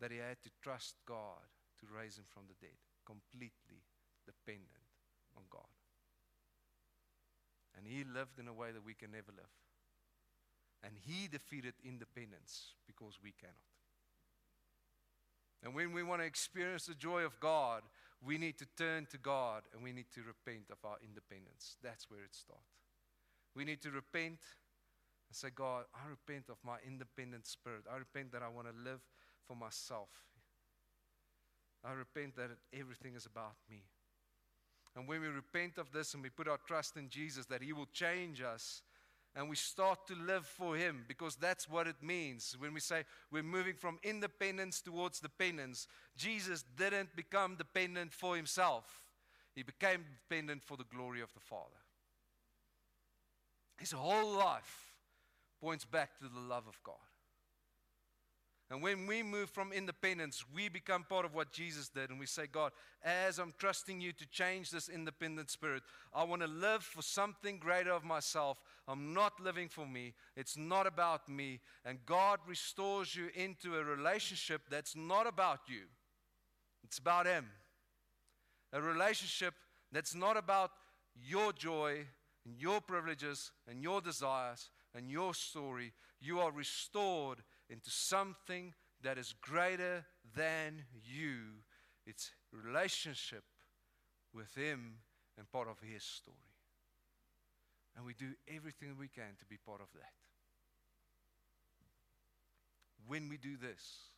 that 0.00 0.10
he 0.10 0.16
had 0.16 0.42
to 0.42 0.50
trust 0.62 0.94
God 1.06 1.44
to 1.80 1.86
raise 1.94 2.16
him 2.16 2.24
from 2.32 2.44
the 2.48 2.66
dead, 2.66 2.78
completely 3.04 3.84
dependent 4.24 4.88
on 5.36 5.42
God. 5.50 5.68
And 7.76 7.86
he 7.86 8.04
lived 8.04 8.38
in 8.38 8.48
a 8.48 8.54
way 8.54 8.72
that 8.72 8.86
we 8.86 8.94
can 8.94 9.10
never 9.10 9.32
live. 9.36 9.52
And 10.84 10.92
he 11.00 11.28
defeated 11.28 11.74
independence 11.82 12.74
because 12.86 13.18
we 13.22 13.32
cannot. 13.32 13.54
And 15.62 15.74
when 15.74 15.94
we 15.94 16.02
want 16.02 16.20
to 16.20 16.26
experience 16.26 16.84
the 16.84 16.94
joy 16.94 17.22
of 17.22 17.40
God, 17.40 17.82
we 18.22 18.36
need 18.36 18.58
to 18.58 18.66
turn 18.76 19.06
to 19.10 19.18
God 19.18 19.62
and 19.72 19.82
we 19.82 19.92
need 19.92 20.12
to 20.14 20.20
repent 20.20 20.68
of 20.70 20.78
our 20.84 20.96
independence. 21.02 21.76
That's 21.82 22.10
where 22.10 22.20
it 22.20 22.34
starts. 22.34 22.62
We 23.56 23.64
need 23.64 23.80
to 23.82 23.90
repent 23.90 24.40
and 25.28 25.36
say, 25.36 25.48
God, 25.54 25.84
I 25.94 26.08
repent 26.10 26.50
of 26.50 26.56
my 26.64 26.76
independent 26.86 27.46
spirit. 27.46 27.84
I 27.90 27.96
repent 27.96 28.32
that 28.32 28.42
I 28.42 28.48
want 28.48 28.68
to 28.68 28.74
live 28.90 29.00
for 29.48 29.56
myself. 29.56 30.10
I 31.82 31.92
repent 31.92 32.36
that 32.36 32.50
everything 32.78 33.14
is 33.14 33.26
about 33.26 33.56
me. 33.70 33.84
And 34.96 35.08
when 35.08 35.20
we 35.20 35.28
repent 35.28 35.78
of 35.78 35.92
this 35.92 36.14
and 36.14 36.22
we 36.22 36.30
put 36.30 36.48
our 36.48 36.58
trust 36.66 36.96
in 36.96 37.08
Jesus, 37.08 37.46
that 37.46 37.62
He 37.62 37.72
will 37.72 37.88
change 37.92 38.42
us 38.42 38.82
and 39.36 39.48
we 39.48 39.56
start 39.56 40.06
to 40.06 40.14
live 40.14 40.46
for 40.46 40.76
Him 40.76 41.04
because 41.08 41.36
that's 41.36 41.68
what 41.68 41.86
it 41.86 41.96
means 42.02 42.56
when 42.58 42.72
we 42.72 42.80
say 42.80 43.04
we're 43.30 43.42
moving 43.42 43.74
from 43.74 43.98
independence 44.02 44.80
towards 44.80 45.20
dependence. 45.20 45.88
Jesus 46.16 46.64
didn't 46.76 47.16
become 47.16 47.56
dependent 47.56 48.12
for 48.12 48.36
Himself, 48.36 49.02
He 49.54 49.62
became 49.62 50.04
dependent 50.28 50.62
for 50.62 50.76
the 50.76 50.84
glory 50.84 51.20
of 51.20 51.32
the 51.32 51.40
Father. 51.40 51.80
His 53.78 53.92
whole 53.92 54.36
life 54.36 54.94
points 55.60 55.84
back 55.84 56.18
to 56.18 56.28
the 56.28 56.40
love 56.40 56.68
of 56.68 56.80
God. 56.84 56.94
And 58.70 58.82
when 58.82 59.06
we 59.06 59.22
move 59.22 59.50
from 59.50 59.72
independence, 59.72 60.42
we 60.54 60.68
become 60.68 61.04
part 61.04 61.26
of 61.26 61.34
what 61.34 61.52
Jesus 61.52 61.90
did. 61.90 62.08
And 62.08 62.18
we 62.18 62.26
say, 62.26 62.46
God, 62.50 62.72
as 63.02 63.38
I'm 63.38 63.52
trusting 63.58 64.00
you 64.00 64.12
to 64.12 64.26
change 64.26 64.70
this 64.70 64.88
independent 64.88 65.50
spirit, 65.50 65.82
I 66.14 66.24
want 66.24 66.40
to 66.40 66.48
live 66.48 66.82
for 66.82 67.02
something 67.02 67.58
greater 67.58 67.92
of 67.92 68.04
myself. 68.04 68.58
I'm 68.88 69.12
not 69.12 69.38
living 69.38 69.68
for 69.68 69.86
me. 69.86 70.14
It's 70.34 70.56
not 70.56 70.86
about 70.86 71.28
me. 71.28 71.60
And 71.84 71.98
God 72.06 72.40
restores 72.46 73.14
you 73.14 73.28
into 73.34 73.76
a 73.76 73.84
relationship 73.84 74.62
that's 74.70 74.96
not 74.96 75.26
about 75.26 75.60
you, 75.68 75.82
it's 76.82 76.98
about 76.98 77.26
Him. 77.26 77.46
A 78.72 78.80
relationship 78.80 79.54
that's 79.92 80.16
not 80.16 80.36
about 80.36 80.72
your 81.14 81.52
joy 81.52 82.06
and 82.44 82.58
your 82.58 82.80
privileges 82.80 83.52
and 83.68 83.82
your 83.82 84.00
desires 84.00 84.70
and 84.94 85.10
your 85.10 85.32
story. 85.32 85.92
You 86.20 86.40
are 86.40 86.50
restored 86.50 87.38
into 87.68 87.90
something 87.90 88.74
that 89.02 89.18
is 89.18 89.34
greater 89.40 90.04
than 90.36 90.84
you. 91.04 91.62
It's 92.06 92.32
relationship 92.52 93.44
with 94.32 94.54
Him 94.54 94.98
and 95.38 95.50
part 95.50 95.68
of 95.68 95.76
His 95.80 96.02
story. 96.02 96.36
And 97.96 98.04
we 98.04 98.14
do 98.14 98.32
everything 98.48 98.96
we 98.98 99.08
can 99.08 99.36
to 99.38 99.46
be 99.46 99.56
part 99.56 99.80
of 99.80 99.88
that. 99.94 100.12
When 103.06 103.28
we 103.28 103.36
do 103.36 103.56
this, 103.56 104.08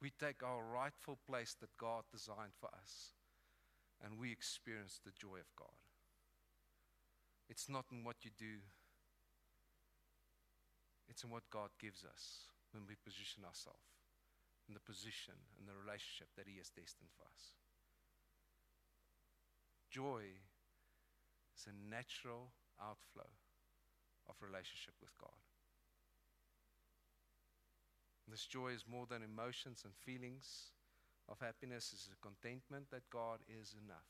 we 0.00 0.10
take 0.10 0.42
our 0.42 0.62
rightful 0.62 1.18
place 1.26 1.56
that 1.60 1.76
God 1.78 2.04
designed 2.12 2.54
for 2.58 2.68
us 2.68 3.12
and 4.02 4.18
we 4.18 4.32
experience 4.32 5.00
the 5.04 5.12
joy 5.12 5.36
of 5.36 5.56
God. 5.56 5.68
It's 7.48 7.68
not 7.68 7.86
in 7.92 8.04
what 8.04 8.16
you 8.22 8.30
do, 8.38 8.60
it's 11.10 11.26
in 11.26 11.30
what 11.30 11.50
God 11.50 11.74
gives 11.82 12.06
us 12.06 12.46
when 12.70 12.86
we 12.86 12.94
position 13.02 13.42
ourselves 13.42 13.90
in 14.70 14.74
the 14.78 14.86
position 14.86 15.34
and 15.58 15.66
the 15.66 15.74
relationship 15.74 16.30
that 16.38 16.46
He 16.46 16.62
has 16.62 16.70
destined 16.70 17.10
for 17.18 17.26
us. 17.26 17.58
Joy 19.90 20.38
is 21.58 21.66
a 21.66 21.74
natural 21.74 22.54
outflow 22.78 23.26
of 24.30 24.38
relationship 24.38 24.94
with 25.02 25.10
God. 25.18 25.34
This 28.30 28.46
joy 28.46 28.70
is 28.70 28.86
more 28.86 29.10
than 29.10 29.26
emotions 29.26 29.82
and 29.82 29.90
feelings 30.06 30.70
of 31.26 31.42
happiness, 31.42 31.90
it's 31.90 32.06
a 32.06 32.22
contentment 32.22 32.86
that 32.94 33.10
God 33.10 33.42
is 33.50 33.74
enough 33.74 34.06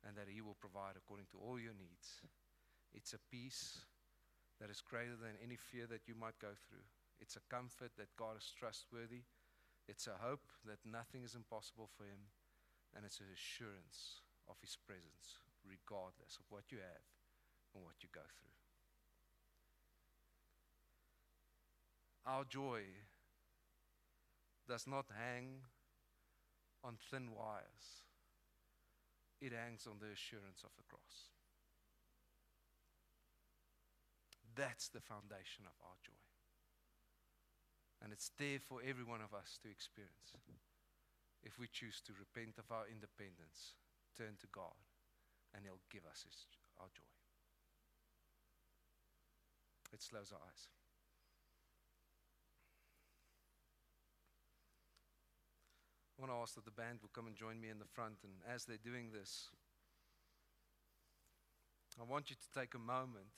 and 0.00 0.16
that 0.16 0.32
He 0.32 0.40
will 0.40 0.56
provide 0.56 0.96
according 0.96 1.28
to 1.32 1.38
all 1.44 1.60
your 1.60 1.76
needs. 1.76 2.24
It's 2.96 3.12
a 3.12 3.20
peace 3.30 3.84
that 4.60 4.70
is 4.70 4.84
greater 4.84 5.16
than 5.16 5.40
any 5.42 5.56
fear 5.56 5.88
that 5.88 6.06
you 6.06 6.14
might 6.14 6.38
go 6.38 6.52
through. 6.68 6.84
It's 7.20 7.36
a 7.36 7.48
comfort 7.48 7.96
that 7.96 8.16
God 8.16 8.36
is 8.36 8.52
trustworthy. 8.52 9.24
It's 9.88 10.06
a 10.06 10.20
hope 10.20 10.44
that 10.68 10.84
nothing 10.84 11.24
is 11.24 11.34
impossible 11.34 11.88
for 11.96 12.04
Him. 12.04 12.28
And 12.94 13.04
it's 13.04 13.20
an 13.20 13.32
assurance 13.32 14.20
of 14.48 14.60
His 14.60 14.76
presence, 14.76 15.40
regardless 15.64 16.36
of 16.36 16.44
what 16.50 16.68
you 16.68 16.78
have 16.78 17.06
and 17.74 17.84
what 17.84 18.02
you 18.04 18.08
go 18.12 18.24
through. 18.24 18.52
Our 22.26 22.44
joy 22.44 22.84
does 24.68 24.86
not 24.86 25.06
hang 25.16 25.64
on 26.84 26.96
thin 27.10 27.30
wires, 27.36 28.04
it 29.40 29.52
hangs 29.52 29.86
on 29.86 29.98
the 30.00 30.12
assurance 30.12 30.62
of 30.64 30.70
the 30.76 30.84
cross. 30.88 31.28
That's 34.60 34.92
the 34.92 35.00
foundation 35.00 35.64
of 35.64 35.72
our 35.80 35.96
joy. 36.04 36.20
And 38.04 38.12
it's 38.12 38.28
there 38.36 38.60
for 38.60 38.84
every 38.84 39.08
one 39.08 39.24
of 39.24 39.32
us 39.32 39.56
to 39.64 39.72
experience. 39.72 40.36
If 41.40 41.56
we 41.56 41.64
choose 41.72 42.04
to 42.04 42.12
repent 42.12 42.60
of 42.60 42.68
our 42.68 42.84
independence, 42.84 43.72
turn 44.12 44.36
to 44.44 44.48
God, 44.52 44.76
and 45.56 45.64
He'll 45.64 45.80
give 45.88 46.04
us 46.04 46.28
his, 46.28 46.44
our 46.76 46.92
joy. 46.92 47.08
Let's 49.88 50.12
close 50.12 50.28
our 50.28 50.44
eyes. 50.44 50.68
I 56.12 56.20
want 56.20 56.36
to 56.36 56.42
ask 56.44 56.52
that 56.60 56.68
the 56.68 56.76
band 56.76 57.00
will 57.00 57.16
come 57.16 57.32
and 57.32 57.34
join 57.34 57.56
me 57.56 57.72
in 57.72 57.80
the 57.80 57.88
front. 57.88 58.20
And 58.28 58.44
as 58.44 58.68
they're 58.68 58.76
doing 58.76 59.08
this, 59.08 59.48
I 61.96 62.04
want 62.04 62.28
you 62.28 62.36
to 62.36 62.60
take 62.60 62.76
a 62.76 62.78
moment 62.78 63.32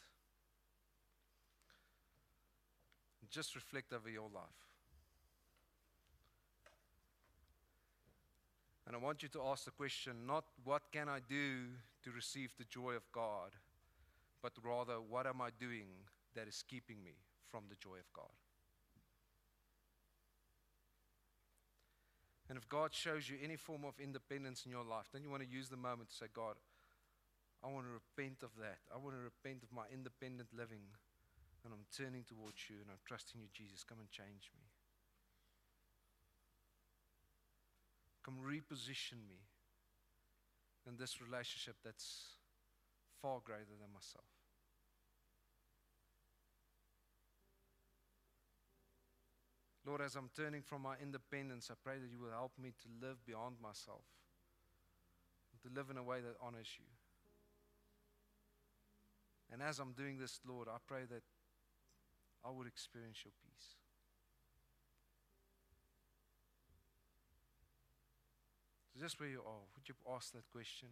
just 3.33 3.55
reflect 3.55 3.93
over 3.93 4.09
your 4.09 4.29
life. 4.33 4.63
And 8.87 8.95
I 8.95 8.99
want 8.99 9.23
you 9.23 9.29
to 9.31 9.43
ask 9.43 9.65
the 9.65 9.71
question 9.71 10.27
not 10.27 10.45
what 10.65 10.83
can 10.93 11.09
I 11.09 11.21
do 11.27 11.67
to 12.05 12.11
receive 12.11 12.53
the 12.59 12.65
joy 12.65 12.93
of 12.93 13.11
God, 13.11 13.53
but 14.43 14.53
rather 14.63 15.01
what 15.01 15.27
am 15.27 15.41
I 15.41 15.49
doing 15.59 15.89
that 16.35 16.47
is 16.47 16.63
keeping 16.69 17.03
me 17.03 17.13
from 17.51 17.65
the 17.69 17.77
joy 17.77 17.97
of 17.97 18.13
God? 18.13 18.37
And 22.49 22.59
if 22.59 22.69
God 22.69 22.93
shows 22.93 23.31
you 23.31 23.37
any 23.43 23.57
form 23.57 23.85
of 23.87 23.95
independence 23.99 24.67
in 24.67 24.73
your 24.73 24.85
life, 24.85 25.07
then 25.11 25.23
you 25.23 25.31
want 25.31 25.43
to 25.43 25.49
use 25.49 25.71
the 25.71 25.77
moment 25.79 26.11
to 26.11 26.17
say, 26.17 26.27
God, 26.35 26.57
I 27.65 27.69
want 27.69 27.87
to 27.87 27.93
repent 27.93 28.43
of 28.43 28.51
that. 28.61 28.77
I 28.93 28.99
want 28.99 29.17
to 29.17 29.23
repent 29.23 29.63
of 29.63 29.73
my 29.73 29.85
independent 29.91 30.49
living. 30.53 30.85
And 31.65 31.73
I'm 31.73 31.87
turning 31.97 32.25
towards 32.25 32.69
you 32.69 32.77
and 32.83 32.91
I'm 32.91 33.03
trusting 33.07 33.41
you, 33.41 33.47
Jesus. 33.53 33.85
Come 33.85 33.99
and 34.01 34.11
change 34.11 34.51
me. 34.55 34.67
Come 38.25 38.39
reposition 38.43 39.23
me 39.29 39.39
in 40.87 40.97
this 40.97 41.21
relationship 41.21 41.77
that's 41.85 42.39
far 43.21 43.39
greater 43.45 43.79
than 43.79 43.93
myself. 43.93 44.27
Lord, 49.85 50.01
as 50.01 50.15
I'm 50.15 50.31
turning 50.37 50.63
from 50.63 50.83
my 50.83 50.95
independence, 51.03 51.69
I 51.71 51.75
pray 51.83 51.99
that 51.99 52.11
you 52.11 52.21
will 52.21 52.31
help 52.31 52.53
me 52.61 52.73
to 52.83 53.07
live 53.07 53.25
beyond 53.27 53.57
myself, 53.61 54.07
to 55.63 55.69
live 55.75 55.91
in 55.91 55.97
a 55.97 56.03
way 56.03 56.21
that 56.21 56.37
honors 56.41 56.69
you. 56.79 56.87
And 59.53 59.61
as 59.61 59.81
I'm 59.81 59.93
doing 59.93 60.19
this, 60.19 60.41
Lord, 60.49 60.69
I 60.69 60.79
pray 60.87 61.03
that 61.11 61.23
I 62.45 62.51
would 62.51 62.67
experience 62.67 63.19
your 63.25 63.33
peace. 63.39 63.79
So 68.93 69.01
just 69.01 69.19
where 69.21 69.29
you 69.29 69.41
are, 69.41 69.65
would 69.75 69.89
you 69.89 69.95
ask 70.15 70.33
that 70.33 70.49
question? 70.51 70.89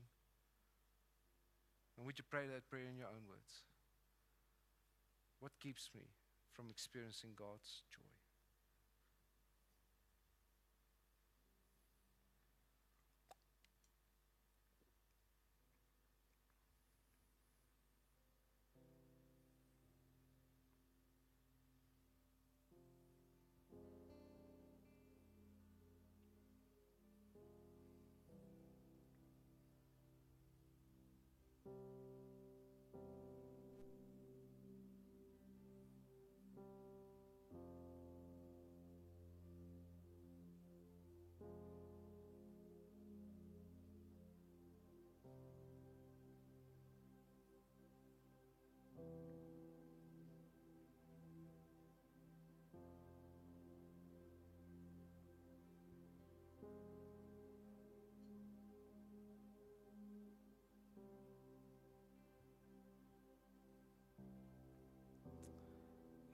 And 1.96 2.06
would 2.06 2.18
you 2.18 2.24
pray 2.30 2.46
that 2.46 2.68
prayer 2.70 2.88
in 2.88 2.96
your 2.96 3.08
own 3.08 3.28
words? 3.28 3.66
What 5.40 5.52
keeps 5.60 5.90
me 5.94 6.02
from 6.52 6.70
experiencing 6.70 7.30
God's 7.36 7.82
joy? 7.90 8.19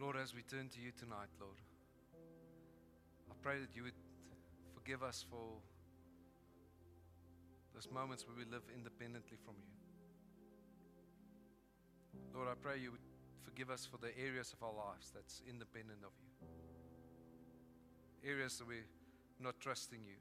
Lord, 0.06 0.22
as 0.22 0.30
we 0.32 0.42
turn 0.42 0.68
to 0.68 0.78
you 0.78 0.92
tonight, 0.96 1.26
Lord, 1.40 1.56
I 3.28 3.34
pray 3.42 3.58
that 3.58 3.74
you 3.74 3.82
would 3.82 3.98
forgive 4.72 5.02
us 5.02 5.26
for 5.28 5.58
those 7.74 7.90
moments 7.90 8.24
where 8.24 8.36
we 8.38 8.44
live 8.48 8.62
independently 8.72 9.36
from 9.44 9.56
you. 9.58 9.66
Lord, 12.32 12.46
I 12.46 12.54
pray 12.54 12.78
you 12.78 12.92
would 12.92 13.00
forgive 13.42 13.68
us 13.68 13.84
for 13.84 13.98
the 13.98 14.16
areas 14.16 14.52
of 14.52 14.62
our 14.62 14.72
lives 14.72 15.10
that's 15.12 15.42
independent 15.50 16.04
of 16.04 16.12
you. 16.22 16.30
Areas 18.30 18.58
that 18.58 18.68
we're 18.68 18.86
not 19.40 19.58
trusting 19.58 20.04
you. 20.06 20.18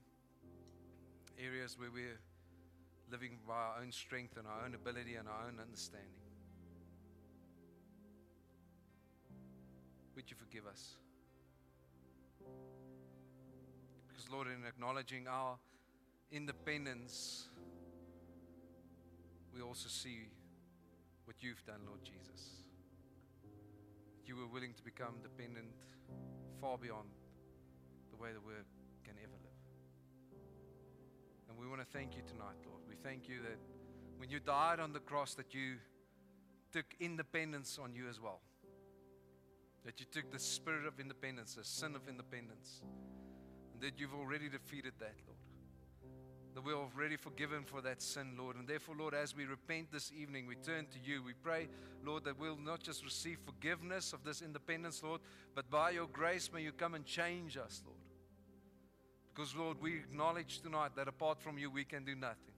Areas 1.38 1.78
where 1.78 1.92
we're 1.94 2.20
living 3.12 3.38
by 3.48 3.54
our 3.54 3.82
own 3.84 3.92
strength 3.92 4.36
and 4.36 4.48
our 4.48 4.66
own 4.66 4.74
ability 4.74 5.14
and 5.14 5.28
our 5.28 5.46
own 5.46 5.60
understanding. 5.62 6.25
Would 10.16 10.32
you 10.32 10.38
forgive 10.38 10.66
us? 10.66 10.94
Because, 14.08 14.30
Lord, 14.32 14.48
in 14.48 14.66
acknowledging 14.66 15.28
our 15.28 15.58
independence, 16.32 17.50
we 19.54 19.62
also 19.62 19.90
see 19.90 20.30
what 21.26 21.36
you've 21.42 21.64
done, 21.66 21.82
Lord 21.88 22.00
Jesus. 22.04 22.64
You 24.26 24.38
were 24.38 24.48
willing 24.48 24.74
to 24.74 24.84
become 24.84 25.16
dependent 25.22 25.68
far 26.62 26.78
beyond 26.78 27.10
the 28.12 28.18
way 28.18 28.30
the 28.34 28.42
world 28.42 28.66
can 29.04 29.16
ever 29.22 29.36
live. 29.44 30.40
And 31.50 31.58
we 31.60 31.68
want 31.68 31.82
to 31.82 31.88
thank 31.98 32.16
you 32.16 32.22
tonight, 32.26 32.58
Lord. 32.66 32.82
We 32.88 32.96
thank 33.04 33.28
you 33.28 33.42
that 33.42 33.60
when 34.18 34.30
you 34.30 34.40
died 34.40 34.80
on 34.80 34.94
the 34.94 35.00
cross 35.00 35.36
that 35.36 35.54
you 35.54 35.76
took 36.72 36.86
independence 37.00 37.78
on 37.82 37.94
you 37.94 38.08
as 38.10 38.20
well. 38.20 38.40
That 39.86 40.00
you 40.00 40.06
took 40.12 40.32
the 40.32 40.40
spirit 40.40 40.88
of 40.88 41.00
independence, 41.00 41.56
the 41.56 41.64
sin 41.64 41.96
of 41.96 42.10
independence, 42.10 42.82
and 43.74 43.82
that 43.82 44.00
you've 44.00 44.16
already 44.16 44.50
defeated 44.50 44.94
that, 45.00 45.14
Lord. 45.28 45.40
That 46.56 46.66
we're 46.66 46.74
already 46.74 47.18
forgiven 47.18 47.64
for 47.64 47.82
that 47.82 48.02
sin, 48.02 48.36
Lord. 48.38 48.56
And 48.56 48.68
therefore, 48.68 48.96
Lord, 48.98 49.14
as 49.14 49.36
we 49.36 49.46
repent 49.46 49.92
this 49.92 50.12
evening, 50.18 50.48
we 50.48 50.56
turn 50.56 50.88
to 50.88 51.00
you. 51.04 51.22
We 51.22 51.34
pray, 51.34 51.68
Lord, 52.04 52.24
that 52.24 52.40
we'll 52.40 52.58
not 52.58 52.82
just 52.82 53.04
receive 53.04 53.38
forgiveness 53.46 54.14
of 54.14 54.24
this 54.24 54.42
independence, 54.42 55.04
Lord, 55.04 55.22
but 55.54 55.70
by 55.70 55.92
your 55.92 56.08
grace, 56.08 56.50
may 56.52 56.62
you 56.62 56.72
come 56.72 56.96
and 56.96 57.06
change 57.06 57.58
us, 57.58 57.84
Lord. 57.86 58.00
Because, 59.34 59.54
Lord, 59.54 59.82
we 59.82 59.98
acknowledge 59.98 60.62
tonight 60.62 60.96
that 60.96 61.10
apart 61.10 61.42
from 61.42 61.58
you, 61.58 61.70
we 61.70 61.84
can 61.84 62.06
do 62.06 62.16
nothing. 62.16 62.56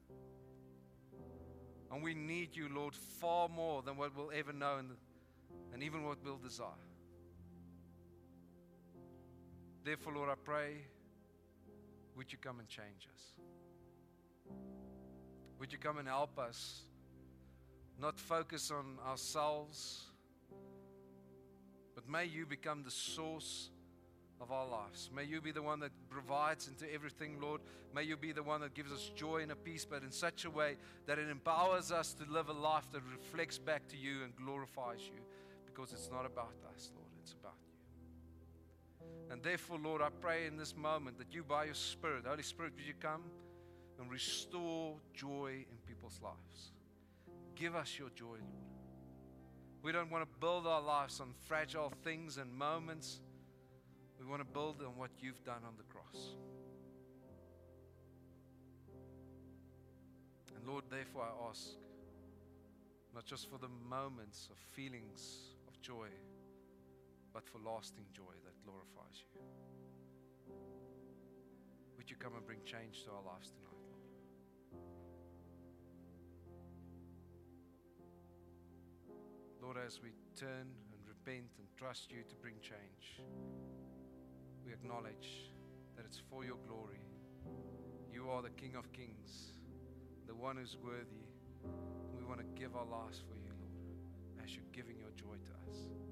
And 1.92 2.04
we 2.04 2.14
need 2.14 2.56
you, 2.56 2.70
Lord, 2.74 2.94
far 2.94 3.50
more 3.50 3.82
than 3.82 3.98
what 3.98 4.16
we'll 4.16 4.32
ever 4.32 4.54
know 4.54 4.78
and, 5.74 5.84
even 5.84 6.04
what 6.04 6.18
we'll 6.24 6.38
desire. 6.38 6.68
Therefore, 9.84 10.14
Lord, 10.14 10.30
I 10.30 10.36
pray, 10.44 10.76
would 12.16 12.32
you 12.32 12.38
come 12.38 12.60
and 12.60 12.68
change 12.68 13.08
us? 13.14 14.54
Would 15.60 15.72
you 15.72 15.78
come 15.78 15.98
and 15.98 16.08
help 16.08 16.38
us 16.38 16.82
not 18.00 18.20
focus 18.20 18.72
on 18.72 18.98
ourselves, 19.08 20.04
but 21.96 22.08
may 22.08 22.26
you 22.26 22.46
become 22.46 22.84
the 22.84 22.92
source 22.92 23.70
of 24.40 24.52
our 24.52 24.68
lives. 24.68 25.10
May 25.16 25.24
you 25.24 25.42
be 25.42 25.52
the 25.52 25.64
one 25.64 25.80
that 25.80 25.92
provides 26.10 26.68
into 26.68 26.92
everything, 26.94 27.38
Lord. 27.42 27.62
May 27.96 28.04
you 28.04 28.16
be 28.16 28.32
the 28.32 28.44
one 28.44 28.62
that 28.62 28.76
gives 28.76 28.92
us 28.92 29.12
joy 29.16 29.42
and 29.42 29.52
a 29.52 29.56
peace, 29.56 29.86
but 29.86 30.04
in 30.04 30.12
such 30.12 30.46
a 30.46 30.50
way 30.50 30.76
that 31.08 31.18
it 31.18 31.30
empowers 31.30 31.92
us 31.92 32.14
to 32.14 32.32
live 32.32 32.50
a 32.50 32.54
life 32.54 32.86
that 32.92 33.02
reflects 33.12 33.58
back 33.58 33.88
to 33.90 33.98
you 33.98 34.24
and 34.24 34.36
glorifies 34.36 35.02
you 35.02 35.22
because 35.66 35.92
it's 35.92 36.12
not 36.12 36.26
about 36.26 36.54
us, 36.76 36.92
Lord, 36.96 37.10
it's 37.22 37.34
about. 37.34 37.67
And 39.30 39.44
therefore, 39.44 39.78
Lord, 39.84 40.02
I 40.02 40.10
pray 40.22 40.48
in 40.48 40.58
this 40.58 40.76
moment 40.76 41.18
that 41.18 41.34
you, 41.34 41.44
by 41.44 41.66
your 41.66 41.74
Spirit, 41.74 42.24
Holy 42.28 42.44
Spirit, 42.44 42.74
would 42.76 42.86
you 42.86 42.94
come 43.00 43.24
and 44.00 44.10
restore 44.10 44.96
joy 45.14 45.66
in 45.70 45.78
people's 45.86 46.20
lives? 46.24 46.72
Give 47.56 47.76
us 47.76 47.98
your 48.00 48.10
joy, 48.10 48.26
Lord. 48.26 48.68
We 49.84 49.92
don't 49.92 50.10
want 50.10 50.24
to 50.24 50.40
build 50.40 50.66
our 50.68 50.82
lives 50.82 51.20
on 51.20 51.34
fragile 51.46 51.92
things 52.04 52.38
and 52.38 52.54
moments 52.54 53.20
we 54.20 54.26
want 54.26 54.42
to 54.42 54.46
build 54.46 54.82
on 54.82 54.98
what 54.98 55.12
you've 55.20 55.44
done 55.44 55.62
on 55.66 55.74
the 55.78 55.84
cross. 55.84 56.36
And 60.56 60.68
Lord, 60.68 60.86
therefore 60.90 61.24
I 61.24 61.50
ask, 61.50 61.68
not 63.14 63.26
just 63.26 63.50
for 63.50 63.58
the 63.58 63.70
moments 63.90 64.50
of 64.52 64.58
feelings 64.58 65.54
of 65.68 65.80
joy, 65.82 66.08
but 67.38 67.46
for 67.48 67.60
lasting 67.70 68.06
joy 68.12 68.34
that 68.44 68.58
glorifies 68.66 69.22
you. 69.22 69.30
Would 71.96 72.10
you 72.10 72.16
come 72.16 72.34
and 72.34 72.44
bring 72.44 72.58
change 72.66 73.04
to 73.04 73.12
our 73.12 73.22
lives 73.22 73.52
tonight, 73.54 73.78
Lord? 73.86 74.02
Lord, 79.62 79.78
as 79.86 80.02
we 80.02 80.10
turn 80.36 80.66
and 80.90 81.02
repent 81.08 81.54
and 81.60 81.68
trust 81.78 82.12
you 82.12 82.24
to 82.28 82.36
bring 82.42 82.56
change 82.60 83.22
we 84.66 84.74
acknowledge 84.74 85.54
that 85.96 86.06
it's 86.06 86.22
for 86.32 86.44
your 86.44 86.58
glory. 86.68 87.06
You 88.12 88.32
are 88.32 88.42
the 88.42 88.50
King 88.50 88.74
of 88.76 88.92
Kings, 88.92 89.54
the 90.26 90.34
one 90.34 90.58
who's 90.58 90.76
worthy. 90.84 91.30
We 92.18 92.26
want 92.26 92.40
to 92.40 92.46
give 92.60 92.76
our 92.76 92.86
lives 92.86 93.22
for 93.30 93.36
you, 93.36 93.54
Lord, 93.62 94.44
as 94.44 94.56
you're 94.56 94.66
giving 94.74 94.98
your 95.00 95.12
joy 95.16 95.36
to 95.36 95.72
us. 95.72 96.07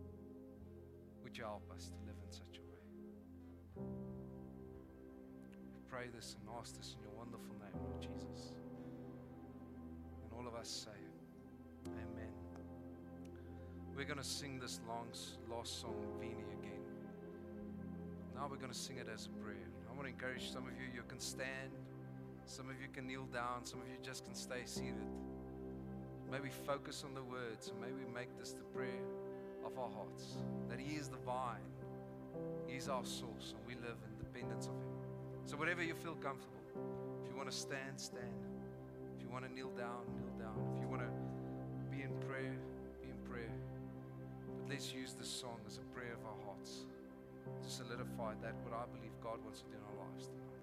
Would 1.25 1.35
you 1.35 1.43
help 1.43 1.67
us 1.75 1.87
to 1.87 1.97
live 2.05 2.15
in 2.23 2.31
such 2.31 2.59
a 2.59 2.65
way? 2.69 3.83
We 5.73 5.81
pray 5.89 6.05
this 6.15 6.35
and 6.39 6.47
ask 6.61 6.77
this 6.77 6.93
in 6.95 7.01
your 7.01 7.17
wonderful 7.17 7.55
name, 7.57 7.73
Lord 7.81 7.99
Jesus. 7.99 8.53
And 10.21 10.31
all 10.37 10.47
of 10.47 10.53
us 10.53 10.69
say, 10.69 11.01
Amen. 11.87 12.29
We're 13.97 14.05
going 14.05 14.19
to 14.19 14.23
sing 14.23 14.59
this 14.59 14.79
long, 14.87 15.07
lost 15.49 15.81
song, 15.81 15.95
Vini, 16.19 16.45
again. 16.61 16.85
Now 18.35 18.47
we're 18.47 18.61
going 18.61 18.71
to 18.71 18.77
sing 18.77 18.97
it 18.97 19.07
as 19.11 19.25
a 19.25 19.43
prayer. 19.43 19.67
I 19.89 19.93
want 19.95 20.03
to 20.03 20.13
encourage 20.13 20.51
some 20.51 20.67
of 20.67 20.73
you, 20.73 20.93
you 20.93 21.01
can 21.07 21.19
stand, 21.19 21.73
some 22.45 22.69
of 22.69 22.79
you 22.79 22.87
can 22.93 23.07
kneel 23.07 23.25
down, 23.33 23.65
some 23.65 23.81
of 23.81 23.87
you 23.87 23.97
just 24.03 24.25
can 24.25 24.35
stay 24.35 24.61
seated. 24.65 25.09
Maybe 26.31 26.49
focus 26.67 27.03
on 27.03 27.15
the 27.15 27.23
words 27.23 27.69
and 27.69 27.81
maybe 27.81 28.05
make 28.13 28.37
this 28.37 28.51
the 28.51 28.63
prayer 28.65 29.01
of 29.65 29.77
our 29.77 29.89
hearts 29.89 30.37
that 30.69 30.79
He 30.79 30.95
is 30.95 31.09
the 31.09 31.17
vine, 31.25 31.65
He 32.67 32.75
is 32.77 32.87
our 32.87 33.03
source, 33.03 33.53
and 33.57 33.65
we 33.67 33.75
live 33.75 33.97
in 34.05 34.11
dependence 34.17 34.67
of 34.67 34.73
Him. 34.73 34.93
So, 35.45 35.57
whatever 35.57 35.83
you 35.83 35.93
feel 35.93 36.15
comfortable, 36.15 36.61
if 37.23 37.29
you 37.29 37.35
want 37.35 37.49
to 37.49 37.55
stand, 37.55 37.99
stand. 37.99 38.39
If 39.15 39.21
you 39.21 39.29
want 39.29 39.45
to 39.45 39.53
kneel 39.53 39.71
down, 39.77 40.05
kneel 40.17 40.33
down. 40.39 40.57
If 40.75 40.81
you 40.81 40.87
want 40.87 41.01
to 41.01 41.11
be 41.89 42.03
in 42.03 42.13
prayer, 42.27 42.55
be 43.01 43.09
in 43.09 43.19
prayer. 43.29 43.53
But 44.57 44.69
let's 44.69 44.93
use 44.93 45.13
this 45.13 45.29
song 45.29 45.59
as 45.67 45.77
a 45.77 45.85
prayer 45.93 46.13
of 46.13 46.25
our 46.25 46.39
hearts 46.45 46.85
to 47.61 47.69
solidify 47.69 48.33
that 48.41 48.55
what 48.65 48.73
I 48.73 48.85
believe 48.93 49.13
God 49.21 49.37
wants 49.43 49.61
to 49.61 49.65
do 49.69 49.77
in 49.77 49.83
our 49.85 50.05
lives 50.05 50.27
tonight. 50.27 50.54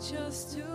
Us 0.00 0.54
to. 0.54 0.69